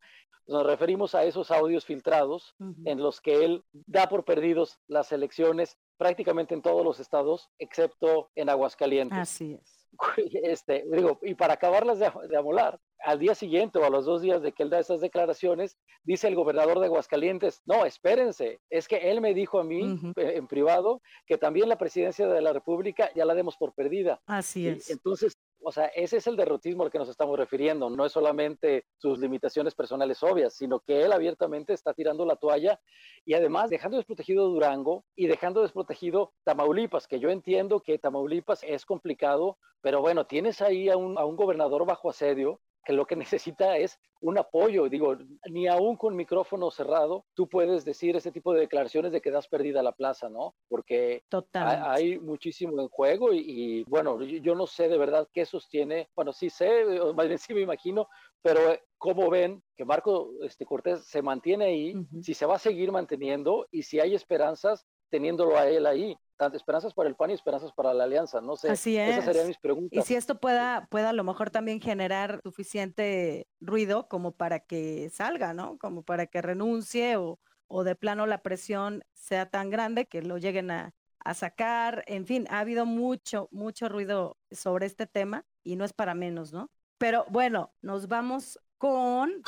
Nos 0.46 0.66
referimos 0.66 1.14
a 1.14 1.24
esos 1.24 1.50
audios 1.50 1.86
filtrados 1.86 2.54
en 2.84 2.98
los 2.98 3.20
que 3.20 3.44
él 3.44 3.64
da 3.72 4.08
por 4.08 4.24
perdidos 4.24 4.78
las 4.88 5.10
elecciones 5.12 5.78
prácticamente 5.96 6.54
en 6.54 6.62
todos 6.62 6.84
los 6.84 7.00
estados, 7.00 7.50
excepto 7.58 8.30
en 8.34 8.48
Aguascalientes. 8.48 9.18
Así 9.18 9.54
es. 9.54 9.80
Este, 10.42 10.84
digo, 10.90 11.20
y 11.22 11.34
para 11.34 11.54
acabarlas 11.54 11.98
de, 11.98 12.10
de, 12.28 12.36
amolar, 12.36 12.80
al 13.04 13.18
día 13.18 13.34
siguiente 13.34 13.78
o 13.78 13.84
a 13.84 13.90
los 13.90 14.04
dos 14.04 14.22
días 14.22 14.42
de 14.42 14.52
que 14.52 14.62
él 14.62 14.70
da 14.70 14.78
esas 14.78 15.00
declaraciones, 15.00 15.76
dice 16.02 16.26
el 16.26 16.34
gobernador 16.34 16.80
de 16.80 16.86
Aguascalientes, 16.86 17.62
no, 17.64 17.84
espérense, 17.84 18.60
es 18.70 18.88
que 18.88 19.10
él 19.10 19.20
me 19.20 19.34
dijo 19.34 19.58
a 19.60 19.64
mí 19.64 19.82
uh 19.82 19.96
-huh. 19.96 20.12
en 20.16 20.46
privado 20.48 21.00
que 21.26 21.38
también 21.38 21.68
la 21.68 21.78
presidencia 21.78 22.26
de 22.26 22.40
la 22.40 22.52
República 22.52 23.10
ya 23.14 23.24
la 23.24 23.34
demos 23.34 23.56
por 23.56 23.72
perdida. 23.72 24.20
Así 24.26 24.66
es. 24.66 24.88
Y, 24.88 24.92
entonces, 24.92 25.38
o 25.64 25.72
sea, 25.72 25.86
ese 25.86 26.18
es 26.18 26.26
el 26.26 26.36
derrotismo 26.36 26.84
al 26.84 26.90
que 26.90 26.98
nos 26.98 27.08
estamos 27.08 27.38
refiriendo, 27.38 27.88
no 27.88 28.04
es 28.04 28.12
solamente 28.12 28.84
sus 28.98 29.18
limitaciones 29.18 29.74
personales 29.74 30.22
obvias, 30.22 30.54
sino 30.54 30.80
que 30.80 31.02
él 31.02 31.12
abiertamente 31.12 31.72
está 31.72 31.94
tirando 31.94 32.26
la 32.26 32.36
toalla 32.36 32.78
y 33.24 33.34
además 33.34 33.70
dejando 33.70 33.96
desprotegido 33.96 34.48
Durango 34.48 35.04
y 35.16 35.26
dejando 35.26 35.62
desprotegido 35.62 36.32
Tamaulipas, 36.44 37.08
que 37.08 37.18
yo 37.18 37.30
entiendo 37.30 37.80
que 37.80 37.98
Tamaulipas 37.98 38.62
es 38.62 38.84
complicado, 38.84 39.58
pero 39.80 40.00
bueno, 40.00 40.26
tienes 40.26 40.60
ahí 40.60 40.90
a 40.90 40.96
un, 40.96 41.18
a 41.18 41.24
un 41.24 41.36
gobernador 41.36 41.86
bajo 41.86 42.10
asedio 42.10 42.60
que 42.84 42.92
lo 42.92 43.06
que 43.06 43.16
necesita 43.40 43.76
es 43.76 43.98
un 44.20 44.38
apoyo. 44.38 44.88
Digo, 44.88 45.16
ni 45.50 45.66
aún 45.66 45.96
con 45.96 46.16
micrófono 46.16 46.70
cerrado 46.70 47.24
tú 47.34 47.48
puedes 47.48 47.84
decir 47.84 48.16
ese 48.16 48.32
tipo 48.32 48.52
de 48.52 48.60
declaraciones 48.60 49.12
de 49.12 49.20
que 49.20 49.30
das 49.30 49.48
perdida 49.48 49.82
la 49.82 49.92
plaza, 49.92 50.28
¿no? 50.28 50.54
Porque 50.68 51.24
hay, 51.52 51.78
hay, 51.84 52.18
muchísimo 52.18 52.80
en 52.80 52.88
juego 52.88 53.32
y, 53.32 53.38
y, 53.38 53.84
bueno, 53.84 54.22
yo 54.22 54.54
no 54.54 54.66
sé 54.66 54.88
de 54.88 54.98
verdad 54.98 55.28
qué 55.32 55.44
sostiene, 55.44 56.08
bueno, 56.14 56.32
sí 56.32 56.50
sé, 56.50 56.84
más 57.14 57.26
bien 57.26 57.38
sí 57.38 57.54
me 57.54 57.60
imagino, 57.60 58.08
pero 58.42 58.72
eh, 58.72 58.82
cómo 58.98 59.28
ven 59.30 59.62
que 59.76 59.84
Marco 59.84 60.30
este, 60.42 60.64
Cortés 60.64 61.04
se 61.06 61.22
mantiene 61.22 61.66
ahí, 61.66 61.94
uh 61.94 61.98
-huh. 61.98 62.22
si 62.22 62.34
se 62.34 62.46
va 62.46 62.56
a 62.56 62.58
seguir 62.58 62.92
manteniendo 62.92 63.66
y 63.70 63.82
si 63.82 64.00
hay 64.00 64.14
esperanzas 64.14 64.86
teniéndolo 65.10 65.56
a 65.56 65.68
él 65.68 65.86
ahí. 65.86 66.16
Esperanzas 66.52 66.94
para 66.94 67.08
el 67.08 67.14
PAN 67.14 67.30
y 67.30 67.34
esperanzas 67.34 67.72
para 67.72 67.94
la 67.94 68.04
alianza. 68.04 68.40
No 68.40 68.56
sé. 68.56 68.70
Así 68.70 68.96
es. 68.96 69.12
Esas 69.12 69.24
serían 69.24 69.46
mis 69.46 69.58
preguntas. 69.58 69.98
Y 69.98 70.02
si 70.02 70.14
esto 70.14 70.38
pueda, 70.40 70.86
pueda 70.90 71.10
a 71.10 71.12
lo 71.12 71.24
mejor 71.24 71.50
también 71.50 71.80
generar 71.80 72.40
suficiente 72.42 73.46
ruido 73.60 74.08
como 74.08 74.32
para 74.32 74.60
que 74.60 75.10
salga, 75.10 75.54
¿no? 75.54 75.78
Como 75.78 76.02
para 76.02 76.26
que 76.26 76.42
renuncie 76.42 77.16
o, 77.16 77.38
o 77.68 77.84
de 77.84 77.94
plano 77.94 78.26
la 78.26 78.42
presión 78.42 79.04
sea 79.12 79.48
tan 79.48 79.70
grande 79.70 80.06
que 80.06 80.22
lo 80.22 80.38
lleguen 80.38 80.70
a, 80.70 80.94
a 81.20 81.34
sacar. 81.34 82.04
En 82.06 82.26
fin, 82.26 82.46
ha 82.50 82.60
habido 82.60 82.84
mucho, 82.84 83.48
mucho 83.50 83.88
ruido 83.88 84.36
sobre 84.50 84.86
este 84.86 85.06
tema 85.06 85.44
y 85.62 85.76
no 85.76 85.84
es 85.84 85.92
para 85.92 86.14
menos, 86.14 86.52
¿no? 86.52 86.70
Pero 86.98 87.24
bueno, 87.28 87.72
nos 87.80 88.08
vamos 88.08 88.58
con... 88.78 89.42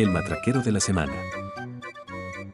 El 0.00 0.08
matraquero 0.08 0.62
de 0.62 0.72
la 0.72 0.80
semana. 0.80 1.12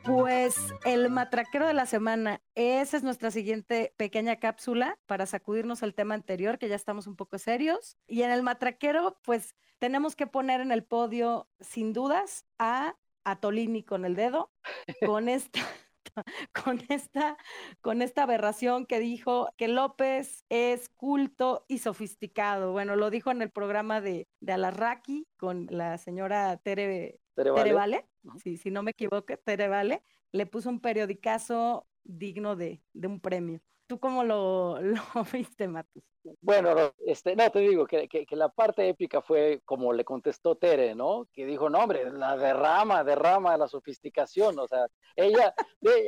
Pues 0.04 0.56
el 0.84 1.08
matraquero 1.10 1.64
de 1.64 1.74
la 1.74 1.86
semana, 1.86 2.42
esa 2.56 2.96
es 2.96 3.04
nuestra 3.04 3.30
siguiente 3.30 3.94
pequeña 3.96 4.34
cápsula 4.40 4.98
para 5.06 5.26
sacudirnos 5.26 5.84
el 5.84 5.94
tema 5.94 6.16
anterior, 6.16 6.58
que 6.58 6.68
ya 6.68 6.74
estamos 6.74 7.06
un 7.06 7.14
poco 7.14 7.38
serios. 7.38 7.98
Y 8.08 8.22
en 8.22 8.32
el 8.32 8.42
matraquero, 8.42 9.20
pues 9.22 9.54
tenemos 9.78 10.16
que 10.16 10.26
poner 10.26 10.60
en 10.60 10.72
el 10.72 10.82
podio, 10.82 11.48
sin 11.60 11.92
dudas, 11.92 12.46
a 12.58 12.96
Atolini 13.22 13.84
con 13.84 14.04
el 14.04 14.16
dedo, 14.16 14.50
con 15.06 15.28
esta 15.28 15.60
con 16.64 16.82
esta, 16.88 17.36
con 17.80 18.02
esta 18.02 18.22
aberración 18.22 18.86
que 18.86 18.98
dijo 18.98 19.50
que 19.56 19.68
López 19.68 20.44
es 20.48 20.88
culto 20.88 21.64
y 21.68 21.78
sofisticado. 21.78 22.72
Bueno, 22.72 22.96
lo 22.96 23.10
dijo 23.10 23.30
en 23.30 23.42
el 23.42 23.50
programa 23.50 24.00
de, 24.00 24.26
de 24.40 24.52
Alarraqui 24.52 25.28
con 25.36 25.66
la 25.70 25.98
señora 25.98 26.56
Tere, 26.56 27.20
Tere 27.36 27.50
Vale, 27.50 27.62
Tere 27.62 27.74
vale 27.74 28.08
sí, 28.42 28.56
si 28.56 28.70
no 28.70 28.82
me 28.82 28.90
equivoco, 28.90 29.36
Tere 29.44 29.68
Vale, 29.68 30.02
le 30.32 30.46
puso 30.46 30.68
un 30.70 30.80
periodicazo 30.80 31.86
digno 32.02 32.56
de, 32.56 32.82
de 32.92 33.06
un 33.06 33.20
premio. 33.20 33.60
¿Tú 33.86 34.00
cómo 34.00 34.24
lo, 34.24 34.78
lo 35.14 35.24
viste, 35.32 35.68
Matus? 35.68 36.02
Bueno, 36.40 36.74
este, 37.06 37.36
no, 37.36 37.48
te 37.50 37.60
digo 37.60 37.86
que, 37.86 38.08
que, 38.08 38.26
que, 38.26 38.36
la 38.36 38.48
parte 38.48 38.88
épica 38.88 39.22
fue 39.22 39.60
como 39.64 39.92
le 39.92 40.04
contestó 40.04 40.56
Tere, 40.56 40.94
¿no? 40.94 41.28
Que 41.32 41.46
dijo, 41.46 41.70
no, 41.70 41.78
hombre, 41.78 42.10
la 42.10 42.36
derrama, 42.36 43.04
derrama 43.04 43.56
la 43.56 43.68
sofisticación, 43.68 44.58
o 44.58 44.66
sea, 44.66 44.86
ella, 45.14 45.54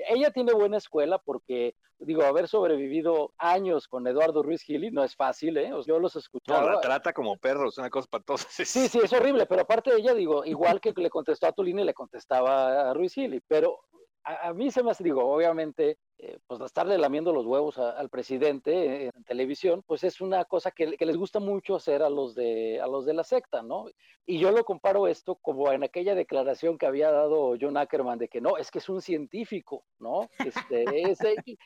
ella 0.09 0.31
tiene 0.33 0.53
buena 0.53 0.79
escuela 0.79 1.18
porque, 1.18 1.76
digo, 1.99 2.24
haber 2.24 2.49
sobrevivido 2.49 3.33
años 3.39 3.87
con 3.87 4.07
Eduardo 4.09 4.43
Ruiz 4.43 4.62
Gili 4.62 4.91
no 4.91 5.05
es 5.05 5.14
fácil, 5.14 5.57
¿eh? 5.57 5.72
O 5.72 5.83
sea, 5.83 5.95
yo 5.95 6.01
los 6.01 6.16
escuchaba. 6.16 6.62
No, 6.62 6.72
la 6.72 6.81
trata 6.81 7.12
como 7.12 7.37
perros, 7.37 7.79
una 7.79 7.91
cosa 7.91 8.07
espantosa. 8.07 8.49
Sí, 8.51 8.64
sí, 8.64 8.99
es 9.03 9.12
horrible, 9.12 9.47
pero 9.47 9.62
aparte 9.62 9.93
de 9.93 9.99
ella, 9.99 10.14
digo, 10.14 10.45
igual 10.45 10.81
que 10.81 10.93
le 10.97 11.11
contestó 11.11 11.47
a 11.47 11.53
Tolini, 11.53 11.85
le 11.85 11.95
contestaba 11.95 12.91
a 12.91 12.95
Ruiz 12.95 13.14
Gili, 13.14 13.41
pero 13.47 13.79
a, 14.24 14.49
a, 14.49 14.53
mí 14.53 14.70
se 14.72 14.83
me 14.83 14.91
hace, 14.91 15.05
digo, 15.05 15.24
obviamente, 15.24 15.99
eh, 16.21 16.39
pues 16.49 16.61
estarle 16.62 16.99
lamiendo 16.99 17.33
los 17.33 17.47
huevos 17.47 17.79
a, 17.79 17.91
al 17.91 18.09
presidente 18.09 19.05
en, 19.05 19.12
en, 19.14 19.25
televisión, 19.25 19.85
pues 19.87 20.03
es 20.03 20.21
una 20.21 20.45
cosa 20.47 20.73
que, 20.73 20.97
que, 20.97 21.07
les 21.07 21.16
gusta 21.16 21.39
mucho 21.39 21.77
hacer 21.77 22.03
a 22.03 22.11
los, 22.11 22.35
de, 22.35 22.81
a 22.81 22.89
los 22.89 23.07
de 23.07 23.14
la 23.14 23.23
secta, 23.23 23.62
¿no? 23.62 23.87
Y 24.27 24.41
yo 24.41 24.51
lo 24.51 24.64
comparo 24.64 25.07
esto 25.07 25.37
como 25.37 25.71
en 25.71 25.85
aquella 25.85 26.16
declaración 26.16 26.77
que 26.77 26.87
había 26.87 27.12
dado 27.12 27.55
John 27.59 27.77
Ackerman 27.77 28.19
de 28.19 28.29
que 28.29 28.41
no, 28.41 28.57
es 28.57 28.71
que 28.73 28.79
es 28.79 28.89
un 28.89 29.01
científico, 29.01 29.85
¿no? 30.01 30.29
Este, 30.45 31.03
ese, 31.09 31.37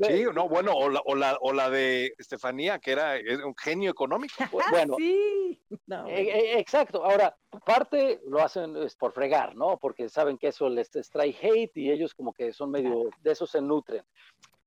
sí, 0.00 0.24
no, 0.32 0.48
bueno, 0.48 0.72
o 0.74 0.88
la, 0.88 1.02
o 1.04 1.16
la, 1.16 1.36
o 1.40 1.52
la 1.52 1.68
de 1.68 2.14
Estefanía, 2.18 2.78
que 2.78 2.92
era 2.92 3.14
un 3.44 3.54
genio 3.56 3.90
económico. 3.90 4.34
Bueno, 4.70 4.94
sí. 4.96 5.60
no, 5.86 6.06
eh, 6.06 6.58
exacto. 6.58 7.04
Ahora, 7.04 7.36
parte 7.64 8.20
lo 8.26 8.40
hacen 8.42 8.76
es 8.76 8.94
por 8.94 9.12
fregar, 9.12 9.56
¿no? 9.56 9.78
Porque 9.78 10.08
saben 10.08 10.38
que 10.38 10.48
eso 10.48 10.68
les 10.68 10.90
trae 11.10 11.36
hate 11.40 11.76
y 11.76 11.90
ellos 11.90 12.14
como 12.14 12.32
que 12.32 12.52
son 12.52 12.70
medio, 12.70 13.10
de 13.20 13.32
eso 13.32 13.46
se 13.46 13.60
nutren. 13.88 14.04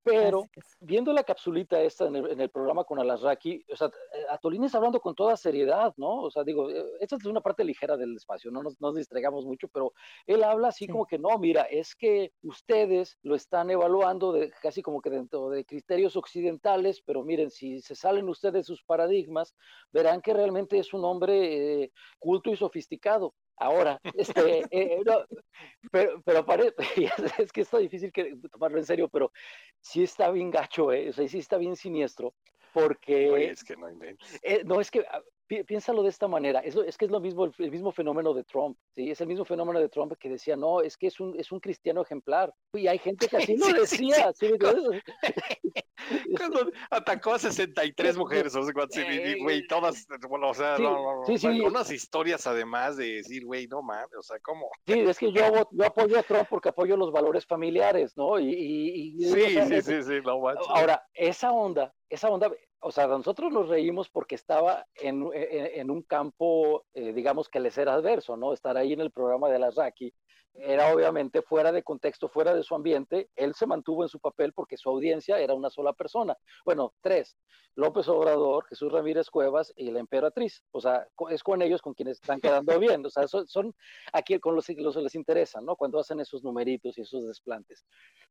Pero 0.04 0.46
viendo 0.80 1.12
la 1.12 1.22
capsulita 1.22 1.80
esta 1.80 2.08
en 2.08 2.16
el, 2.16 2.30
en 2.32 2.40
el 2.40 2.50
programa 2.50 2.82
con 2.82 2.98
Alasraki, 2.98 3.64
o 3.72 3.76
sea, 3.76 3.88
Atolín 4.30 4.64
está 4.64 4.78
hablando 4.78 5.00
con 5.00 5.14
toda 5.14 5.36
seriedad, 5.36 5.94
¿no? 5.96 6.22
O 6.22 6.30
sea, 6.30 6.42
digo, 6.42 6.68
esta 6.98 7.14
es 7.14 7.24
una 7.24 7.40
parte 7.40 7.62
ligera 7.62 7.96
del 7.96 8.16
espacio, 8.16 8.50
no 8.50 8.64
nos, 8.64 8.80
nos 8.80 8.96
distraigamos 8.96 9.44
mucho, 9.44 9.68
pero 9.68 9.92
él 10.26 10.42
habla 10.42 10.68
así 10.68 10.86
sí. 10.86 10.90
como 10.90 11.06
que 11.06 11.20
no, 11.20 11.38
mira, 11.38 11.62
es 11.62 11.94
que 11.94 12.32
ustedes 12.42 13.16
lo 13.22 13.36
están 13.36 13.70
evaluando 13.70 14.32
de, 14.32 14.50
casi 14.60 14.82
como 14.82 15.00
que 15.00 15.10
dentro 15.10 15.50
de 15.50 15.64
criterios 15.64 16.16
occidentales, 16.16 17.00
pero 17.00 17.22
miren, 17.22 17.52
si 17.52 17.80
se 17.80 17.94
salen 17.94 18.28
ustedes 18.28 18.54
de 18.54 18.64
sus 18.64 18.82
paradigmas, 18.82 19.54
verán 19.92 20.20
que 20.20 20.34
realmente 20.34 20.78
es 20.78 20.92
un 20.92 21.04
hombre 21.04 21.84
eh, 21.84 21.92
culto 22.18 22.50
y 22.50 22.56
sofisticado. 22.56 23.34
Ahora, 23.56 24.00
este, 24.14 24.64
eh, 24.70 25.00
no, 25.04 25.24
pero, 25.90 26.22
pero 26.24 26.44
parece, 26.44 26.74
es 27.38 27.52
que 27.52 27.60
está 27.60 27.78
difícil 27.78 28.12
que, 28.12 28.36
tomarlo 28.50 28.78
en 28.78 28.86
serio, 28.86 29.08
pero 29.08 29.32
sí 29.80 30.02
está 30.02 30.30
bien 30.30 30.50
gacho, 30.50 30.92
¿eh? 30.92 31.10
o 31.10 31.12
sea, 31.12 31.28
sí 31.28 31.38
está 31.38 31.58
bien 31.58 31.76
siniestro, 31.76 32.34
porque... 32.72 33.30
Oye, 33.30 33.50
es 33.50 33.64
que 33.64 33.76
no 33.76 33.88
eh, 33.88 34.62
no, 34.64 34.80
es 34.80 34.90
que 34.90 35.04
piénsalo 35.46 36.02
de 36.02 36.08
esta 36.08 36.28
manera, 36.28 36.60
es, 36.60 36.76
es 36.76 36.96
que 36.96 37.04
es 37.04 37.10
lo 37.10 37.20
mismo, 37.20 37.44
el, 37.44 37.54
el, 37.58 37.70
mismo 37.70 37.92
fenómeno 37.92 38.32
de 38.34 38.44
Trump, 38.44 38.76
¿sí? 38.94 39.10
Es 39.10 39.20
el 39.20 39.26
mismo 39.26 39.44
fenómeno 39.44 39.80
de 39.80 39.88
Trump 39.88 40.12
que 40.18 40.28
decía, 40.28 40.56
no, 40.56 40.80
es 40.80 40.96
que 40.96 41.08
es 41.08 41.20
un, 41.20 41.38
es 41.38 41.52
un 41.52 41.60
cristiano 41.60 42.02
ejemplar. 42.02 42.54
Y 42.74 42.86
hay 42.86 42.98
gente 42.98 43.28
que 43.28 43.36
así 43.36 43.56
lo 43.58 43.66
decía. 43.68 44.32
Sí, 44.34 44.48
sí, 44.48 44.56
sí. 44.60 45.12
Cuando 46.36 46.70
atacó 46.90 47.34
a 47.34 47.38
63 47.38 48.16
mujeres, 48.16 48.54
o 48.56 48.62
sea, 48.62 48.72
cuando 48.72 48.92
se, 48.92 49.36
güey, 49.40 49.66
todas, 49.66 50.06
bueno, 50.28 50.50
o 50.50 50.54
sea, 50.54 50.76
no, 50.78 51.24
no, 51.24 51.24
no, 51.26 51.66
unas 51.66 51.90
historias 51.90 52.46
además 52.46 52.96
de 52.96 53.14
decir, 53.14 53.44
güey, 53.44 53.66
no 53.68 53.82
mames, 53.82 54.14
o 54.18 54.22
sea, 54.22 54.38
¿cómo? 54.40 54.68
Sí, 54.86 55.00
es 55.00 55.18
que 55.18 55.32
yo, 55.32 55.68
yo 55.70 55.86
apoyo 55.86 56.18
a 56.18 56.22
Trump 56.22 56.48
porque 56.50 56.70
apoyo 56.70 56.96
los 56.96 57.12
valores 57.12 57.46
familiares, 57.46 58.16
¿no? 58.16 58.38
Y, 58.38 58.48
y, 58.48 59.16
y 59.16 59.24
sí, 59.24 59.42
o 59.42 59.50
sea, 59.50 59.66
sí, 59.66 59.82
sí, 59.82 60.02
sí, 60.02 60.20
no 60.24 60.40
manches. 60.40 60.66
Ahora, 60.68 61.06
esa 61.14 61.52
onda, 61.52 61.94
esa 62.08 62.28
onda, 62.28 62.50
o 62.82 62.90
sea, 62.90 63.06
nosotros 63.06 63.52
nos 63.52 63.68
reímos 63.68 64.10
porque 64.10 64.34
estaba 64.34 64.86
en, 64.96 65.22
en, 65.32 65.80
en 65.80 65.90
un 65.90 66.02
campo, 66.02 66.84
eh, 66.94 67.12
digamos 67.12 67.48
que 67.48 67.60
les 67.60 67.78
era 67.78 67.94
adverso, 67.94 68.36
¿no? 68.36 68.52
Estar 68.52 68.76
ahí 68.76 68.92
en 68.92 69.00
el 69.00 69.12
programa 69.12 69.48
de 69.48 69.58
la 69.60 69.70
Raki 69.70 70.12
era 70.54 70.92
obviamente 70.92 71.42
fuera 71.42 71.72
de 71.72 71.82
contexto, 71.82 72.28
fuera 72.28 72.54
de 72.54 72.62
su 72.62 72.74
ambiente. 72.74 73.30
Él 73.36 73.54
se 73.54 73.66
mantuvo 73.66 74.02
en 74.02 74.08
su 74.08 74.20
papel 74.20 74.52
porque 74.52 74.76
su 74.76 74.88
audiencia 74.90 75.38
era 75.38 75.54
una 75.54 75.70
sola 75.70 75.92
persona. 75.92 76.36
Bueno, 76.64 76.94
tres. 77.00 77.36
López 77.74 78.06
Obrador, 78.08 78.66
Jesús 78.66 78.92
Ramírez 78.92 79.30
Cuevas 79.30 79.72
y 79.76 79.90
la 79.90 80.00
emperatriz. 80.00 80.62
O 80.72 80.80
sea, 80.80 81.08
es 81.30 81.42
con 81.42 81.62
ellos 81.62 81.80
con 81.80 81.94
quienes 81.94 82.20
están 82.20 82.38
quedando 82.38 82.78
bien. 82.78 83.04
O 83.06 83.10
sea, 83.10 83.26
son, 83.26 83.46
son 83.46 83.74
aquí 84.12 84.38
con 84.38 84.54
los 84.54 84.66
que 84.66 84.74
les 84.74 85.14
interesa, 85.14 85.60
¿no? 85.62 85.76
Cuando 85.76 85.98
hacen 85.98 86.20
esos 86.20 86.44
numeritos 86.44 86.98
y 86.98 87.02
esos 87.02 87.26
desplantes. 87.26 87.86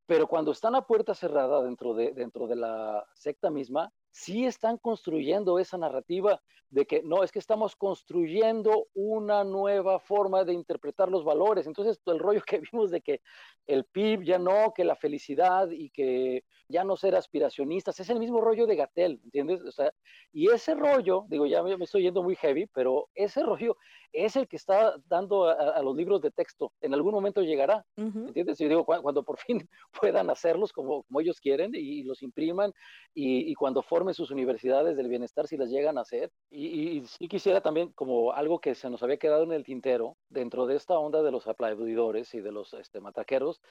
Pero 0.05 0.27
cuando 0.27 0.51
están 0.51 0.75
a 0.75 0.85
puerta 0.85 1.15
cerrada 1.15 1.63
dentro 1.63 1.95
de, 1.95 2.11
dentro 2.11 2.45
de 2.47 2.55
la 2.55 3.03
secta 3.15 3.49
misma, 3.49 3.91
sí 4.11 4.45
están 4.45 4.77
construyendo 4.77 5.57
esa 5.57 5.77
narrativa 5.77 6.39
de 6.71 6.85
que 6.85 7.03
no, 7.03 7.23
es 7.23 7.31
que 7.31 7.39
estamos 7.39 7.75
construyendo 7.75 8.87
una 8.93 9.43
nueva 9.43 9.99
forma 9.99 10.45
de 10.45 10.53
interpretar 10.53 11.09
los 11.09 11.25
valores. 11.25 11.67
Entonces, 11.67 11.99
el 12.11 12.19
rollo 12.19 12.41
que 12.45 12.59
vimos 12.71 12.91
de 12.91 13.01
que 13.01 13.21
el 13.67 13.85
PIB 13.85 14.23
ya 14.23 14.39
no, 14.39 14.73
que 14.75 14.83
la 14.83 14.95
felicidad 14.95 15.69
y 15.71 15.89
que 15.89 16.43
ya 16.67 16.83
no 16.83 16.95
ser 16.97 17.15
aspiracionistas, 17.15 17.99
es 17.99 18.09
el 18.09 18.19
mismo 18.19 18.41
rollo 18.41 18.65
de 18.65 18.75
Gatel, 18.75 19.19
¿entiendes? 19.23 19.61
O 19.61 19.71
sea, 19.71 19.93
y 20.31 20.49
ese 20.49 20.73
rollo, 20.75 21.25
digo, 21.27 21.45
ya 21.45 21.61
me 21.61 21.83
estoy 21.83 22.03
yendo 22.03 22.23
muy 22.23 22.35
heavy, 22.35 22.67
pero 22.67 23.09
ese 23.13 23.43
rollo 23.43 23.77
es 24.13 24.35
el 24.35 24.47
que 24.47 24.55
está 24.55 24.95
dando 25.07 25.47
a, 25.47 25.81
los 25.81 25.95
libros 25.95 26.21
de 26.21 26.31
texto. 26.31 26.71
En 26.81 26.93
algún 26.93 27.13
momento 27.13 27.41
llegará, 27.41 27.85
¿entiendes? 27.95 28.59
Y 28.61 28.67
digo, 28.67 28.85
cuando, 28.85 29.23
por 29.23 29.37
fin 29.37 29.67
puedan 30.01 30.29
hacerlos 30.29 30.73
como, 30.73 31.03
como 31.03 31.21
ellos 31.21 31.39
quieren 31.39 31.71
y, 31.73 32.03
los 32.03 32.21
impriman 32.21 32.73
y, 33.13 33.53
cuando 33.55 33.81
formen 33.81 34.13
sus 34.13 34.31
universidades 34.31 34.97
del 34.97 35.07
bienestar, 35.07 35.47
si 35.47 35.57
las 35.57 35.69
llegan 35.69 35.97
a 35.97 36.01
hacer. 36.01 36.31
Y, 36.49 36.97
y 36.97 37.05
sí 37.05 37.27
quisiera 37.27 37.61
también, 37.61 37.91
como 37.93 38.33
algo 38.33 38.59
que 38.59 38.75
se 38.75 38.89
nos 38.89 39.03
había 39.03 39.17
quedado 39.17 39.43
en 39.43 39.51
el 39.51 39.63
tintero, 39.63 40.17
dentro 40.29 40.65
de 40.65 40.75
esta 40.75 40.97
onda 40.97 41.21
de 41.21 41.31
los 41.31 41.47
aplaudidores 41.47 42.33
y 42.33 42.41
de 42.41 42.51
los 42.51 42.73
este, 42.73 42.99
matraqueros, 42.99 43.61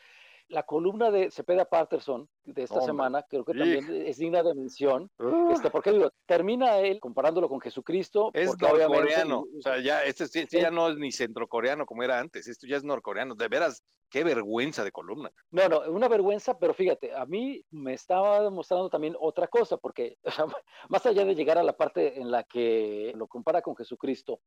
la 0.50 0.64
columna 0.64 1.10
de 1.10 1.30
Cepeda 1.30 1.64
Patterson 1.64 2.28
de 2.44 2.64
esta 2.64 2.80
semana 2.80 3.24
creo 3.28 3.44
que 3.44 3.54
también 3.54 3.86
es 4.06 4.18
digna 4.18 4.42
de 4.42 4.54
mención. 4.54 5.10
Este, 5.52 5.70
porque 5.70 5.92
digo, 5.92 6.10
termina 6.26 6.78
él 6.78 7.00
comparándolo 7.00 7.48
con 7.48 7.60
Jesucristo. 7.60 8.30
Es 8.34 8.58
norcoreano. 8.58 9.40
O 9.40 9.62
sea, 9.62 9.80
ya, 9.80 10.02
este, 10.02 10.24
este 10.24 10.60
ya 10.60 10.70
no 10.70 10.88
es 10.88 10.96
ni 10.96 11.12
centrocoreano 11.12 11.86
como 11.86 12.02
era 12.02 12.18
antes. 12.18 12.48
Esto 12.48 12.66
ya 12.66 12.76
es 12.76 12.84
norcoreano. 12.84 13.34
De 13.34 13.48
veras, 13.48 13.82
qué 14.10 14.24
vergüenza 14.24 14.84
de 14.84 14.92
columna. 14.92 15.32
No, 15.50 15.68
no, 15.68 15.80
una 15.90 16.08
vergüenza, 16.08 16.58
pero 16.58 16.74
fíjate, 16.74 17.14
a 17.14 17.24
mí 17.26 17.64
me 17.70 17.94
estaba 17.94 18.42
demostrando 18.42 18.90
también 18.90 19.16
otra 19.18 19.46
cosa, 19.46 19.76
porque 19.76 20.18
más 20.88 21.06
allá 21.06 21.24
de 21.24 21.34
llegar 21.34 21.58
a 21.58 21.62
la 21.62 21.76
parte 21.76 22.20
en 22.20 22.30
la 22.30 22.44
que 22.44 23.12
lo 23.16 23.26
compara 23.26 23.62
con 23.62 23.76
Jesucristo, 23.76 24.40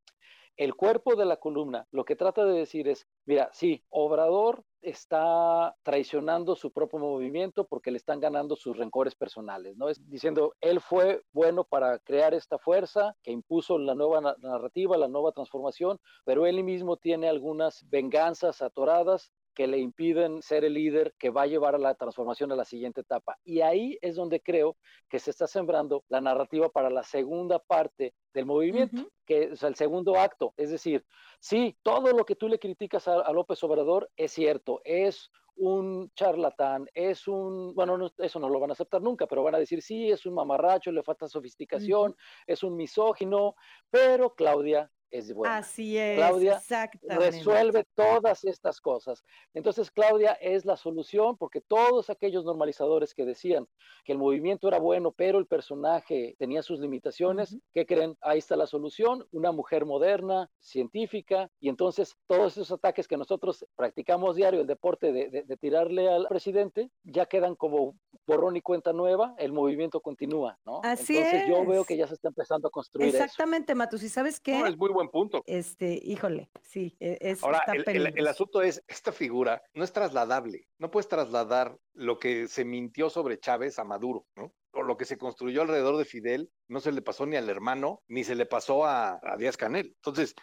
el 0.55 0.75
cuerpo 0.75 1.15
de 1.15 1.25
la 1.25 1.37
columna 1.37 1.87
lo 1.91 2.05
que 2.05 2.15
trata 2.15 2.45
de 2.45 2.53
decir 2.53 2.87
es, 2.87 3.07
mira, 3.25 3.49
sí, 3.53 3.83
Obrador 3.89 4.63
está 4.81 5.75
traicionando 5.81 6.55
su 6.55 6.71
propio 6.71 6.99
movimiento 6.99 7.65
porque 7.65 7.89
le 7.89 7.97
están 7.97 8.19
ganando 8.19 8.55
sus 8.55 8.77
rencores 8.77 9.15
personales, 9.15 9.77
¿no? 9.77 9.89
Es 9.89 10.07
diciendo, 10.09 10.53
él 10.61 10.79
fue 10.81 11.23
bueno 11.31 11.63
para 11.63 11.97
crear 11.99 12.33
esta 12.33 12.59
fuerza 12.59 13.15
que 13.23 13.31
impuso 13.31 13.77
la 13.77 13.95
nueva 13.95 14.35
narrativa, 14.39 14.97
la 14.97 15.07
nueva 15.07 15.31
transformación, 15.31 15.99
pero 16.25 16.45
él 16.45 16.63
mismo 16.63 16.97
tiene 16.97 17.29
algunas 17.29 17.89
venganzas 17.89 18.61
atoradas 18.61 19.31
que 19.53 19.67
le 19.67 19.77
impiden 19.77 20.41
ser 20.41 20.65
el 20.65 20.73
líder 20.73 21.13
que 21.17 21.29
va 21.29 21.43
a 21.43 21.47
llevar 21.47 21.75
a 21.75 21.79
la 21.79 21.95
transformación 21.95 22.51
a 22.51 22.55
la 22.55 22.65
siguiente 22.65 23.01
etapa. 23.01 23.37
Y 23.43 23.61
ahí 23.61 23.97
es 24.01 24.15
donde 24.15 24.41
creo 24.41 24.77
que 25.09 25.19
se 25.19 25.31
está 25.31 25.47
sembrando 25.47 26.03
la 26.09 26.21
narrativa 26.21 26.69
para 26.69 26.89
la 26.89 27.03
segunda 27.03 27.59
parte 27.59 28.13
del 28.33 28.45
movimiento, 28.45 29.09
que 29.25 29.51
es 29.53 29.63
el 29.63 29.75
segundo 29.75 30.17
acto. 30.17 30.53
Es 30.57 30.71
decir, 30.71 31.05
sí, 31.39 31.77
todo 31.83 32.11
lo 32.11 32.25
que 32.25 32.35
tú 32.35 32.47
le 32.47 32.59
criticas 32.59 33.07
a, 33.07 33.31
López 33.31 33.63
Obrador 33.63 34.09
es 34.15 34.31
cierto, 34.31 34.81
es 34.83 35.29
un 35.55 36.11
charlatán, 36.15 36.87
es 36.95 37.27
un, 37.27 37.75
bueno, 37.75 38.11
eso 38.17 38.39
no 38.39 38.49
lo 38.49 38.59
van 38.59 38.71
a 38.71 38.73
aceptar 38.73 39.01
nunca, 39.01 39.27
pero 39.27 39.43
van 39.43 39.53
a 39.55 39.59
decir, 39.59 39.83
sí, 39.83 40.09
es 40.09 40.25
un 40.25 40.33
mamarracho, 40.33 40.91
le 40.91 41.03
falta 41.03 41.27
sofisticación, 41.27 42.15
es 42.47 42.63
un 42.63 42.75
misógino, 42.75 43.55
pero 43.91 44.33
Claudia 44.33 44.89
es 45.13 45.31
buena. 45.31 45.57
Así 45.57 45.97
es. 45.97 46.17
Claudia 46.17 46.61
resuelve 47.03 47.85
todas 47.93 48.43
estas 48.43 48.81
cosas. 48.81 49.23
Entonces, 49.53 49.91
Claudia 49.91 50.33
es 50.33 50.65
la 50.65 50.75
solución 50.75 51.37
porque 51.37 51.61
todos 51.61 52.09
aquellos 52.09 52.43
normalizadores 52.43 53.13
que 53.13 53.23
decían 53.23 53.67
que 54.03 54.13
el 54.13 54.17
movimiento 54.17 54.67
era 54.67 54.79
bueno, 54.79 55.11
pero 55.11 55.37
el 55.37 55.45
personaje 55.45 56.35
tenía 56.39 56.63
sus 56.63 56.79
limitaciones, 56.79 57.57
¿qué 57.73 57.85
creen? 57.85 58.17
Ahí 58.21 58.39
está 58.39 58.55
la 58.55 58.65
solución, 58.65 59.27
una 59.31 59.51
mujer 59.51 59.85
moderna, 59.85 60.49
científica, 60.59 61.49
y 61.59 61.69
entonces 61.69 62.15
todos 62.27 62.53
esos 62.53 62.71
ataques 62.71 63.07
que 63.07 63.17
nosotros 63.17 63.65
practicamos 63.75 64.35
diario, 64.35 64.61
el 64.61 64.67
deporte 64.67 65.13
de, 65.13 65.57
tirarle 65.57 66.09
al 66.09 66.27
presidente, 66.27 66.89
ya 67.03 67.27
quedan 67.27 67.55
como 67.55 67.95
borrón 68.25 68.55
y 68.55 68.61
cuenta 68.61 68.93
nueva, 68.93 69.35
el 69.37 69.51
movimiento 69.51 70.01
continúa, 70.01 70.57
¿no? 70.65 70.81
Así 70.83 71.17
entonces 71.17 71.47
yo 71.47 71.65
veo 71.65 71.83
que 71.85 71.97
ya 71.97 72.07
se 72.07 72.13
está 72.13 72.29
empezando 72.29 72.67
a 72.67 72.71
construir. 72.71 73.09
Exactamente, 73.09 73.75
Matus, 73.75 74.03
¿y 74.03 74.09
sabes 74.09 74.39
qué? 74.39 74.59
es 74.59 74.77
muy 74.77 74.89
buen 74.89 75.09
punto. 75.09 75.43
Este, 75.45 75.99
híjole, 76.03 76.49
sí, 76.61 76.95
e, 76.99 77.17
es. 77.21 77.43
Ahora, 77.43 77.63
el, 77.67 78.27
asunto 78.27 78.61
es, 78.61 78.83
esta 78.87 79.11
figura 79.11 79.61
no 79.73 79.83
es 79.83 79.91
trasladable. 79.91 80.67
No 80.77 80.91
puedes 80.91 81.07
trasladar 81.07 81.77
lo 81.93 82.19
que 82.19 82.47
se 82.47 82.65
mintió 82.65 83.09
sobre 83.09 83.39
Chávez 83.39 83.79
a 83.79 83.83
Maduro, 83.83 84.25
¿no? 84.35 84.53
O 84.71 84.81
lo 84.81 84.97
que 84.97 85.05
se 85.05 85.17
construyó 85.17 85.61
alrededor 85.61 85.97
de 85.97 86.05
Fidel 86.05 86.51
no 86.67 86.79
se 86.79 86.91
le 86.91 87.01
pasó 87.03 87.25
ni 87.25 87.35
al 87.35 87.49
hermano, 87.49 88.01
ni 88.07 88.23
se 88.23 88.35
le 88.35 88.47
pasó 88.47 88.85
a, 88.85 89.19
Díaz 89.37 89.55
Canel. 89.55 89.93
Entonces, 89.95 90.33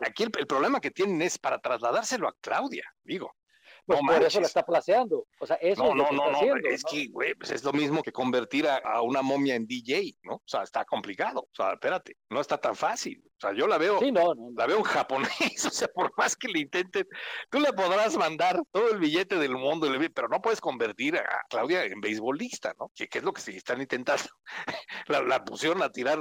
aquí 0.00 0.24
el, 0.24 0.32
el, 0.38 0.46
problema 0.46 0.80
que 0.80 0.90
tienen 0.90 1.22
es 1.22 1.38
para 1.38 1.60
trasladárselo 1.60 2.28
a 2.28 2.34
Claudia, 2.40 2.84
digo. 3.04 3.32
Pues 3.86 4.00
por 4.00 4.22
eso 4.22 4.40
la 4.40 4.46
está 4.46 4.64
placeando. 4.64 5.28
O 5.38 5.46
sea, 5.46 5.56
eso 5.56 5.82
no, 5.82 5.90
es 5.90 5.96
lo 5.96 6.02
no, 6.02 6.08
que 6.08 6.16
no, 6.16 6.36
haciendo, 6.36 6.68
es 6.68 6.82
que, 6.82 7.06
güey, 7.06 7.34
pues 7.34 7.52
es 7.52 7.62
lo 7.62 7.72
mismo 7.72 8.02
que 8.02 8.10
convertir 8.10 8.66
a, 8.66 9.00
una 9.00 9.22
momia 9.22 9.54
en 9.54 9.64
DJ, 9.64 10.16
¿no? 10.24 10.34
O 10.34 10.42
sea, 10.44 10.64
está 10.64 10.84
complicado. 10.84 11.42
O 11.42 11.54
sea, 11.54 11.74
espérate, 11.74 12.16
no 12.30 12.40
está 12.40 12.58
tan 12.58 12.74
fácil. 12.74 13.22
O 13.24 13.40
sea, 13.40 13.52
yo 13.52 13.68
la 13.68 13.78
veo, 13.78 14.00
sí, 14.00 14.10
no, 14.10 14.34
la 14.56 14.66
veo 14.66 14.78
en 14.78 14.82
japonés. 14.82 15.30
O 15.66 15.70
sea, 15.70 15.88
por 15.88 16.12
más 16.16 16.36
que 16.36 16.48
le 16.48 16.60
intenten, 16.60 17.06
tú 17.50 17.60
le 17.60 17.72
podrás 17.72 18.16
mandar 18.16 18.60
todo 18.72 18.90
el 18.90 18.98
billete 18.98 19.36
del 19.36 19.52
mundo, 19.52 19.88
pero 20.14 20.28
no 20.28 20.40
puedes 20.40 20.60
convertir 20.60 21.16
a 21.16 21.42
Claudia 21.48 21.84
en 21.84 22.00
beisbolista, 22.00 22.74
¿no? 22.78 22.90
Que, 22.94 23.08
es 23.12 23.22
lo 23.22 23.32
que 23.32 23.42
se 23.42 23.56
están 23.56 23.80
intentando. 23.80 24.24
la, 25.08 25.44
pusieron 25.44 25.82
a 25.82 25.90
tirar 25.90 26.18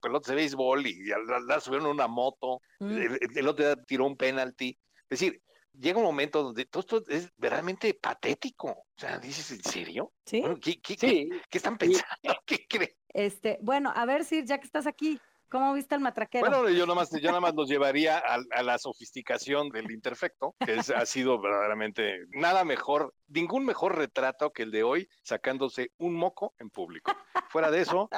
pelotas 0.00 0.30
de 0.30 0.34
béisbol 0.34 0.86
y 0.86 1.04
la, 1.46 1.60
subieron 1.60 1.86
una 1.86 2.08
moto. 2.08 2.60
Mm. 2.80 2.96
El, 2.96 3.18
el, 3.36 3.48
otro 3.48 3.64
día 3.64 3.76
tiró 3.86 4.06
un 4.06 4.16
penalti. 4.16 4.78
Es 5.08 5.20
decir, 5.20 5.40
llega 5.78 5.98
un 5.98 6.04
momento 6.04 6.42
donde 6.42 6.64
todo 6.66 6.80
esto 6.80 7.02
es 7.08 7.30
verdaderamente 7.36 7.94
patético. 7.94 8.68
O 8.68 8.86
sea, 8.96 9.18
dices, 9.18 9.50
¿en 9.50 9.62
serio? 9.62 10.12
Sí. 10.24 10.42
¿qué, 10.60 10.80
qué, 10.80 11.28
están 11.50 11.78
pensando? 11.78 12.06
¿Qué 12.46 12.66
creen? 12.68 12.92
Este, 13.12 13.58
bueno, 13.62 13.92
a 13.94 14.04
ver, 14.04 14.24
si 14.24 14.44
ya 14.44 14.58
que 14.58 14.66
estás 14.66 14.86
aquí, 14.86 15.20
¿Cómo 15.48 15.72
viste 15.74 15.94
el 15.94 16.00
matraquero? 16.00 16.44
Bueno, 16.44 16.68
yo 16.70 16.86
nada 16.86 16.96
más, 16.96 17.10
yo 17.10 17.28
nada 17.28 17.40
más 17.40 17.54
los 17.54 17.68
llevaría 17.68 18.18
a, 18.18 18.62
la 18.62 18.78
sofisticación 18.78 19.68
del 19.68 19.90
imperfecto, 19.90 20.56
que 20.58 20.80
ha 20.94 21.06
sido 21.06 21.40
verdaderamente 21.40 22.26
nada 22.30 22.64
mejor, 22.64 23.14
ningún 23.28 23.64
mejor 23.64 23.96
retrato 23.96 24.52
que 24.52 24.62
el 24.62 24.70
de 24.70 24.82
hoy 24.82 25.08
sacándose 25.22 25.92
un 25.98 26.14
moco 26.14 26.54
en 26.58 26.70
público. 26.70 27.12
Fuera 27.48 27.70
de 27.70 27.80
eso, 27.80 28.08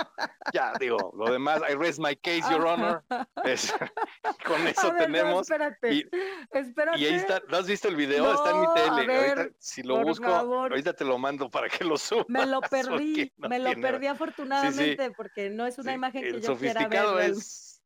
ya 0.52 0.72
digo, 0.78 1.12
lo 1.16 1.30
demás, 1.30 1.62
I 1.68 1.74
rest 1.74 1.98
my 1.98 2.16
case, 2.16 2.42
Your 2.50 2.66
Honor. 2.66 3.04
con 4.44 4.66
eso 4.66 4.92
tenemos. 4.98 5.42
espérate, 5.42 5.94
y, 5.94 6.08
espérate. 6.52 7.00
Y 7.00 7.06
ahí 7.06 7.14
está, 7.14 7.42
¿no 7.48 7.58
has 7.58 7.66
visto 7.66 7.88
el 7.88 7.96
video? 7.96 8.32
está 8.32 8.50
en 8.50 8.60
mi 8.60 8.66
tele. 8.74 9.52
si 9.58 9.82
lo 9.82 10.02
busco, 10.02 10.26
ahorita 10.26 10.92
te 10.92 11.04
lo 11.04 11.18
mando 11.18 11.50
para 11.50 11.68
que 11.68 11.84
lo 11.84 11.96
subas. 11.96 12.26
Me 12.28 12.46
lo 12.46 12.60
perdí, 12.70 13.32
me 13.36 13.58
lo 13.58 13.72
perdí 13.80 14.06
afortunadamente, 14.06 15.10
porque 15.12 15.50
no 15.50 15.66
es 15.66 15.78
una 15.78 15.92
imagen 15.92 16.22
que 16.22 16.40
yo 16.40 16.56
quiera 16.56 16.88
ver 16.88 17.28
es, 17.30 17.82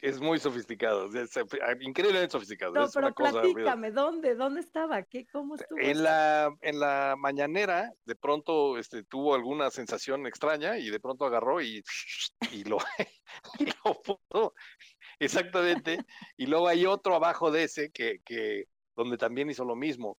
es 0.00 0.20
muy 0.20 0.38
sofisticado, 0.38 1.06
es, 1.14 1.30
increíblemente 1.80 2.32
sofisticado. 2.32 2.72
No, 2.74 2.86
pero 2.92 3.14
platícame, 3.14 3.90
¿dónde? 3.90 4.34
¿Dónde 4.34 4.60
estaba? 4.60 5.02
¿Qué, 5.02 5.26
¿Cómo 5.26 5.54
estuvo? 5.54 5.78
En 5.80 6.02
la, 6.02 6.54
en 6.60 6.78
la 6.78 7.14
mañanera, 7.18 7.92
de 8.04 8.14
pronto 8.14 8.78
este, 8.78 9.04
tuvo 9.04 9.34
alguna 9.34 9.70
sensación 9.70 10.26
extraña 10.26 10.78
y 10.78 10.90
de 10.90 11.00
pronto 11.00 11.24
agarró 11.24 11.60
y, 11.62 11.82
y 12.52 12.64
lo, 12.64 12.78
y 13.58 13.66
lo 13.66 13.94
puso. 14.02 14.54
Exactamente. 15.18 15.98
Y 16.36 16.46
luego 16.46 16.68
hay 16.68 16.84
otro 16.84 17.14
abajo 17.14 17.50
de 17.50 17.64
ese 17.64 17.90
que, 17.90 18.20
que 18.24 18.66
donde 18.94 19.16
también 19.16 19.50
hizo 19.50 19.64
lo 19.64 19.76
mismo. 19.76 20.18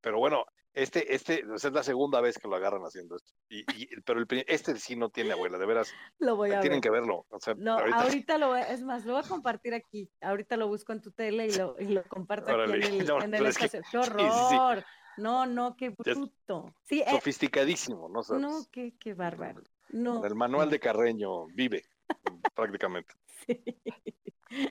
Pero 0.00 0.18
bueno, 0.18 0.44
este, 0.82 1.14
este, 1.14 1.44
es 1.54 1.64
la 1.72 1.82
segunda 1.82 2.20
vez 2.20 2.38
que 2.38 2.46
lo 2.46 2.56
agarran 2.56 2.82
haciendo 2.82 3.16
esto. 3.16 3.32
Y, 3.48 3.64
pero 4.02 4.20
el, 4.20 4.44
este 4.46 4.76
sí 4.76 4.94
no 4.94 5.10
tiene 5.10 5.32
abuela, 5.32 5.58
de 5.58 5.66
veras. 5.66 5.92
Lo 6.18 6.36
voy 6.36 6.52
a 6.52 6.60
Tienen 6.60 6.80
que 6.80 6.90
verlo. 6.90 7.26
no, 7.56 7.78
ahorita, 7.78 8.38
lo 8.38 8.54
es 8.54 8.82
más, 8.82 9.04
lo 9.04 9.14
voy 9.14 9.22
a 9.24 9.28
compartir 9.28 9.74
aquí. 9.74 10.08
Ahorita 10.20 10.56
lo 10.56 10.68
busco 10.68 10.92
en 10.92 11.00
tu 11.00 11.10
tele 11.10 11.48
y 11.48 11.52
lo, 11.52 11.76
y 11.80 11.86
lo 11.86 12.04
comparto 12.04 12.52
aquí 12.52 12.72
en 12.72 12.82
el, 12.82 13.10
en 13.24 13.34
el 13.34 13.46
espacio. 13.46 13.80
¡Qué 13.90 13.98
horror! 13.98 14.84
No, 15.16 15.46
no, 15.46 15.76
qué 15.76 15.90
bruto. 15.90 16.72
Sí, 16.84 17.00
eh, 17.00 17.10
sofisticadísimo, 17.10 18.08
¿no 18.08 18.22
sabes? 18.22 18.42
No, 18.42 18.64
qué, 18.70 18.94
qué 19.00 19.14
bárbaro. 19.14 19.62
No. 19.90 20.24
El 20.24 20.36
manual 20.36 20.70
de 20.70 20.78
Carreño 20.78 21.46
vive, 21.46 21.84
prácticamente. 22.54 23.14
Sí. 23.46 23.60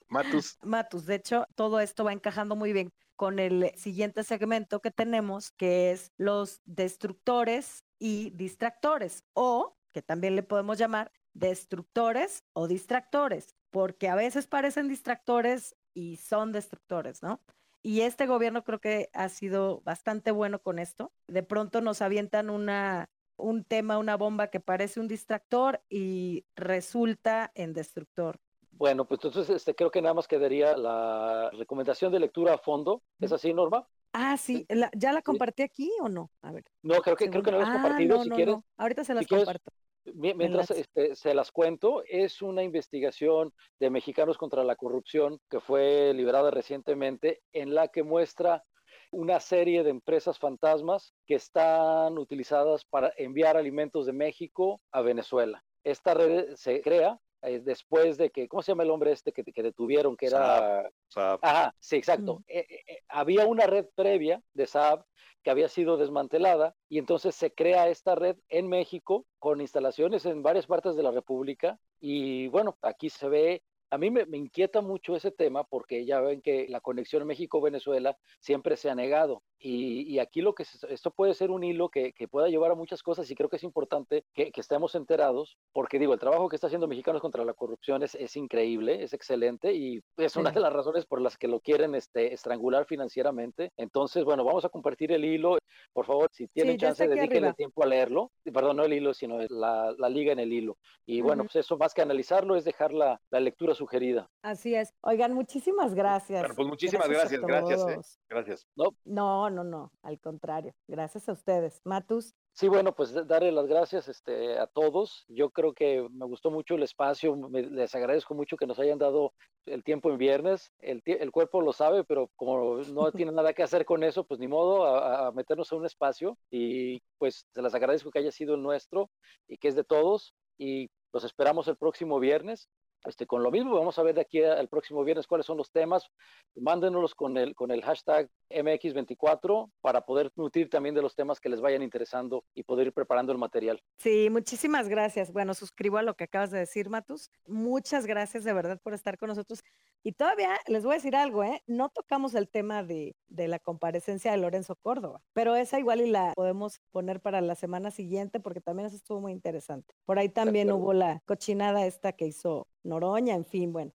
Matus. 0.07 0.57
Matus, 0.63 1.05
de 1.05 1.15
hecho, 1.15 1.45
todo 1.55 1.81
esto 1.81 2.05
va 2.05 2.13
encajando 2.13 2.55
muy 2.55 2.71
bien 2.71 2.93
con 3.17 3.39
el 3.39 3.73
siguiente 3.75 4.23
segmento 4.23 4.79
que 4.79 4.91
tenemos, 4.91 5.51
que 5.51 5.91
es 5.91 6.13
los 6.17 6.61
destructores 6.63 7.83
y 7.99 8.29
distractores, 8.29 9.25
o 9.33 9.75
que 9.91 10.01
también 10.01 10.37
le 10.37 10.43
podemos 10.43 10.77
llamar 10.77 11.11
destructores 11.33 12.45
o 12.53 12.69
distractores, 12.69 13.55
porque 13.69 14.07
a 14.07 14.15
veces 14.15 14.47
parecen 14.47 14.87
distractores 14.87 15.75
y 15.93 16.15
son 16.15 16.53
destructores, 16.53 17.21
¿no? 17.21 17.41
Y 17.83 18.01
este 18.01 18.25
gobierno 18.25 18.63
creo 18.63 18.79
que 18.79 19.09
ha 19.13 19.27
sido 19.29 19.81
bastante 19.81 20.31
bueno 20.31 20.59
con 20.61 20.79
esto. 20.79 21.11
De 21.27 21.43
pronto 21.43 21.81
nos 21.81 22.01
avientan 22.01 22.49
una 22.49 23.09
un 23.37 23.63
tema, 23.63 23.97
una 23.97 24.17
bomba 24.17 24.47
que 24.47 24.59
parece 24.59 24.99
un 24.99 25.07
distractor 25.07 25.81
y 25.89 26.45
resulta 26.55 27.51
en 27.55 27.73
destructor. 27.73 28.39
Bueno, 28.77 29.05
pues 29.05 29.19
entonces 29.23 29.49
este, 29.55 29.73
creo 29.73 29.89
que 29.89 30.01
nada 30.01 30.13
más 30.13 30.27
quedaría 30.27 30.77
la 30.77 31.49
recomendación 31.51 32.11
de 32.11 32.19
lectura 32.19 32.53
a 32.53 32.57
fondo. 32.59 33.01
¿Es 33.19 33.31
así, 33.31 33.53
Norma? 33.53 33.87
Ah, 34.13 34.37
sí, 34.37 34.65
¿ya 34.95 35.13
la 35.13 35.21
compartí 35.21 35.63
aquí 35.63 35.91
o 35.99 36.09
no? 36.09 36.31
A 36.41 36.51
ver. 36.51 36.63
No, 36.83 36.95
creo 37.01 37.15
que, 37.15 37.29
creo 37.29 37.41
que 37.41 37.51
no 37.51 37.57
la 37.57 37.65
has 37.65 37.73
compartido. 37.73 38.19
Ah, 38.19 38.23
si 38.23 38.29
quieres, 38.29 38.55
Ahorita 38.77 39.03
se 39.03 39.13
las 39.13 39.27
comparto. 39.27 39.71
Mientras 40.13 40.71
este, 40.71 41.15
se 41.15 41.33
las 41.33 41.51
cuento, 41.51 42.03
es 42.07 42.41
una 42.41 42.63
investigación 42.63 43.53
de 43.79 43.89
Mexicanos 43.89 44.37
contra 44.37 44.63
la 44.63 44.75
Corrupción 44.75 45.41
que 45.49 45.59
fue 45.59 46.13
liberada 46.13 46.49
recientemente 46.49 47.41
en 47.51 47.75
la 47.75 47.89
que 47.89 48.03
muestra 48.03 48.63
una 49.11 49.39
serie 49.39 49.83
de 49.83 49.89
empresas 49.89 50.39
fantasmas 50.39 51.13
que 51.25 51.35
están 51.35 52.17
utilizadas 52.17 52.85
para 52.85 53.11
enviar 53.17 53.57
alimentos 53.57 54.05
de 54.05 54.13
México 54.13 54.81
a 54.91 55.01
Venezuela. 55.01 55.63
Esta 55.83 56.13
red 56.13 56.55
se 56.55 56.81
crea 56.81 57.19
eh, 57.41 57.59
después 57.59 58.17
de 58.17 58.29
que, 58.29 58.47
¿cómo 58.47 58.61
se 58.61 58.71
llama 58.71 58.83
el 58.83 58.91
hombre 58.91 59.11
este 59.11 59.31
que, 59.31 59.43
detuvieron? 59.43 60.17
Que 60.17 60.27
era... 60.27 60.89
Saab. 61.07 61.39
Ajá, 61.41 61.73
sí, 61.79 61.95
exacto. 61.97 62.43
Eh, 62.47 62.65
eh, 62.69 62.99
había 63.07 63.45
una 63.45 63.65
red 63.67 63.85
previa 63.95 64.41
de 64.53 64.67
Saab 64.67 65.05
que 65.43 65.51
había 65.51 65.69
sido 65.69 65.97
desmantelada 65.97 66.75
y 66.89 66.97
entonces 66.97 67.35
se 67.35 67.53
crea 67.53 67.87
esta 67.87 68.15
red 68.15 68.37
en 68.49 68.67
México 68.67 69.25
con 69.39 69.61
instalaciones 69.61 70.25
en 70.25 70.43
varias 70.43 70.67
partes 70.67 70.95
de 70.95 71.03
la 71.03 71.11
República 71.11 71.79
y 71.99 72.47
bueno, 72.49 72.77
aquí 72.81 73.09
se 73.09 73.29
ve 73.29 73.63
a 73.89 73.97
mí 73.97 74.11
me, 74.11 74.25
inquieta 74.37 74.81
mucho 74.81 75.15
ese 75.15 75.31
tema 75.31 75.63
porque 75.63 76.05
ya 76.05 76.19
ven 76.19 76.41
que 76.41 76.67
la 76.69 76.81
conexión 76.81 77.25
México-Venezuela 77.25 78.17
siempre 78.39 78.75
se 78.77 78.89
ha 78.89 78.95
negado. 78.95 79.43
Y, 79.59 80.19
aquí 80.19 80.41
lo 80.41 80.53
que 80.53 80.63
esto 80.89 81.11
puede 81.11 81.33
ser 81.33 81.49
un 81.49 81.63
hilo 81.63 81.89
que, 81.89 82.13
pueda 82.29 82.49
llevar 82.49 82.71
a 82.71 82.75
muchas 82.75 83.01
cosas 83.01 83.29
y 83.31 83.35
creo 83.35 83.49
que 83.49 83.55
es 83.55 83.63
importante 83.63 84.25
que, 84.33 84.51
estemos 84.55 84.95
enterados 84.95 85.57
porque 85.71 85.99
digo, 85.99 86.13
el 86.13 86.19
trabajo 86.19 86.49
que 86.49 86.55
está 86.55 86.67
haciendo 86.67 86.87
Mexicanos 86.87 87.21
contra 87.21 87.45
la 87.45 87.53
corrupción 87.53 88.03
es, 88.03 88.15
es 88.15 88.35
increíble, 88.35 89.03
es 89.03 89.13
excelente 89.13 89.73
y 89.73 90.01
es 90.17 90.35
una 90.35 90.51
de 90.51 90.59
las 90.59 90.73
razones 90.73 91.05
por 91.05 91.21
las 91.21 91.37
que 91.37 91.47
lo 91.47 91.59
quieren 91.59 91.95
este, 91.95 92.33
estrangular 92.33 92.85
financieramente. 92.85 93.71
Entonces, 93.77 94.23
bueno, 94.25 94.43
vamos 94.43 94.65
a 94.65 94.69
compartir 94.69 95.11
el 95.11 95.23
hilo. 95.25 95.57
Por 95.93 96.05
favor, 96.05 96.29
si 96.31 96.47
tienen 96.47 96.77
chance, 96.77 97.07
dedíquenle 97.07 97.53
tiempo 97.53 97.83
a 97.83 97.87
leerlo. 97.87 98.31
Perdón, 98.43 98.77
no 98.77 98.83
el 98.83 98.93
hilo, 98.93 99.13
sino 99.13 99.39
la, 99.49 99.93
la 99.97 100.09
liga 100.09 100.33
en 100.33 100.39
el 100.39 100.51
hilo. 100.51 100.77
Y 101.05 101.21
bueno, 101.21 101.43
pues 101.43 101.55
eso 101.57 101.77
más 101.77 101.93
que 101.93 102.01
analizarlo 102.01 102.55
es 102.55 102.65
dejar 102.65 102.93
la, 102.93 103.19
la 103.29 103.39
lectura 103.39 103.73
sugerida. 103.77 104.29
Así 104.41 104.75
es. 104.75 104.93
Oigan, 105.01 105.33
muchísimas 105.33 105.93
gracias. 105.93 106.45
pues 106.55 106.67
muchísimas 106.67 107.07
gracias, 107.07 107.41
gracias. 107.41 107.85
Gracias, 107.85 108.15
¿eh? 108.15 108.19
gracias. 108.29 108.67
No, 108.75 108.95
no, 109.05 109.49
no, 109.49 109.63
no, 109.63 109.91
al 110.01 110.19
contrario. 110.19 110.73
Gracias 110.87 111.29
a 111.29 111.33
ustedes. 111.33 111.81
Matus. 111.85 112.35
Sí, 112.57 112.67
bueno, 112.69 112.95
pues 112.95 113.13
darle 113.27 113.51
las 113.51 113.67
gracias 113.67 114.07
este, 114.07 114.57
a 114.57 114.65
todos. 114.65 115.25
Yo 115.27 115.51
creo 115.51 115.75
que 115.75 116.07
me 116.09 116.25
gustó 116.25 116.49
mucho 116.49 116.73
el 116.73 116.81
espacio. 116.81 117.37
les 117.51 117.93
agradezco 117.93 118.33
mucho 118.33 118.57
que 118.57 118.65
nos 118.65 118.79
hayan 118.79 118.97
dado 118.97 119.33
el 119.67 119.83
tiempo 119.83 120.09
en 120.09 120.17
viernes. 120.17 120.73
El, 120.79 121.03
el 121.05 121.31
cuerpo 121.31 121.61
lo 121.61 121.71
sabe, 121.71 122.03
pero 122.03 122.31
como 122.35 122.77
no 122.77 123.11
tiene 123.29 123.31
nada 123.31 123.53
que 123.53 123.61
hacer 123.61 123.85
con 123.85 124.03
eso, 124.03 124.23
pues 124.23 124.39
ni 124.39 124.47
modo 124.47 124.87
a, 124.87 125.27
a, 125.27 125.31
meternos 125.33 125.71
a 125.71 125.75
un 125.75 125.85
espacio. 125.85 126.35
Y 126.49 126.99
pues 127.19 127.45
se 127.53 127.61
les 127.61 127.75
agradezco 127.75 128.09
que 128.09 128.17
haya 128.17 128.31
sido 128.31 128.55
el 128.55 128.63
nuestro 128.63 129.11
y 129.47 129.59
que 129.59 129.67
es 129.67 129.75
de 129.75 129.83
todos. 129.83 130.33
Y 130.57 130.89
los 131.13 131.23
esperamos 131.23 131.67
el 131.67 131.77
próximo 131.77 132.19
viernes. 132.19 132.69
Este, 133.07 133.25
con 133.25 133.41
lo 133.41 133.51
mismo, 133.51 133.73
vamos 133.73 133.97
a 133.97 134.03
ver 134.03 134.15
de 134.15 134.21
aquí 134.21 134.43
al 134.43 134.67
próximo 134.67 135.01
viernes 135.03 135.27
cuáles 135.27 135.45
son 135.45 135.57
los 135.57 135.71
temas. 135.71 136.11
Mándenos 136.55 137.15
con 137.15 137.37
el, 137.37 137.55
con 137.55 137.71
el 137.71 137.81
hashtag 137.81 138.29
MX24 138.49 139.71
para 139.79 140.01
poder 140.01 140.29
nutrir 140.35 140.69
también 140.69 140.93
de 140.93 141.01
los 141.01 141.15
temas 141.15 141.39
que 141.39 141.47
les 141.47 141.61
vayan 141.61 141.81
interesando 141.81 142.43
y 142.53 142.63
poder 142.63 142.87
ir 142.87 142.93
preparando 142.93 143.31
el 143.31 143.37
material. 143.37 143.81
Sí, 143.97 144.29
muchísimas 144.29 144.89
gracias. 144.89 145.31
Bueno, 145.31 145.53
suscribo 145.53 145.97
a 145.97 146.01
lo 146.01 146.15
que 146.15 146.25
acabas 146.25 146.51
de 146.51 146.59
decir, 146.59 146.89
Matus. 146.89 147.31
Muchas 147.45 148.05
gracias 148.05 148.43
de 148.43 148.51
verdad 148.51 148.79
por 148.83 148.93
estar 148.93 149.17
con 149.17 149.29
nosotros. 149.29 149.63
Y 150.03 150.11
todavía 150.11 150.57
les 150.67 150.83
voy 150.83 150.93
a 150.93 150.95
decir 150.95 151.15
algo, 151.15 151.43
¿eh? 151.43 151.63
No 151.65 151.89
tocamos 151.89 152.35
el 152.35 152.49
tema 152.49 152.83
de, 152.83 153.15
de 153.27 153.47
la 153.47 153.59
comparecencia 153.59 154.31
de 154.31 154.37
Lorenzo 154.37 154.75
Córdoba, 154.75 155.21
pero 155.33 155.55
esa 155.55 155.79
igual 155.79 156.01
y 156.01 156.09
la 156.09 156.33
podemos 156.35 156.81
poner 156.91 157.21
para 157.21 157.41
la 157.41 157.55
semana 157.55 157.91
siguiente 157.91 158.39
porque 158.39 158.61
también 158.61 158.87
eso 158.87 158.95
estuvo 158.95 159.21
muy 159.21 159.31
interesante. 159.31 159.93
Por 160.05 160.19
ahí 160.19 160.29
también 160.29 160.71
hubo 160.71 160.93
la 160.93 161.21
cochinada 161.25 161.85
esta 161.85 162.13
que 162.13 162.27
hizo 162.27 162.67
Noroña, 162.87 163.35
en 163.35 163.45
fin, 163.45 163.71
bueno, 163.73 163.91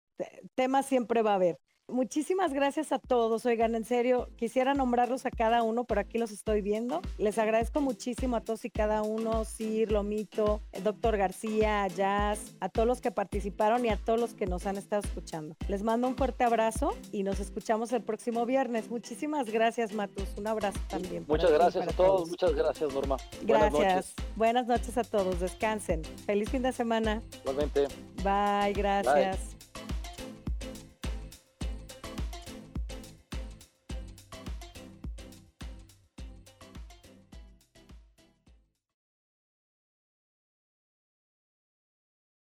temas 0.55 0.87
siempre 0.87 1.23
va 1.23 1.33
a 1.33 1.35
haber. 1.37 1.59
Muchísimas 1.93 2.53
gracias 2.53 2.93
a 2.93 2.99
todos. 2.99 3.45
Oigan, 3.47 3.75
en 3.75 3.85
serio, 3.85 4.29
quisiera 4.37 4.75
nombrarlos 4.75 5.27
a 5.27 5.31
cada 5.31 5.63
uno, 5.63 5.85
pero 5.85 6.01
aquí 6.01 6.19
los 6.19 6.31
estoy 6.31 6.63
viendo. 6.63 7.03
Les 7.19 7.39
agradezco 7.39 7.81
muchísimo 7.81 8.37
a 8.37 8.41
todos 8.41 8.65
y 8.65 8.71
cada 8.71 9.03
uno, 9.03 9.45
Sir, 9.45 9.93
Lomito, 9.93 10.63
el 10.73 10.85
doctor 10.85 11.17
García, 11.17 11.87
Jazz, 11.89 12.55
a 12.61 12.69
todos 12.69 12.89
los 12.89 13.01
que 13.01 13.11
participaron 13.11 13.85
y 13.85 13.91
a 13.91 13.97
todos 13.97 14.21
los 14.21 14.35
que 14.35 14.47
nos 14.47 14.67
han 14.67 14.77
estado 14.77 15.03
escuchando. 15.05 15.57
Les 15.69 15.83
mando 15.83 16.09
un 16.09 16.17
fuerte 16.17 16.45
abrazo 16.45 16.95
y 17.13 17.23
nos 17.23 17.41
escuchamos 17.41 17.93
el 17.93 18.03
próximo 18.03 18.47
viernes. 18.47 18.91
Muchísimas 18.91 19.51
gracias, 19.51 19.93
Matus. 19.93 20.37
Un 20.37 20.47
abrazo 20.47 20.81
también. 20.89 21.25
Muchas 21.29 21.51
gracias 21.51 21.87
a 21.89 21.93
todos. 21.93 22.29
Muchas 22.29 22.55
gracias, 22.55 22.93
Norma. 22.93 23.17
Gracias. 23.43 24.15
Buenas 24.37 24.67
noches. 24.67 24.97
a 24.97 25.05
todos. 25.05 25.41
Descansen. 25.41 26.03
Feliz 26.27 26.51
fin 26.51 26.63
de 26.63 26.73
semana. 26.73 27.23
Igualmente. 27.43 27.87
Bye. 28.23 28.73
Gracias. 28.75 29.62